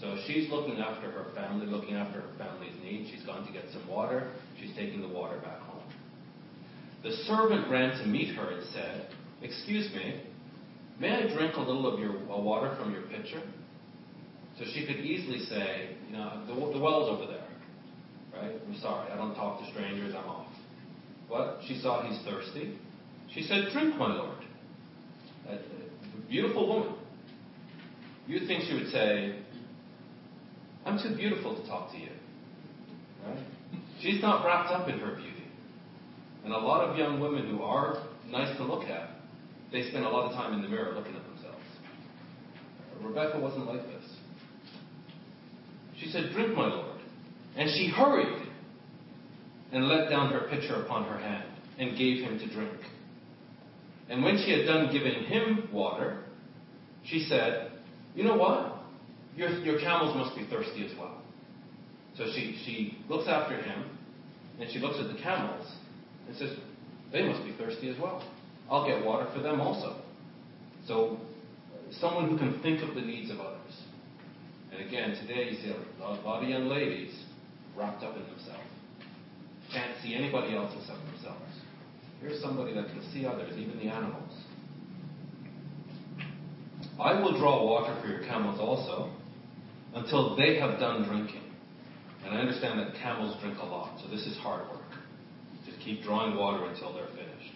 So 0.02 0.16
she's 0.26 0.50
looking 0.50 0.80
after 0.80 1.12
her 1.12 1.26
family, 1.32 1.64
looking 1.66 1.94
after 1.94 2.22
her 2.22 2.30
family's 2.36 2.74
needs. 2.82 3.08
She's 3.08 3.22
gone 3.22 3.46
to 3.46 3.52
get 3.52 3.62
some 3.72 3.86
water. 3.88 4.32
She's 4.60 4.74
taking 4.74 5.00
the 5.00 5.06
water 5.06 5.38
back 5.38 5.60
home. 5.60 5.84
The 7.04 7.12
servant 7.28 7.70
ran 7.70 7.96
to 8.00 8.06
meet 8.06 8.34
her 8.34 8.50
and 8.50 8.66
said, 8.72 9.06
Excuse 9.42 9.88
me, 9.94 10.20
may 10.98 11.10
I 11.10 11.32
drink 11.32 11.54
a 11.54 11.60
little 11.60 11.86
of 11.86 12.00
your 12.00 12.16
uh, 12.16 12.40
water 12.40 12.76
from 12.80 12.92
your 12.92 13.02
pitcher? 13.02 13.42
So 14.58 14.64
she 14.74 14.84
could 14.84 14.96
easily 14.96 15.38
say, 15.46 15.90
You 16.08 16.16
know, 16.16 16.42
the, 16.48 16.54
the 16.54 16.82
well's 16.82 17.08
over 17.08 17.30
there. 17.30 17.46
Right? 18.34 18.60
I'm 18.66 18.78
sorry, 18.80 19.08
I 19.08 19.16
don't 19.16 19.36
talk 19.36 19.60
to 19.60 19.70
strangers, 19.70 20.16
I'm 20.18 20.28
off. 20.28 20.48
But 21.28 21.60
she 21.68 21.78
saw 21.78 22.02
he's 22.02 22.20
thirsty. 22.24 22.76
She 23.32 23.42
said, 23.42 23.68
Drink, 23.72 23.94
my 23.96 24.12
lord. 24.16 24.38
A 25.48 25.58
beautiful 26.28 26.66
woman. 26.66 26.94
You'd 28.26 28.48
think 28.48 28.64
she 28.64 28.74
would 28.74 28.90
say, 28.90 29.41
I'm 30.92 30.98
too 31.02 31.16
beautiful 31.16 31.58
to 31.58 31.66
talk 31.66 31.90
to 31.92 31.98
you. 31.98 32.10
Right? 33.26 33.38
She's 34.02 34.20
not 34.20 34.44
wrapped 34.44 34.70
up 34.70 34.88
in 34.88 34.98
her 34.98 35.14
beauty. 35.14 35.44
And 36.44 36.52
a 36.52 36.58
lot 36.58 36.86
of 36.86 36.98
young 36.98 37.18
women 37.18 37.48
who 37.48 37.62
are 37.62 38.06
nice 38.28 38.54
to 38.58 38.64
look 38.64 38.84
at, 38.84 39.08
they 39.70 39.88
spend 39.88 40.04
a 40.04 40.08
lot 40.10 40.30
of 40.30 40.32
time 40.32 40.52
in 40.52 40.60
the 40.60 40.68
mirror 40.68 40.92
looking 40.94 41.16
at 41.16 41.24
themselves. 41.24 41.64
Rebecca 43.00 43.40
wasn't 43.40 43.66
like 43.66 43.86
this. 43.86 44.04
She 45.98 46.10
said, 46.10 46.30
Drink, 46.34 46.54
my 46.54 46.66
lord. 46.66 47.00
And 47.56 47.70
she 47.70 47.88
hurried 47.88 48.48
and 49.72 49.88
let 49.88 50.10
down 50.10 50.30
her 50.30 50.46
pitcher 50.50 50.82
upon 50.82 51.04
her 51.04 51.16
hand 51.16 51.48
and 51.78 51.96
gave 51.96 52.22
him 52.22 52.38
to 52.38 52.54
drink. 52.54 52.76
And 54.10 54.22
when 54.22 54.36
she 54.44 54.52
had 54.52 54.66
done 54.66 54.92
giving 54.92 55.24
him 55.24 55.70
water, 55.72 56.24
she 57.02 57.20
said, 57.20 57.72
You 58.14 58.24
know 58.24 58.36
what? 58.36 58.71
Your, 59.36 59.50
your 59.60 59.80
camels 59.80 60.14
must 60.16 60.36
be 60.36 60.46
thirsty 60.46 60.84
as 60.84 60.96
well. 60.98 61.22
So 62.16 62.24
she, 62.34 62.58
she 62.64 62.98
looks 63.08 63.28
after 63.28 63.56
him 63.56 63.84
and 64.60 64.70
she 64.70 64.78
looks 64.78 64.98
at 65.00 65.14
the 65.14 65.20
camels 65.22 65.66
and 66.28 66.36
says, 66.36 66.50
They 67.10 67.22
must 67.22 67.44
be 67.44 67.52
thirsty 67.56 67.88
as 67.88 67.98
well. 67.98 68.22
I'll 68.70 68.86
get 68.86 69.04
water 69.04 69.28
for 69.34 69.40
them 69.40 69.60
also. 69.60 70.00
So, 70.86 71.18
someone 72.00 72.28
who 72.28 72.38
can 72.38 72.60
think 72.62 72.82
of 72.82 72.94
the 72.94 73.00
needs 73.00 73.30
of 73.30 73.38
others. 73.40 73.58
And 74.72 74.86
again, 74.86 75.10
today 75.10 75.50
you 75.50 75.56
see 75.60 75.72
a 75.72 76.02
lot 76.02 76.42
of 76.42 76.48
young 76.48 76.66
ladies 76.66 77.14
wrapped 77.76 78.02
up 78.02 78.16
in 78.16 78.22
themselves. 78.22 78.62
Can't 79.72 79.92
see 80.02 80.14
anybody 80.14 80.56
else 80.56 80.72
except 80.78 80.98
themselves. 81.12 81.52
Here's 82.20 82.40
somebody 82.40 82.74
that 82.74 82.86
can 82.86 83.02
see 83.12 83.26
others, 83.26 83.52
even 83.58 83.78
the 83.78 83.88
animals. 83.88 84.32
I 87.00 87.20
will 87.20 87.38
draw 87.38 87.64
water 87.64 87.98
for 88.00 88.08
your 88.08 88.20
camels 88.20 88.60
also, 88.60 89.10
until 89.94 90.36
they 90.36 90.58
have 90.58 90.78
done 90.78 91.04
drinking. 91.04 91.42
And 92.24 92.34
I 92.34 92.38
understand 92.38 92.78
that 92.80 92.94
camels 93.02 93.36
drink 93.40 93.58
a 93.58 93.64
lot, 93.64 93.98
so 94.00 94.08
this 94.08 94.26
is 94.26 94.36
hard 94.38 94.68
work. 94.70 94.80
Just 95.66 95.80
keep 95.80 96.02
drawing 96.02 96.36
water 96.36 96.64
until 96.66 96.92
they're 96.94 97.08
finished. 97.08 97.54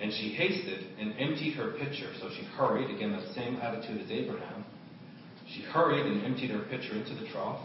And 0.00 0.12
she 0.12 0.30
hasted 0.30 0.86
and 0.98 1.14
emptied 1.18 1.54
her 1.54 1.72
pitcher, 1.72 2.10
so 2.20 2.30
she 2.36 2.44
hurried, 2.56 2.94
again, 2.94 3.12
that 3.12 3.34
same 3.34 3.56
attitude 3.56 4.00
as 4.00 4.10
Abraham. 4.10 4.64
She 5.54 5.62
hurried 5.62 6.06
and 6.06 6.24
emptied 6.24 6.50
her 6.50 6.60
pitcher 6.70 6.94
into 6.94 7.14
the 7.14 7.28
trough 7.30 7.60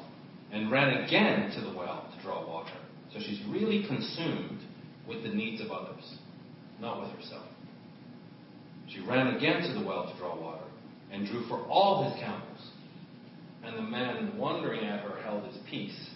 and 0.51 0.71
ran 0.71 1.03
again 1.03 1.51
to 1.51 1.61
the 1.61 1.75
well 1.75 2.11
to 2.15 2.23
draw 2.23 2.45
water. 2.47 2.77
So 3.13 3.19
she's 3.19 3.41
really 3.47 3.85
consumed 3.87 4.59
with 5.07 5.23
the 5.23 5.29
needs 5.29 5.61
of 5.61 5.71
others, 5.71 6.03
not 6.79 7.01
with 7.01 7.11
herself. 7.11 7.47
She 8.87 8.99
ran 9.01 9.35
again 9.35 9.61
to 9.63 9.79
the 9.79 9.85
well 9.85 10.11
to 10.11 10.17
draw 10.17 10.39
water 10.39 10.63
and 11.11 11.27
drew 11.27 11.47
for 11.47 11.65
all 11.67 12.09
his 12.09 12.19
camels. 12.21 12.71
And 13.65 13.77
the 13.77 13.81
man, 13.81 14.37
wondering 14.37 14.85
at 14.85 15.01
her, 15.01 15.21
held 15.23 15.45
his 15.45 15.57
peace, 15.69 16.09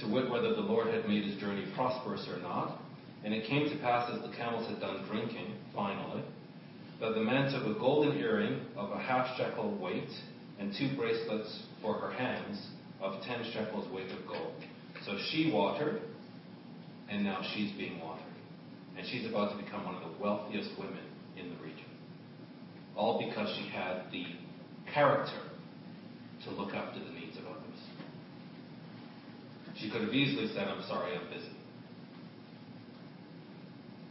to 0.00 0.10
wit 0.10 0.30
whether 0.30 0.54
the 0.54 0.62
Lord 0.62 0.86
had 0.88 1.06
made 1.06 1.24
his 1.24 1.38
journey 1.38 1.70
prosperous 1.74 2.26
or 2.28 2.40
not. 2.40 2.80
And 3.22 3.34
it 3.34 3.46
came 3.46 3.68
to 3.68 3.76
pass, 3.82 4.10
as 4.10 4.22
the 4.22 4.34
camels 4.34 4.66
had 4.68 4.80
done 4.80 5.04
drinking, 5.06 5.54
finally, 5.74 6.22
that 7.00 7.14
the 7.14 7.20
man 7.20 7.52
took 7.52 7.64
a 7.64 7.78
golden 7.78 8.18
earring 8.18 8.60
of 8.76 8.92
a 8.92 8.98
half 8.98 9.36
shekel 9.36 9.76
weight 9.78 10.08
and 10.58 10.72
two 10.78 10.96
bracelets 10.96 11.64
for 11.82 11.94
her 11.94 12.10
hands 12.12 12.66
of 13.00 13.22
ten 13.24 13.42
shekels 13.52 13.90
weight 13.92 14.10
of 14.10 14.26
gold. 14.26 14.54
So 15.04 15.18
she 15.30 15.50
watered, 15.52 16.00
and 17.10 17.24
now 17.24 17.42
she's 17.54 17.72
being 17.72 18.00
watered. 18.00 18.24
And 18.96 19.06
she's 19.06 19.28
about 19.28 19.56
to 19.56 19.62
become 19.62 19.84
one 19.84 19.96
of 19.96 20.02
the 20.02 20.22
wealthiest 20.22 20.70
women 20.78 21.04
in 21.36 21.50
the 21.50 21.62
region. 21.62 21.86
All 22.96 23.18
because 23.26 23.54
she 23.56 23.68
had 23.68 24.10
the 24.10 24.24
character 24.92 25.49
to 26.44 26.50
look 26.50 26.74
after 26.74 26.98
the 26.98 27.10
needs 27.10 27.36
of 27.36 27.44
others. 27.46 27.60
She 29.76 29.90
could 29.90 30.02
have 30.02 30.12
easily 30.12 30.48
said, 30.54 30.68
I'm 30.68 30.82
sorry, 30.88 31.16
I'm 31.16 31.28
busy. 31.28 31.52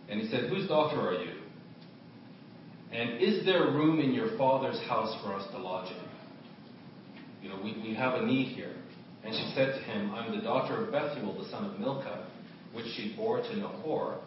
And 0.10 0.20
he 0.20 0.28
said, 0.30 0.50
Whose 0.50 0.68
daughter 0.68 1.00
are 1.00 1.22
you? 1.24 1.34
And 2.92 3.22
is 3.22 3.46
there 3.46 3.72
room 3.72 4.00
in 4.00 4.14
your 4.14 4.36
father's 4.38 4.80
house 4.88 5.16
for 5.24 5.34
us 5.34 5.48
to 5.52 5.58
lodge 5.60 5.92
in? 5.92 7.44
You 7.44 7.50
know, 7.50 7.62
we, 7.64 7.80
we 7.84 7.94
have 7.94 8.16
a 8.16 8.26
need 8.26 8.56
here. 8.56 8.74
And 9.24 9.34
she 9.34 9.52
said 9.54 9.76
to 9.76 9.80
him, 9.82 10.12
I'm 10.12 10.36
the 10.36 10.42
daughter 10.42 10.86
of 10.86 10.92
Bethuel, 10.92 11.38
the 11.38 11.50
son 11.50 11.66
of 11.66 11.80
Milcah, 11.80 12.28
which 12.74 12.86
she 12.96 13.14
bore 13.16 13.42
to 13.42 13.58
Nahor. 13.58 14.20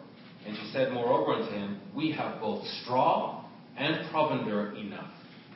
And 0.45 0.55
she 0.55 0.71
said, 0.71 0.93
Moreover 0.93 1.33
unto 1.33 1.51
him, 1.51 1.79
We 1.95 2.11
have 2.11 2.39
both 2.39 2.65
straw 2.81 3.45
and 3.75 4.09
provender 4.11 4.75
enough. 4.75 5.11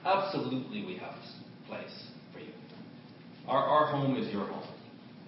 Absolutely, 0.06 0.86
we 0.86 0.98
have 0.98 1.16
place. 1.68 2.07
Our, 3.48 3.64
our 3.64 3.86
home 3.88 4.18
is 4.18 4.32
your 4.32 4.45
home, 4.45 4.68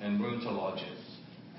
and 0.02 0.20
room 0.20 0.42
to 0.42 0.52
lodge 0.52 0.82
in. 0.82 1.00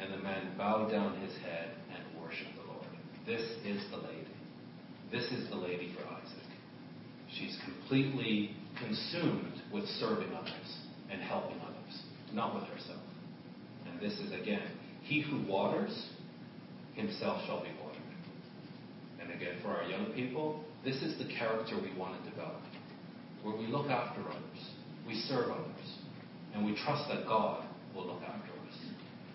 And 0.01 0.13
the 0.13 0.19
man 0.19 0.55
bowed 0.57 0.91
down 0.91 1.19
his 1.21 1.33
head 1.43 1.71
and 1.95 2.23
worshiped 2.23 2.55
the 2.57 2.73
Lord. 2.73 2.87
This 3.27 3.43
is 3.65 3.83
the 3.91 3.99
lady. 3.99 4.27
This 5.13 5.25
is 5.25 5.49
the 5.51 5.57
lady 5.57 5.95
for 5.95 6.07
Isaac. 6.07 6.39
She's 7.39 7.59
completely 7.65 8.57
consumed 8.79 9.61
with 9.73 9.85
serving 9.87 10.33
others 10.35 10.79
and 11.11 11.21
helping 11.21 11.59
others, 11.61 12.03
not 12.33 12.55
with 12.55 12.65
herself. 12.65 13.03
And 13.87 14.01
this 14.01 14.19
is, 14.21 14.33
again, 14.33 14.71
he 15.03 15.21
who 15.21 15.47
waters, 15.51 16.09
himself 16.95 17.43
shall 17.47 17.63
be 17.63 17.71
watered. 17.83 18.01
And 19.21 19.31
again, 19.31 19.57
for 19.63 19.69
our 19.69 19.85
young 19.85 20.13
people, 20.15 20.65
this 20.85 20.97
is 20.97 21.19
the 21.19 21.33
character 21.35 21.77
we 21.81 21.99
want 21.99 22.23
to 22.23 22.31
develop, 22.31 22.61
where 23.43 23.57
we 23.57 23.67
look 23.67 23.91
after 23.91 24.23
others, 24.23 24.71
we 25.07 25.15
serve 25.15 25.51
others, 25.51 25.80
and 26.55 26.65
we 26.65 26.75
trust 26.85 27.09
that 27.09 27.27
God 27.27 27.65
will 27.95 28.07
look 28.07 28.23
after 28.23 28.53
us. 28.53 28.79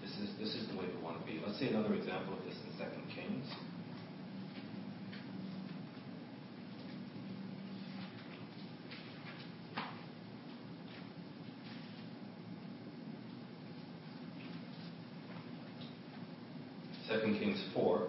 This 0.01 0.11
is, 0.11 0.29
this 0.39 0.55
is 0.55 0.67
the 0.69 0.77
way 0.77 0.85
we 0.85 1.03
want 1.03 1.19
to 1.19 1.25
be. 1.25 1.41
Let's 1.45 1.59
see 1.59 1.67
another 1.67 1.93
example 1.93 2.33
of 2.37 2.43
this 2.45 2.55
in 2.63 2.77
2 2.77 2.85
Kings. 3.15 3.47
Second 17.07 17.39
Kings 17.39 17.63
four, 17.73 18.07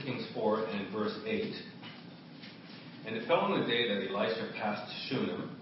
2 0.00 0.04
Kings 0.04 0.26
4 0.34 0.66
and 0.66 0.92
verse 0.92 1.16
8. 1.26 1.54
And 3.06 3.16
it 3.16 3.26
fell 3.28 3.40
on 3.40 3.60
the 3.60 3.66
day 3.66 3.88
that 3.88 4.10
Elisha 4.10 4.50
passed 4.56 4.90
Shunem, 5.08 5.56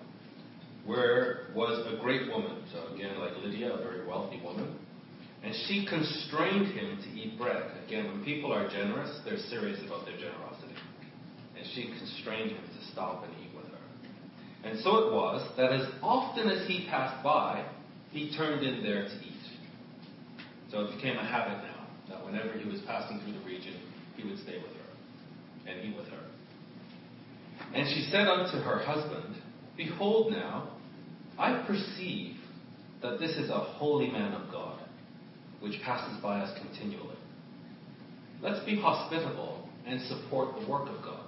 where 0.87 1.49
was 1.55 1.87
a 1.93 2.01
great 2.01 2.29
woman, 2.29 2.63
so 2.73 2.95
again, 2.95 3.19
like 3.19 3.33
Lydia, 3.43 3.73
a 3.73 3.79
very 3.79 4.07
wealthy 4.07 4.41
woman, 4.43 4.79
and 5.43 5.53
she 5.67 5.87
constrained 5.87 6.69
him 6.69 6.99
to 7.03 7.09
eat 7.11 7.37
bread. 7.37 7.73
Again, 7.87 8.07
when 8.07 8.25
people 8.25 8.53
are 8.53 8.69
generous, 8.69 9.21
they're 9.25 9.39
serious 9.51 9.81
about 9.85 10.07
their 10.07 10.17
generosity. 10.17 10.75
And 11.57 11.67
she 11.75 11.93
constrained 11.99 12.53
him 12.53 12.63
to 12.63 12.93
stop 12.93 13.25
and 13.25 13.33
eat 13.43 13.55
with 13.55 13.67
her. 13.67 14.69
And 14.69 14.79
so 14.81 15.09
it 15.09 15.13
was 15.13 15.47
that 15.57 15.73
as 15.73 15.89
often 16.01 16.49
as 16.49 16.67
he 16.69 16.87
passed 16.89 17.23
by, 17.25 17.67
he 18.11 18.35
turned 18.37 18.65
in 18.65 18.85
there 18.85 19.05
to 19.05 19.15
eat. 19.15 19.33
So 20.71 20.83
it 20.83 20.95
became 20.97 21.19
a 21.19 21.27
habit 21.27 21.59
now 21.65 21.87
that 22.09 22.25
whenever 22.25 22.57
he 22.57 22.69
was 22.69 22.81
passing 22.87 23.21
through 23.21 23.33
the 23.33 23.45
region, 23.45 23.75
he 24.17 24.29
would 24.29 24.39
stay 24.39 24.57
with 24.57 24.73
her 24.73 25.71
and 25.71 25.85
eat 25.85 25.97
with 25.97 26.09
her. 26.09 26.23
And 27.75 27.87
she 27.89 28.09
said 28.11 28.29
unto 28.29 28.59
her 28.59 28.79
husband, 28.79 29.37
Behold 29.77 30.33
now, 30.33 30.71
I 31.39 31.65
perceive 31.67 32.37
that 33.03 33.19
this 33.19 33.37
is 33.37 33.51
a 33.51 33.59
holy 33.59 34.11
man 34.11 34.33
of 34.33 34.51
God, 34.51 34.79
which 35.61 35.81
passes 35.83 36.21
by 36.23 36.41
us 36.41 36.59
continually. 36.61 37.17
Let's 38.43 38.65
be 38.67 38.81
hospitable 38.81 39.69
and 39.87 40.01
support 40.03 40.61
the 40.61 40.69
work 40.69 40.89
of 40.89 41.03
God. 41.03 41.25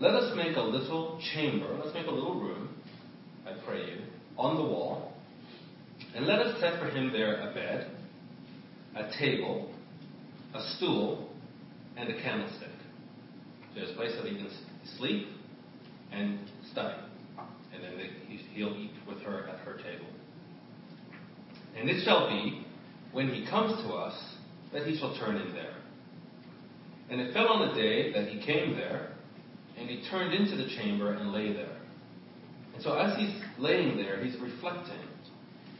Let 0.00 0.14
us 0.14 0.34
make 0.36 0.56
a 0.56 0.62
little 0.62 1.20
chamber, 1.34 1.78
let's 1.82 1.94
make 1.94 2.06
a 2.06 2.10
little 2.10 2.40
room, 2.40 2.70
I 3.46 3.52
pray 3.66 3.80
you, 3.80 3.98
on 4.38 4.56
the 4.56 4.62
wall, 4.62 5.12
and 6.14 6.26
let 6.26 6.38
us 6.38 6.58
set 6.60 6.80
for 6.80 6.86
him 6.88 7.12
there 7.12 7.50
a 7.50 7.52
bed, 7.52 7.90
a 8.96 9.10
table, 9.18 9.70
a 10.54 10.62
stool, 10.76 11.29
and 12.00 12.10
a 12.10 12.22
candlestick. 12.22 12.68
There's 13.74 13.90
a 13.90 13.94
place 13.94 14.12
that 14.16 14.26
he 14.26 14.36
can 14.36 14.50
sleep 14.96 15.28
and 16.12 16.38
study. 16.72 16.98
And 17.72 17.84
then 17.84 17.92
he'll 18.54 18.76
eat 18.76 18.92
with 19.06 19.18
her 19.22 19.46
at 19.48 19.60
her 19.60 19.74
table. 19.74 20.06
And 21.76 21.88
it 21.88 22.04
shall 22.04 22.28
be, 22.28 22.66
when 23.12 23.28
he 23.28 23.46
comes 23.46 23.80
to 23.84 23.92
us, 23.92 24.14
that 24.72 24.86
he 24.86 24.98
shall 24.98 25.16
turn 25.18 25.36
in 25.36 25.52
there. 25.52 25.74
And 27.10 27.20
it 27.20 27.32
fell 27.32 27.48
on 27.48 27.68
the 27.68 27.74
day 27.74 28.12
that 28.12 28.28
he 28.28 28.44
came 28.44 28.74
there, 28.74 29.12
and 29.78 29.88
he 29.88 30.02
turned 30.10 30.32
into 30.34 30.56
the 30.56 30.68
chamber 30.76 31.14
and 31.14 31.32
lay 31.32 31.52
there. 31.52 31.76
And 32.74 32.82
so 32.82 32.94
as 32.94 33.16
he's 33.18 33.34
laying 33.58 33.96
there, 33.96 34.22
he's 34.24 34.38
reflecting. 34.40 35.00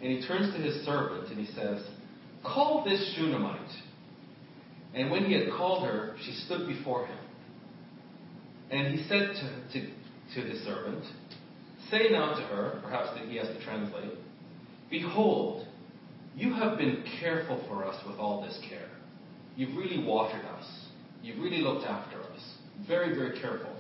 And 0.02 0.10
he 0.10 0.26
turns 0.26 0.54
to 0.54 0.60
his 0.60 0.84
servant 0.84 1.28
and 1.28 1.38
he 1.38 1.52
says, 1.54 1.82
Call 2.42 2.84
this 2.84 3.14
Shunammite. 3.16 3.70
And 4.95 5.11
when 5.11 5.24
he 5.24 5.32
had 5.32 5.53
called 5.57 5.86
her, 5.86 6.16
she 6.24 6.32
stood 6.47 6.66
before 6.66 7.07
him. 7.07 7.18
And 8.70 8.95
he 8.97 9.07
said 9.09 9.34
to, 9.34 9.80
to, 9.80 9.91
to 10.34 10.49
his 10.49 10.64
servant, 10.64 11.05
Say 11.91 12.09
now 12.11 12.34
to 12.34 12.43
her, 12.43 12.80
perhaps 12.82 13.11
that 13.14 13.28
he 13.28 13.36
has 13.36 13.49
to 13.49 13.64
translate, 13.64 14.12
Behold, 14.91 15.66
you 16.36 16.53
have 16.55 16.78
been 16.78 17.05
careful 17.20 17.64
for 17.68 17.84
us 17.84 17.97
with 18.07 18.16
all 18.18 18.43
this 18.43 18.59
care. 18.68 18.88
You've 19.57 19.76
really 19.76 20.05
watered 20.05 20.45
us. 20.45 20.64
You've 21.22 21.38
really 21.38 21.62
looked 21.62 21.84
after 21.84 22.20
us. 22.20 22.55
Very, 22.86 23.14
very 23.14 23.41
careful. 23.41 23.76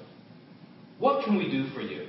What 0.98 1.24
can 1.24 1.36
we 1.36 1.50
do 1.50 1.70
for 1.70 1.80
you? 1.80 2.08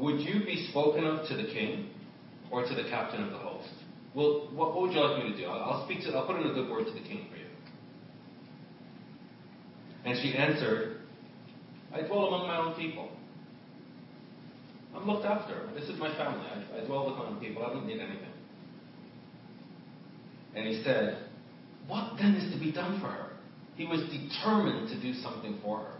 Would 0.00 0.20
you 0.20 0.44
be 0.44 0.66
spoken 0.70 1.04
of 1.04 1.28
to 1.28 1.36
the 1.36 1.44
king 1.44 1.90
or 2.50 2.66
to 2.66 2.74
the 2.74 2.88
captain 2.90 3.22
of 3.22 3.30
the 3.30 3.38
host? 3.38 3.68
Well, 4.14 4.48
what, 4.52 4.74
what 4.74 4.82
would 4.82 4.92
you 4.92 5.00
like 5.00 5.24
me 5.24 5.32
to 5.32 5.36
do? 5.36 5.46
I'll 5.46 5.84
speak 5.86 6.02
to, 6.04 6.10
I'll 6.10 6.26
put 6.26 6.36
in 6.36 6.50
a 6.50 6.54
good 6.54 6.70
word 6.70 6.86
to 6.86 6.92
the 6.92 7.00
king 7.00 7.28
for 7.30 7.36
you. 7.36 7.46
And 10.04 10.18
she 10.22 10.36
answered, 10.36 10.98
I 11.94 12.02
dwell 12.02 12.26
among 12.26 12.46
my 12.46 12.58
own 12.58 12.74
people. 12.74 13.08
I'm 14.94 15.06
looked 15.06 15.24
after. 15.24 15.68
This 15.74 15.88
is 15.88 15.98
my 15.98 16.14
family. 16.16 16.44
I, 16.46 16.82
I 16.82 16.86
dwell 16.86 17.08
with 17.08 17.16
my 17.16 17.26
own 17.26 17.40
people. 17.40 17.64
I 17.64 17.70
don't 17.70 17.86
need 17.86 18.00
anything. 18.00 18.28
And 20.54 20.66
he 20.66 20.82
said, 20.82 21.18
What 21.86 22.14
then 22.18 22.34
is 22.34 22.52
to 22.52 22.60
be 22.60 22.72
done 22.72 23.00
for 23.00 23.06
her? 23.06 23.30
He 23.76 23.86
was 23.86 24.00
determined 24.00 24.88
to 24.88 25.00
do 25.00 25.14
something 25.14 25.58
for 25.62 25.78
her. 25.78 25.94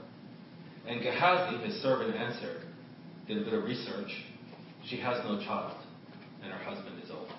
And 0.86 1.00
Gehazi, 1.00 1.64
his 1.64 1.80
servant, 1.80 2.14
answered, 2.14 2.66
did 3.26 3.38
a 3.38 3.44
bit 3.44 3.54
of 3.54 3.64
research. 3.64 4.10
She 4.88 4.96
has 4.98 5.24
no 5.24 5.38
child, 5.44 5.76
and 6.42 6.52
her 6.52 6.58
husband 6.58 7.00
is 7.02 7.10
old. 7.10 7.31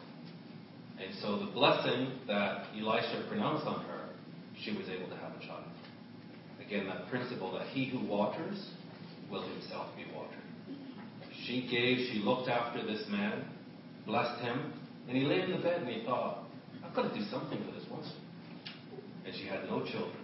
And 1.00 1.14
so 1.22 1.40
the 1.40 1.52
blessing 1.52 2.12
that 2.28 2.68
Elisha 2.78 3.26
pronounced 3.28 3.66
on 3.66 3.84
her, 3.86 4.10
she 4.62 4.72
was 4.72 4.88
able 4.90 5.10
to 5.10 5.16
have 5.18 5.32
a 5.36 5.46
child. 5.46 5.64
Again, 6.66 6.88
that 6.88 7.10
principle 7.10 7.52
that 7.58 7.68
he 7.68 7.86
who 7.86 8.06
waters 8.06 8.70
will 9.30 9.42
himself 9.42 9.88
be 9.96 10.06
watered. 10.14 10.40
She 11.46 11.68
gave, 11.70 11.98
she 12.12 12.20
looked 12.20 12.48
after 12.48 12.86
this 12.86 13.04
man, 13.10 13.46
blessed 14.06 14.42
him, 14.42 14.74
and 15.08 15.18
he 15.18 15.24
lay 15.24 15.42
in 15.42 15.52
the 15.52 15.58
bed 15.58 15.82
and 15.82 15.90
he 15.90 16.06
thought, 16.06 16.46
I've 16.84 16.96
got 16.96 17.12
to 17.12 17.20
do 17.20 17.26
something 17.30 17.58
for 17.66 17.72
this 17.78 17.90
woman. 17.90 18.10
And 19.26 19.34
she 19.36 19.48
had 19.48 19.66
no 19.66 19.84
children, 19.86 20.24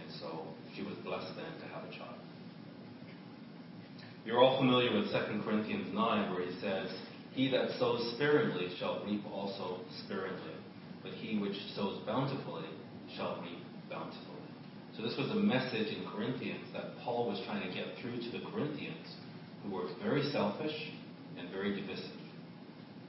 and 0.00 0.10
so 0.20 0.46
she 0.76 0.82
was 0.82 0.94
blessed 1.04 1.34
then 1.36 1.60
to 1.60 1.74
have 1.74 1.84
a 1.84 1.90
child. 1.90 2.16
You're 4.24 4.42
all 4.42 4.58
familiar 4.58 4.92
with 4.96 5.10
2 5.10 5.42
Corinthians 5.44 5.92
9, 5.92 6.32
where 6.32 6.44
he 6.46 6.60
says, 6.60 6.90
He 7.32 7.50
that 7.50 7.70
sows 7.78 8.12
sparingly 8.14 8.68
shall 8.78 9.02
reap 9.06 9.24
also 9.32 9.80
sparingly, 10.04 10.56
but 11.02 11.12
he 11.12 11.38
which 11.38 11.56
sows 11.74 12.02
bountifully 12.06 12.68
shall 13.16 13.40
reap 13.42 13.58
bountifully. 13.88 14.28
So 14.96 15.02
this 15.02 15.16
was 15.16 15.30
a 15.30 15.36
message 15.36 15.88
in 15.88 16.06
Corinthians 16.14 16.66
that 16.74 16.98
Paul 17.02 17.28
was 17.28 17.40
trying 17.46 17.66
to 17.66 17.74
get 17.74 17.96
through 18.00 18.16
to 18.16 18.38
the 18.38 18.44
Corinthians, 18.52 19.06
who 19.64 19.74
were 19.74 19.88
very 20.02 20.22
selfish 20.30 20.92
and 21.38 21.50
very 21.50 21.74
divisive. 21.80 22.20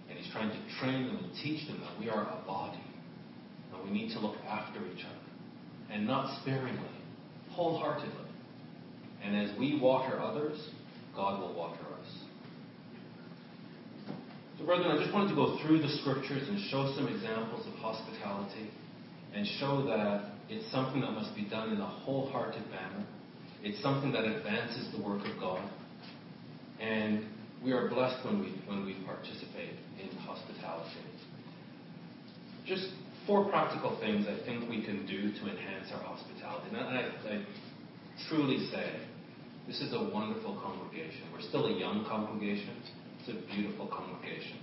And 0.09 0.17
he's 0.17 0.31
trying 0.31 0.49
to 0.49 0.79
train 0.79 1.07
them 1.07 1.17
and 1.17 1.33
teach 1.43 1.67
them 1.67 1.81
that 1.81 1.99
we 1.99 2.09
are 2.09 2.21
a 2.21 2.47
body, 2.47 2.83
and 3.73 3.83
we 3.83 3.91
need 3.91 4.13
to 4.13 4.19
look 4.19 4.37
after 4.47 4.79
each 4.87 5.03
other, 5.03 5.91
and 5.91 6.07
not 6.07 6.39
sparingly, 6.41 6.79
wholeheartedly. 7.51 8.09
And 9.21 9.35
as 9.35 9.57
we 9.59 9.79
water 9.81 10.21
others, 10.21 10.69
God 11.13 11.41
will 11.41 11.53
water 11.53 11.81
us. 11.99 12.22
So, 14.63 14.67
brethren, 14.67 14.95
I 14.95 15.01
just 15.01 15.13
wanted 15.13 15.27
to 15.27 15.35
go 15.35 15.59
through 15.59 15.81
the 15.81 15.89
scriptures 15.99 16.47
and 16.47 16.57
show 16.71 16.93
some 16.95 17.09
examples 17.09 17.67
of 17.67 17.73
hospitality 17.83 18.71
and 19.35 19.45
show 19.59 19.83
that 19.87 20.31
it's 20.47 20.71
something 20.71 21.01
that 21.01 21.11
must 21.11 21.35
be 21.35 21.43
done 21.43 21.73
in 21.73 21.81
a 21.81 21.85
wholehearted 21.85 22.63
manner. 22.71 23.05
It's 23.61 23.81
something 23.81 24.13
that 24.13 24.23
advances 24.23 24.87
the 24.95 25.03
work 25.03 25.19
of 25.27 25.37
God. 25.37 25.69
And 26.79 27.25
we 27.61 27.73
are 27.73 27.89
blessed 27.89 28.23
when 28.23 28.39
we, 28.39 28.55
when 28.65 28.85
we 28.85 28.95
participate 29.05 29.75
in 29.99 30.15
hospitality. 30.19 30.95
Just 32.65 32.87
four 33.27 33.49
practical 33.49 33.99
things 33.99 34.27
I 34.29 34.45
think 34.45 34.69
we 34.69 34.85
can 34.85 35.05
do 35.05 35.33
to 35.33 35.41
enhance 35.51 35.91
our 35.91 36.03
hospitality. 36.03 36.69
And 36.69 36.77
I, 36.77 37.11
I 37.27 37.45
truly 38.29 38.65
say, 38.71 38.95
this 39.67 39.81
is 39.81 39.91
a 39.91 40.09
wonderful 40.13 40.55
congregation. 40.63 41.23
We're 41.33 41.41
still 41.41 41.65
a 41.65 41.77
young 41.77 42.05
congregation. 42.07 42.79
It's 43.25 43.37
a 43.37 43.55
beautiful 43.55 43.87
congregation. 43.87 44.59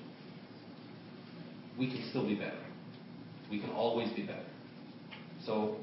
We 1.79 1.87
can 1.87 2.07
still 2.11 2.27
be 2.27 2.35
better. 2.35 2.61
We 3.51 3.59
can 3.59 3.71
always 3.71 4.13
be 4.13 4.23
better. 4.23 4.45
So, 5.47 5.77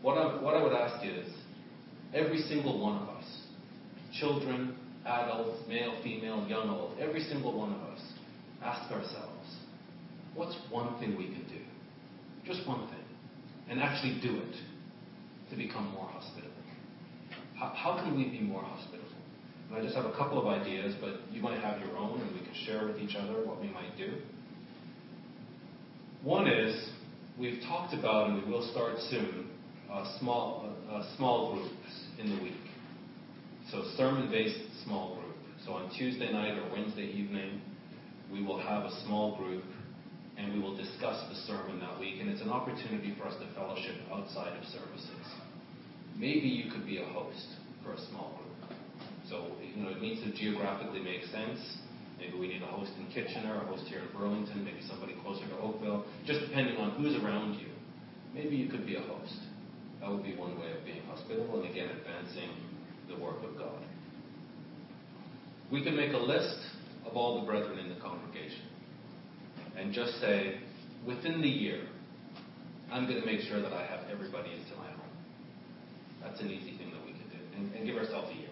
what 0.00 0.16
I, 0.16 0.40
what 0.40 0.54
I 0.54 0.62
would 0.62 0.72
ask 0.72 1.04
is 1.04 1.28
every 2.14 2.38
single 2.42 2.80
one 2.80 3.02
of 3.02 3.08
us, 3.08 3.24
children, 4.20 4.76
adults, 5.04 5.60
male, 5.68 5.98
female, 6.04 6.46
young, 6.48 6.68
old, 6.70 6.96
every 7.00 7.22
single 7.24 7.58
one 7.58 7.72
of 7.72 7.80
us, 7.80 8.00
ask 8.62 8.90
ourselves, 8.92 9.56
what's 10.34 10.56
one 10.70 10.98
thing 11.00 11.16
we 11.18 11.24
can 11.24 11.44
do? 11.48 11.60
Just 12.46 12.66
one 12.68 12.88
thing. 12.88 13.04
And 13.68 13.80
actually 13.80 14.20
do 14.22 14.38
it 14.38 14.56
to 15.50 15.56
become 15.56 15.90
more 15.92 16.06
hospitable. 16.06 16.54
How, 17.58 17.72
how 17.74 18.04
can 18.04 18.16
we 18.16 18.28
be 18.28 18.40
more 18.40 18.62
hospitable? 18.62 19.07
And 19.68 19.78
I 19.78 19.82
just 19.82 19.94
have 19.94 20.06
a 20.06 20.16
couple 20.16 20.38
of 20.38 20.46
ideas, 20.46 20.94
but 21.00 21.20
you 21.30 21.42
might 21.42 21.60
have 21.60 21.80
your 21.80 21.96
own, 21.96 22.20
and 22.20 22.32
we 22.32 22.40
can 22.40 22.54
share 22.66 22.86
with 22.86 22.98
each 22.98 23.14
other 23.16 23.44
what 23.44 23.60
we 23.60 23.68
might 23.68 23.96
do. 23.96 24.14
One 26.22 26.48
is 26.48 26.90
we've 27.38 27.60
talked 27.62 27.94
about, 27.94 28.30
and 28.30 28.42
we 28.42 28.50
will 28.50 28.68
start 28.72 28.98
soon, 29.10 29.50
uh, 29.90 30.18
small 30.18 30.74
uh, 30.90 31.02
small 31.16 31.54
groups 31.54 32.08
in 32.18 32.34
the 32.34 32.42
week. 32.42 32.54
So 33.70 33.84
sermon-based 33.96 34.84
small 34.84 35.16
group. 35.16 35.36
So 35.64 35.72
on 35.72 35.90
Tuesday 35.96 36.32
night 36.32 36.56
or 36.56 36.70
Wednesday 36.72 37.04
evening, 37.04 37.60
we 38.32 38.42
will 38.42 38.58
have 38.58 38.84
a 38.84 39.04
small 39.04 39.36
group 39.36 39.64
and 40.38 40.54
we 40.54 40.60
will 40.60 40.76
discuss 40.76 41.22
the 41.28 41.34
sermon 41.46 41.80
that 41.80 41.98
week. 41.98 42.20
And 42.20 42.30
it's 42.30 42.40
an 42.40 42.50
opportunity 42.50 43.14
for 43.18 43.26
us 43.26 43.34
to 43.40 43.54
fellowship 43.54 43.96
outside 44.12 44.56
of 44.56 44.64
services. 44.64 45.26
Maybe 46.16 46.48
you 46.48 46.70
could 46.70 46.86
be 46.86 46.98
a 46.98 47.06
host 47.06 47.46
for 47.84 47.92
a 47.92 48.00
small 48.08 48.38
group. 48.38 48.47
So 49.28 49.52
you 49.60 49.82
know 49.82 49.90
it 49.90 50.00
needs 50.00 50.22
to 50.22 50.32
geographically 50.32 51.00
make 51.00 51.24
sense. 51.24 51.60
Maybe 52.18 52.36
we 52.38 52.48
need 52.48 52.62
a 52.62 52.66
host 52.66 52.90
in 52.98 53.06
Kitchener, 53.12 53.62
a 53.62 53.66
host 53.66 53.84
here 53.86 54.00
in 54.00 54.08
Burlington, 54.16 54.64
maybe 54.64 54.80
somebody 54.88 55.14
closer 55.22 55.46
to 55.46 55.56
Oakville, 55.58 56.04
just 56.26 56.40
depending 56.40 56.76
on 56.76 56.90
who's 56.92 57.14
around 57.22 57.54
you. 57.60 57.68
Maybe 58.34 58.56
you 58.56 58.68
could 58.68 58.84
be 58.86 58.96
a 58.96 59.00
host. 59.00 59.38
That 60.00 60.10
would 60.10 60.24
be 60.24 60.34
one 60.34 60.58
way 60.58 60.72
of 60.72 60.84
being 60.84 61.02
hospitable 61.08 61.60
and 61.60 61.70
again 61.70 61.90
advancing 61.90 62.50
the 63.08 63.16
work 63.16 63.42
of 63.44 63.56
God. 63.56 63.78
We 65.70 65.84
can 65.84 65.96
make 65.96 66.12
a 66.12 66.18
list 66.18 66.58
of 67.06 67.16
all 67.16 67.40
the 67.40 67.46
brethren 67.46 67.78
in 67.78 67.88
the 67.88 68.00
congregation 68.00 68.64
and 69.76 69.92
just 69.92 70.20
say, 70.20 70.60
within 71.06 71.40
the 71.40 71.48
year, 71.48 71.86
I'm 72.90 73.06
going 73.06 73.20
to 73.20 73.26
make 73.26 73.40
sure 73.40 73.60
that 73.60 73.72
I 73.72 73.86
have 73.86 74.00
everybody 74.10 74.50
into 74.50 74.76
my 74.76 74.90
home. 74.90 75.12
That's 76.22 76.40
an 76.40 76.50
easy 76.50 76.76
thing 76.78 76.90
that 76.90 77.04
we 77.04 77.12
can 77.12 77.28
do. 77.30 77.56
And, 77.56 77.74
and 77.74 77.86
give 77.86 77.96
ourselves 77.96 78.30
a 78.32 78.40
year. 78.40 78.47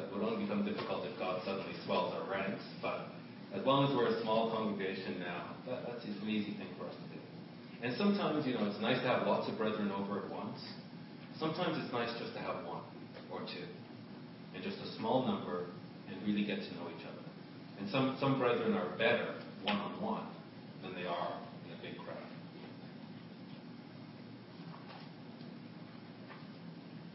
That 0.00 0.08
would 0.16 0.24
only 0.24 0.44
become 0.44 0.64
difficult 0.64 1.04
if 1.04 1.18
God 1.18 1.42
suddenly 1.44 1.76
swells 1.84 2.14
our 2.14 2.24
ranks, 2.30 2.62
but 2.80 3.12
as 3.52 3.66
long 3.66 3.84
as 3.84 3.94
we're 3.94 4.08
a 4.08 4.22
small 4.22 4.50
congregation 4.50 5.20
now, 5.20 5.52
that, 5.68 5.84
that's 5.86 6.04
an 6.04 6.24
easy 6.24 6.56
thing 6.56 6.68
for 6.78 6.86
us 6.86 6.94
to 6.94 7.06
do. 7.12 7.20
And 7.82 7.94
sometimes, 7.96 8.46
you 8.46 8.54
know, 8.54 8.64
it's 8.64 8.80
nice 8.80 8.96
to 9.02 9.08
have 9.08 9.26
lots 9.26 9.50
of 9.50 9.58
brethren 9.58 9.92
over 9.92 10.24
at 10.24 10.30
once. 10.30 10.56
Sometimes 11.38 11.76
it's 11.84 11.92
nice 11.92 12.08
just 12.18 12.32
to 12.32 12.40
have 12.40 12.64
one 12.64 12.80
or 13.30 13.40
two, 13.40 13.68
and 14.54 14.64
just 14.64 14.78
a 14.78 14.96
small 14.96 15.26
number, 15.26 15.66
and 16.08 16.16
really 16.26 16.46
get 16.46 16.64
to 16.64 16.74
know 16.80 16.88
each 16.96 17.04
other. 17.04 17.24
And 17.78 17.90
some, 17.90 18.16
some 18.20 18.38
brethren 18.38 18.72
are 18.72 18.96
better 18.96 19.34
one 19.64 19.76
on 19.76 20.00
one 20.00 20.26
than 20.82 20.94
they 20.94 21.04
are 21.04 21.36
in 21.68 21.76
a 21.76 21.82
big 21.82 22.00
crowd. 22.00 22.16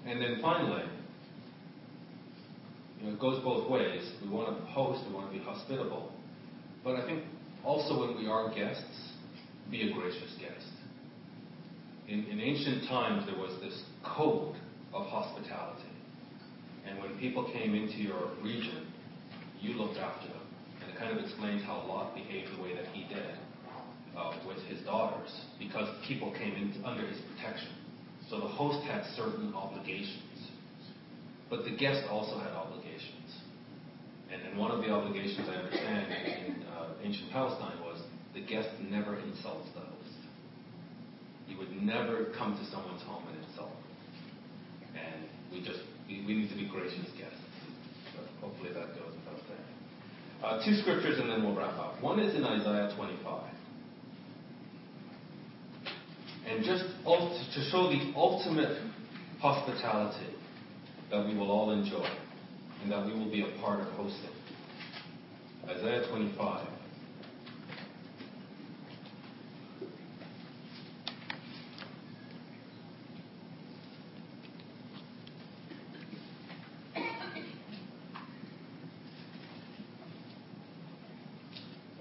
And 0.06 0.22
then 0.22 0.38
finally, 0.40 0.84
know, 3.06 3.14
it 3.14 3.20
goes 3.20 3.44
both 3.44 3.70
ways. 3.70 4.04
We 4.22 4.30
want 4.30 4.58
to 4.58 4.66
host, 4.66 5.04
we 5.08 5.14
want 5.14 5.32
to 5.32 5.38
be 5.38 5.44
hospitable. 5.44 6.12
But 6.84 6.96
I 6.96 7.06
think 7.06 7.24
also 7.64 8.00
when 8.00 8.18
we 8.18 8.28
are 8.28 8.54
guests, 8.54 9.12
be 9.72 9.90
a 9.90 9.94
gracious 9.94 10.34
guest. 10.40 10.68
In, 12.08 12.26
in 12.26 12.40
ancient 12.40 12.88
times, 12.88 13.26
there 13.26 13.38
was 13.38 13.60
this 13.62 13.82
code 14.04 14.56
of 14.94 15.08
hospitality. 15.08 15.90
And 16.88 17.00
when 17.00 17.18
people 17.20 17.52
came 17.52 17.74
into 17.74 17.98
your 17.98 18.30
region, 18.44 18.88
you 19.60 19.74
looked 19.74 19.98
after 19.98 20.28
them. 20.28 20.42
And 20.82 20.92
it 20.92 21.00
kind 21.00 21.18
of 21.18 21.24
explains 21.24 21.64
how 21.64 21.84
Lot 21.88 22.14
behaved 22.14 22.56
the 22.56 22.62
way 22.62 22.76
that 22.76 22.86
he 22.94 23.08
did 23.12 23.36
uh, 24.16 24.38
with 24.48 24.58
his 24.68 24.80
daughters, 24.86 25.30
because 25.58 25.90
people 26.08 26.32
came 26.38 26.54
in 26.54 26.86
under 26.86 27.06
his 27.08 27.18
protection. 27.34 27.70
So 28.30 28.40
the 28.40 28.48
host 28.48 28.86
had 28.86 29.04
certain 29.16 29.54
obligations. 29.56 30.22
But 31.50 31.64
the 31.64 31.76
guest 31.76 32.06
also 32.10 32.38
had 32.38 32.52
obligations. 32.52 32.85
And, 34.32 34.42
and 34.42 34.58
one 34.58 34.72
of 34.72 34.82
the 34.82 34.90
obligations 34.90 35.48
I 35.50 35.56
understand 35.56 36.12
in 36.12 36.64
uh, 36.64 36.94
ancient 37.04 37.32
Palestine 37.32 37.80
was 37.82 38.02
the 38.34 38.42
guest 38.42 38.70
never 38.82 39.18
insults 39.20 39.70
the 39.74 39.82
host. 39.82 40.20
You 41.48 41.58
would 41.58 41.72
never 41.72 42.34
come 42.38 42.58
to 42.58 42.66
someone's 42.72 43.04
home 43.04 43.24
and 43.28 43.38
insult 43.46 43.70
them. 43.70 44.98
And 44.98 45.30
we 45.52 45.62
just 45.62 45.80
we, 46.08 46.26
we 46.26 46.34
need 46.34 46.50
to 46.50 46.56
be 46.56 46.68
gracious 46.68 47.06
guests. 47.18 47.38
So 48.14 48.20
hopefully 48.42 48.74
that 48.74 48.96
goes 48.96 49.14
without 49.14 49.42
saying. 49.48 49.66
Uh, 50.44 50.66
two 50.66 50.76
scriptures 50.82 51.20
and 51.20 51.30
then 51.30 51.44
we'll 51.44 51.56
wrap 51.56 51.78
up. 51.78 52.02
One 52.02 52.20
is 52.20 52.36
in 52.36 52.44
Isaiah 52.44 52.94
25. 52.96 53.52
And 56.48 56.64
just 56.64 56.84
to 56.84 57.70
show 57.72 57.90
the 57.90 58.14
ultimate 58.16 58.78
hospitality 59.40 60.34
that 61.10 61.26
we 61.26 61.36
will 61.36 61.52
all 61.52 61.72
enjoy 61.72 62.08
and 62.86 62.92
that 62.92 63.04
we 63.04 63.14
will 63.14 63.32
be 63.32 63.42
a 63.42 63.60
part 63.62 63.80
of 63.80 63.88
hosting. 63.94 64.30
Isaiah 65.68 66.08
25. 66.08 66.68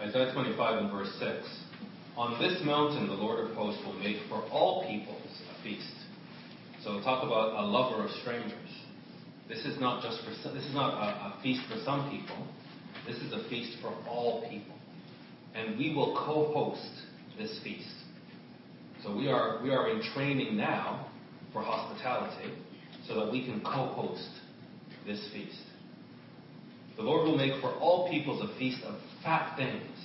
Isaiah 0.01 0.35
25 0.35 0.83
and 0.83 0.93
verse 0.93 1.09
6. 1.19 1.33
On 2.19 2.39
this 2.39 2.63
mountain 2.63 3.07
the 3.07 3.15
Lord 3.15 3.41
of 3.43 3.57
hosts 3.57 3.83
will 3.87 3.95
make 3.95 4.19
for 4.29 4.43
all 4.51 4.87
peoples 4.87 5.41
a 5.51 5.63
feast. 5.63 5.95
So 6.83 7.01
talk 7.01 7.25
about 7.25 7.55
a 7.59 7.65
lover 7.65 8.05
of 8.05 8.11
strangers. 8.21 8.84
This 9.49 9.65
is 9.65 9.79
not 9.79 10.03
just 10.03 10.25
for 10.25 10.33
some, 10.43 10.55
this 10.55 10.65
is 10.65 10.75
not 10.75 10.95
a, 10.95 11.37
a 11.37 11.43
feast 11.43 11.63
for 11.69 11.79
some 11.85 12.11
people. 12.11 12.47
This 13.07 13.17
is 13.19 13.33
a 13.33 13.49
feast 13.49 13.77
for 13.83 13.93
all 14.09 14.49
people. 14.49 14.75
And 15.55 15.79
we 15.79 15.95
will 15.95 16.15
co-host 16.27 16.91
this 17.39 17.61
feast. 17.63 17.89
So 19.03 19.15
we 19.15 19.29
are 19.29 19.63
we 19.63 19.71
are 19.71 19.91
in 19.91 20.03
training 20.15 20.57
now 20.57 21.11
for 21.53 21.63
hospitality 21.63 22.55
so 23.07 23.15
that 23.17 23.31
we 23.31 23.45
can 23.45 23.61
co-host 23.61 24.29
this 25.07 25.29
feast. 25.33 25.61
The 26.97 27.03
Lord 27.03 27.27
will 27.27 27.37
make 27.37 27.61
for 27.61 27.73
all 27.75 28.09
peoples 28.11 28.41
a 28.43 28.59
feast 28.59 28.83
of 28.85 28.95
fat 29.23 29.57
things, 29.57 29.99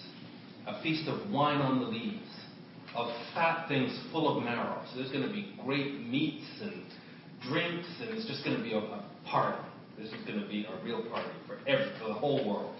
a 0.68 0.82
feast 0.82 1.08
of 1.08 1.32
wine 1.32 1.62
on 1.62 1.80
the 1.80 1.86
lees, 1.86 2.28
of 2.96 3.08
fat 3.34 3.68
things 3.68 3.98
full 4.12 4.38
of 4.38 4.44
marrow. 4.44 4.84
So 4.92 5.00
there's 5.00 5.12
going 5.12 5.28
to 5.28 5.32
be 5.32 5.54
great 5.64 6.00
meats 6.02 6.46
and 6.62 6.84
drinks, 7.48 7.88
and 8.02 8.10
it's 8.10 8.28
just 8.28 8.44
going 8.44 8.58
to 8.58 8.64
be 8.64 8.74
a, 8.74 8.80
a 8.80 9.04
party. 9.30 9.62
This 9.98 10.08
is 10.08 10.26
going 10.26 10.42
to 10.42 10.48
be 10.48 10.66
a 10.66 10.86
real 10.86 11.04
party 11.10 11.30
for, 11.48 11.58
every, 11.68 11.92
for 12.00 12.08
the 12.08 12.14
whole 12.14 12.48
world. 12.48 12.76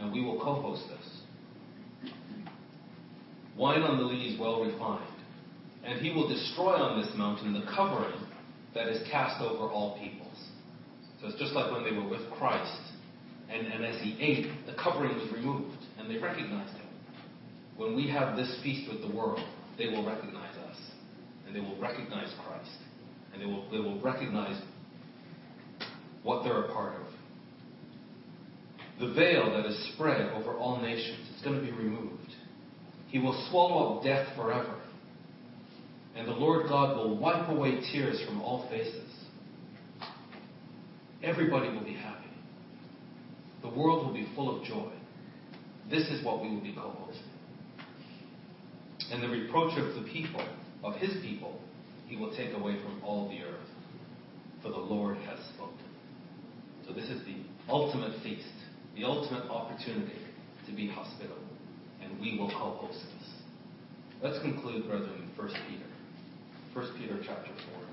And 0.00 0.12
we 0.12 0.22
will 0.22 0.38
co 0.40 0.54
host 0.54 0.82
this. 0.88 2.12
Wine 3.56 3.82
on 3.82 3.98
the 3.98 4.04
lees 4.04 4.38
well 4.38 4.64
refined. 4.64 5.04
And 5.84 6.00
he 6.00 6.12
will 6.12 6.28
destroy 6.28 6.74
on 6.74 7.00
this 7.00 7.10
mountain 7.16 7.54
the 7.54 7.64
covering 7.74 8.20
that 8.74 8.88
is 8.88 9.06
cast 9.10 9.40
over 9.40 9.72
all 9.72 9.98
peoples. 9.98 10.28
So 11.20 11.28
it's 11.28 11.38
just 11.38 11.52
like 11.52 11.72
when 11.72 11.82
they 11.82 11.96
were 11.96 12.08
with 12.08 12.30
Christ 12.38 12.88
and, 13.50 13.66
and 13.66 13.84
as 13.84 14.00
he 14.02 14.16
ate, 14.20 14.46
the 14.66 14.74
covering 14.74 15.14
was 15.14 15.32
removed, 15.32 15.78
and 15.98 16.10
they 16.10 16.18
recognized 16.18 16.76
him. 16.76 16.86
When 17.76 17.96
we 17.96 18.08
have 18.10 18.36
this 18.36 18.60
feast 18.62 18.90
with 18.92 19.00
the 19.00 19.16
world, 19.16 19.40
they 19.78 19.86
will 19.86 20.04
recognize 20.04 20.54
us, 20.68 20.76
and 21.46 21.56
they 21.56 21.60
will 21.60 21.78
recognize 21.80 22.32
Christ, 22.46 22.76
and 23.32 23.40
they 23.40 23.46
will, 23.46 23.70
they 23.70 23.78
will 23.78 24.00
recognize 24.00 24.60
what 26.22 26.44
they're 26.44 26.64
a 26.64 26.72
part 26.72 26.94
of. 26.94 27.06
The 29.00 29.14
veil 29.14 29.52
that 29.52 29.66
is 29.66 29.92
spread 29.94 30.32
over 30.32 30.54
all 30.56 30.80
nations 30.80 31.28
is 31.36 31.42
going 31.42 31.58
to 31.58 31.64
be 31.64 31.70
removed. 31.70 32.14
He 33.08 33.18
will 33.18 33.46
swallow 33.50 33.96
up 33.96 34.04
death 34.04 34.26
forever. 34.36 34.74
And 36.16 36.26
the 36.26 36.32
Lord 36.32 36.68
God 36.68 36.96
will 36.96 37.16
wipe 37.16 37.48
away 37.48 37.80
tears 37.92 38.20
from 38.26 38.40
all 38.40 38.68
faces. 38.68 39.08
Everybody 41.22 41.68
will 41.68 41.84
be 41.84 41.94
happy. 41.94 42.28
The 43.62 43.68
world 43.68 44.06
will 44.06 44.14
be 44.14 44.26
full 44.34 44.58
of 44.58 44.64
joy. 44.64 44.92
This 45.90 46.08
is 46.08 46.24
what 46.24 46.42
we 46.42 46.50
will 46.50 46.60
be 46.60 46.72
hosting. 46.72 47.22
And 49.10 49.22
the 49.22 49.28
reproach 49.28 49.78
of 49.78 49.94
the 49.94 50.08
people, 50.10 50.46
of 50.84 50.96
his 50.96 51.12
people, 51.22 51.60
he 52.06 52.16
will 52.16 52.34
take 52.36 52.52
away 52.54 52.76
from 52.82 53.02
all 53.04 53.28
the 53.28 53.42
earth. 53.42 53.68
For 54.62 54.70
the 54.70 54.76
Lord 54.76 55.16
has 55.18 55.38
spoken. 55.54 55.77
So 56.88 56.94
this 56.94 57.10
is 57.10 57.20
the 57.26 57.36
ultimate 57.68 58.18
feast, 58.22 58.48
the 58.96 59.04
ultimate 59.04 59.44
opportunity 59.50 60.16
to 60.66 60.72
be 60.74 60.88
hospitable. 60.88 61.36
And 62.02 62.18
we 62.18 62.38
will 62.38 62.48
co 62.48 62.86
host 62.86 62.98
this. 62.98 63.28
Let's 64.22 64.40
conclude, 64.40 64.88
brethren, 64.88 65.30
1 65.36 65.48
Peter. 65.68 65.84
1 66.72 66.98
Peter 66.98 67.18
chapter 67.22 67.50
4. 67.72 67.88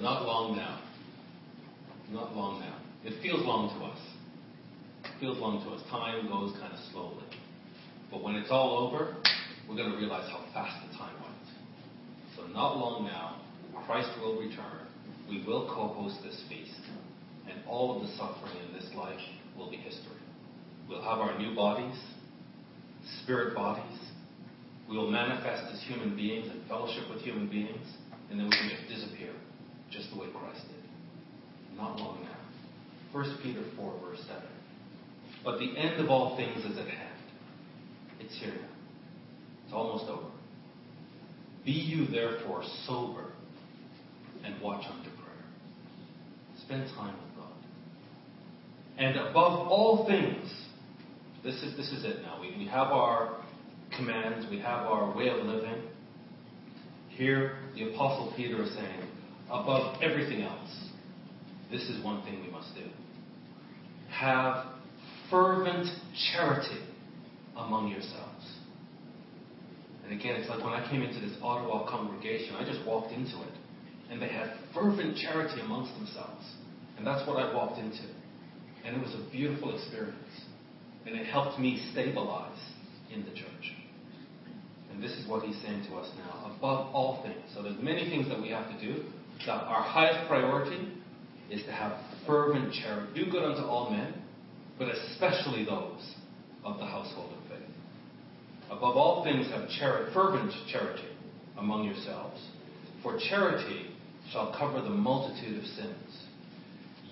but 0.00 0.08
not 0.08 0.22
long 0.22 0.56
now. 0.56 0.80
Not 2.10 2.34
long 2.34 2.60
now. 2.60 2.76
It 3.04 3.22
feels 3.22 3.44
long 3.44 3.68
to 3.78 3.84
us. 3.86 3.98
It 5.04 5.20
feels 5.20 5.38
long 5.38 5.62
to 5.64 5.70
us. 5.70 5.82
Time 6.20 6.28
goes 6.28 6.52
kind 6.60 6.72
of 6.72 6.78
slowly. 6.92 7.24
But 8.10 8.22
when 8.22 8.34
it's 8.34 8.50
all 8.50 8.86
over, 8.86 9.16
we're 9.68 9.76
going 9.76 9.90
to 9.90 9.96
realize 9.96 10.28
how 10.30 10.44
fast 10.52 10.76
the 10.86 10.98
time 10.98 11.14
went. 11.22 11.34
So 12.36 12.46
not 12.48 12.76
long 12.76 13.04
now, 13.04 13.40
Christ 13.86 14.10
will 14.20 14.38
return. 14.38 14.86
We 15.28 15.44
will 15.46 15.72
co-host 15.74 16.16
this 16.22 16.42
feast. 16.48 16.80
And 17.48 17.62
all 17.66 17.96
of 17.96 18.02
the 18.02 18.08
suffering 18.16 18.52
in 18.68 18.74
this 18.74 18.90
life 18.94 19.20
will 19.56 19.70
be 19.70 19.76
history. 19.76 20.20
We'll 20.88 21.02
have 21.02 21.18
our 21.18 21.38
new 21.38 21.54
bodies, 21.54 21.96
spirit 23.22 23.54
bodies. 23.54 23.98
We 24.88 24.96
will 24.96 25.10
manifest 25.10 25.72
as 25.72 25.80
human 25.86 26.16
beings 26.16 26.48
and 26.50 26.66
fellowship 26.68 27.08
with 27.08 27.22
human 27.22 27.48
beings. 27.48 27.86
And 28.30 28.38
then 28.38 28.46
we 28.46 28.56
can 28.56 28.68
just 28.68 28.88
disappear, 28.88 29.32
just 29.90 30.10
the 30.12 30.18
way 30.18 30.26
Christ 30.32 30.66
did. 30.68 31.78
Not 31.78 31.98
long 31.98 32.22
now. 32.24 32.36
1 33.12 33.38
Peter 33.42 33.64
4, 33.76 34.00
verse 34.04 34.20
7. 34.26 34.42
But 35.44 35.58
the 35.58 35.76
end 35.76 36.00
of 36.00 36.10
all 36.10 36.36
things 36.36 36.64
is 36.64 36.76
at 36.76 36.86
hand. 36.86 37.18
It's 38.20 38.38
here 38.38 38.54
now. 38.54 38.68
It's 39.64 39.72
almost 39.74 40.04
over. 40.10 40.30
Be 41.64 41.72
you 41.72 42.06
therefore 42.06 42.62
sober 42.86 43.32
and 44.44 44.60
watch 44.60 44.84
unto 44.86 45.10
prayer. 45.10 45.44
Spend 46.64 46.88
time 46.96 47.14
with 47.14 47.36
God. 47.36 47.52
And 48.98 49.16
above 49.16 49.68
all 49.68 50.06
things, 50.06 50.50
this 51.42 51.54
is, 51.62 51.76
this 51.76 51.90
is 51.90 52.04
it 52.04 52.22
now. 52.22 52.40
We, 52.40 52.56
we 52.58 52.66
have 52.66 52.88
our 52.88 53.42
commands, 53.96 54.46
we 54.50 54.58
have 54.58 54.86
our 54.86 55.16
way 55.16 55.28
of 55.28 55.46
living. 55.46 55.82
Here, 57.08 57.56
the 57.74 57.94
Apostle 57.94 58.32
Peter 58.36 58.62
is 58.62 58.74
saying, 58.74 59.00
above 59.50 60.02
everything 60.02 60.42
else, 60.42 60.88
this 61.70 61.82
is 61.82 62.02
one 62.04 62.22
thing 62.22 62.42
we 62.44 62.50
must 62.50 62.74
do. 62.74 62.84
Have 64.10 64.66
fervent 65.30 65.86
charity 66.32 66.80
among 67.56 67.88
yourselves. 67.88 68.26
And 70.04 70.18
again, 70.18 70.36
it's 70.36 70.48
like 70.48 70.64
when 70.64 70.72
I 70.72 70.88
came 70.90 71.02
into 71.02 71.20
this 71.20 71.36
Ottawa 71.42 71.88
congregation, 71.88 72.56
I 72.56 72.64
just 72.64 72.84
walked 72.86 73.12
into 73.12 73.40
it. 73.42 73.54
And 74.10 74.20
they 74.20 74.28
had 74.28 74.54
fervent 74.74 75.16
charity 75.16 75.60
amongst 75.60 75.94
themselves. 75.94 76.44
And 76.98 77.06
that's 77.06 77.26
what 77.28 77.36
I 77.36 77.54
walked 77.54 77.78
into. 77.78 78.02
And 78.84 78.96
it 78.96 79.00
was 79.00 79.14
a 79.14 79.30
beautiful 79.30 79.76
experience. 79.76 80.16
And 81.06 81.14
it 81.14 81.26
helped 81.26 81.60
me 81.60 81.80
stabilize 81.92 82.58
in 83.14 83.20
the 83.24 83.30
church. 83.30 83.74
And 84.92 85.02
this 85.02 85.12
is 85.12 85.28
what 85.28 85.44
he's 85.44 85.60
saying 85.62 85.86
to 85.88 85.96
us 85.96 86.10
now. 86.18 86.52
Above 86.56 86.92
all 86.92 87.22
things. 87.22 87.40
So 87.54 87.62
there's 87.62 87.80
many 87.80 88.10
things 88.10 88.28
that 88.28 88.40
we 88.40 88.48
have 88.48 88.68
to 88.68 88.80
do. 88.84 89.04
That 89.46 89.62
our 89.62 89.82
highest 89.82 90.28
priority 90.28 90.88
is 91.50 91.62
to 91.64 91.72
have 91.72 91.92
fervent 92.26 92.72
charity. 92.74 93.24
Do 93.24 93.30
good 93.30 93.44
unto 93.44 93.62
all 93.62 93.90
men, 93.90 94.12
but 94.80 94.88
especially 94.88 95.66
those 95.66 96.14
of 96.64 96.78
the 96.78 96.86
household 96.86 97.34
of 97.36 97.48
faith. 97.50 97.68
Above 98.70 98.96
all 98.96 99.22
things, 99.22 99.46
have 99.48 99.68
fervent 100.14 100.50
charity 100.72 101.06
among 101.58 101.84
yourselves, 101.84 102.40
for 103.02 103.18
charity 103.28 103.90
shall 104.32 104.56
cover 104.58 104.80
the 104.80 104.88
multitude 104.88 105.58
of 105.58 105.64
sins. 105.64 106.24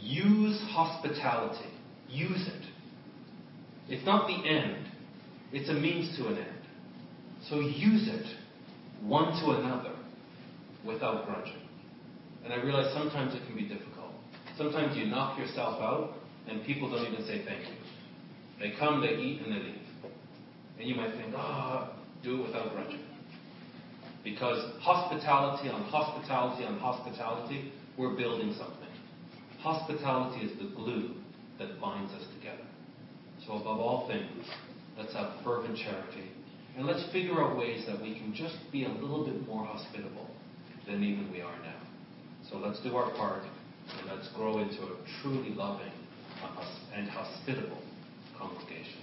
Use 0.00 0.58
hospitality. 0.70 1.70
Use 2.08 2.48
it. 2.48 2.64
It's 3.90 4.06
not 4.06 4.26
the 4.28 4.48
end, 4.48 4.86
it's 5.52 5.68
a 5.68 5.74
means 5.74 6.16
to 6.16 6.26
an 6.28 6.38
end. 6.38 6.62
So 7.50 7.60
use 7.60 8.08
it 8.08 8.26
one 9.02 9.38
to 9.42 9.60
another 9.60 9.94
without 10.86 11.26
grudging. 11.26 11.60
And 12.44 12.52
I 12.54 12.56
realize 12.64 12.94
sometimes 12.94 13.34
it 13.34 13.46
can 13.46 13.56
be 13.56 13.68
difficult. 13.68 14.12
Sometimes 14.56 14.96
you 14.96 15.04
knock 15.04 15.38
yourself 15.38 15.82
out 15.82 16.17
and 16.48 16.64
people 16.64 16.90
don't 16.90 17.06
even 17.12 17.24
say 17.26 17.44
thank 17.44 17.60
you. 17.60 17.74
They 18.58 18.72
come, 18.78 19.00
they 19.00 19.14
eat, 19.14 19.42
and 19.42 19.54
they 19.54 19.60
leave. 19.60 19.78
And 20.78 20.88
you 20.88 20.94
might 20.94 21.12
think, 21.12 21.34
ah, 21.36 21.90
oh, 21.92 21.98
do 22.22 22.40
it 22.40 22.46
without 22.46 22.72
grudging. 22.72 23.02
Because 24.24 24.58
hospitality 24.80 25.68
on 25.68 25.82
hospitality 25.84 26.64
on 26.64 26.78
hospitality, 26.78 27.72
we're 27.96 28.16
building 28.16 28.54
something. 28.58 28.88
Hospitality 29.60 30.46
is 30.46 30.58
the 30.58 30.74
glue 30.74 31.14
that 31.58 31.80
binds 31.80 32.12
us 32.12 32.22
together. 32.36 32.64
So, 33.46 33.54
above 33.54 33.78
all 33.78 34.08
things, 34.08 34.46
let's 34.96 35.12
have 35.14 35.32
fervent 35.44 35.76
charity. 35.76 36.30
And 36.76 36.86
let's 36.86 37.04
figure 37.12 37.42
out 37.42 37.56
ways 37.56 37.84
that 37.86 38.00
we 38.00 38.14
can 38.14 38.32
just 38.34 38.56
be 38.70 38.84
a 38.84 38.88
little 38.88 39.24
bit 39.24 39.46
more 39.46 39.64
hospitable 39.64 40.28
than 40.86 41.02
even 41.02 41.30
we 41.32 41.40
are 41.40 41.58
now. 41.62 41.80
So, 42.50 42.58
let's 42.58 42.80
do 42.82 42.96
our 42.96 43.10
part 43.16 43.42
and 43.42 44.10
let's 44.10 44.28
grow 44.34 44.58
into 44.58 44.82
a 44.82 44.96
truly 45.22 45.50
loving 45.50 45.92
and 46.94 47.08
hospitable 47.08 47.82
congregation. 48.38 48.97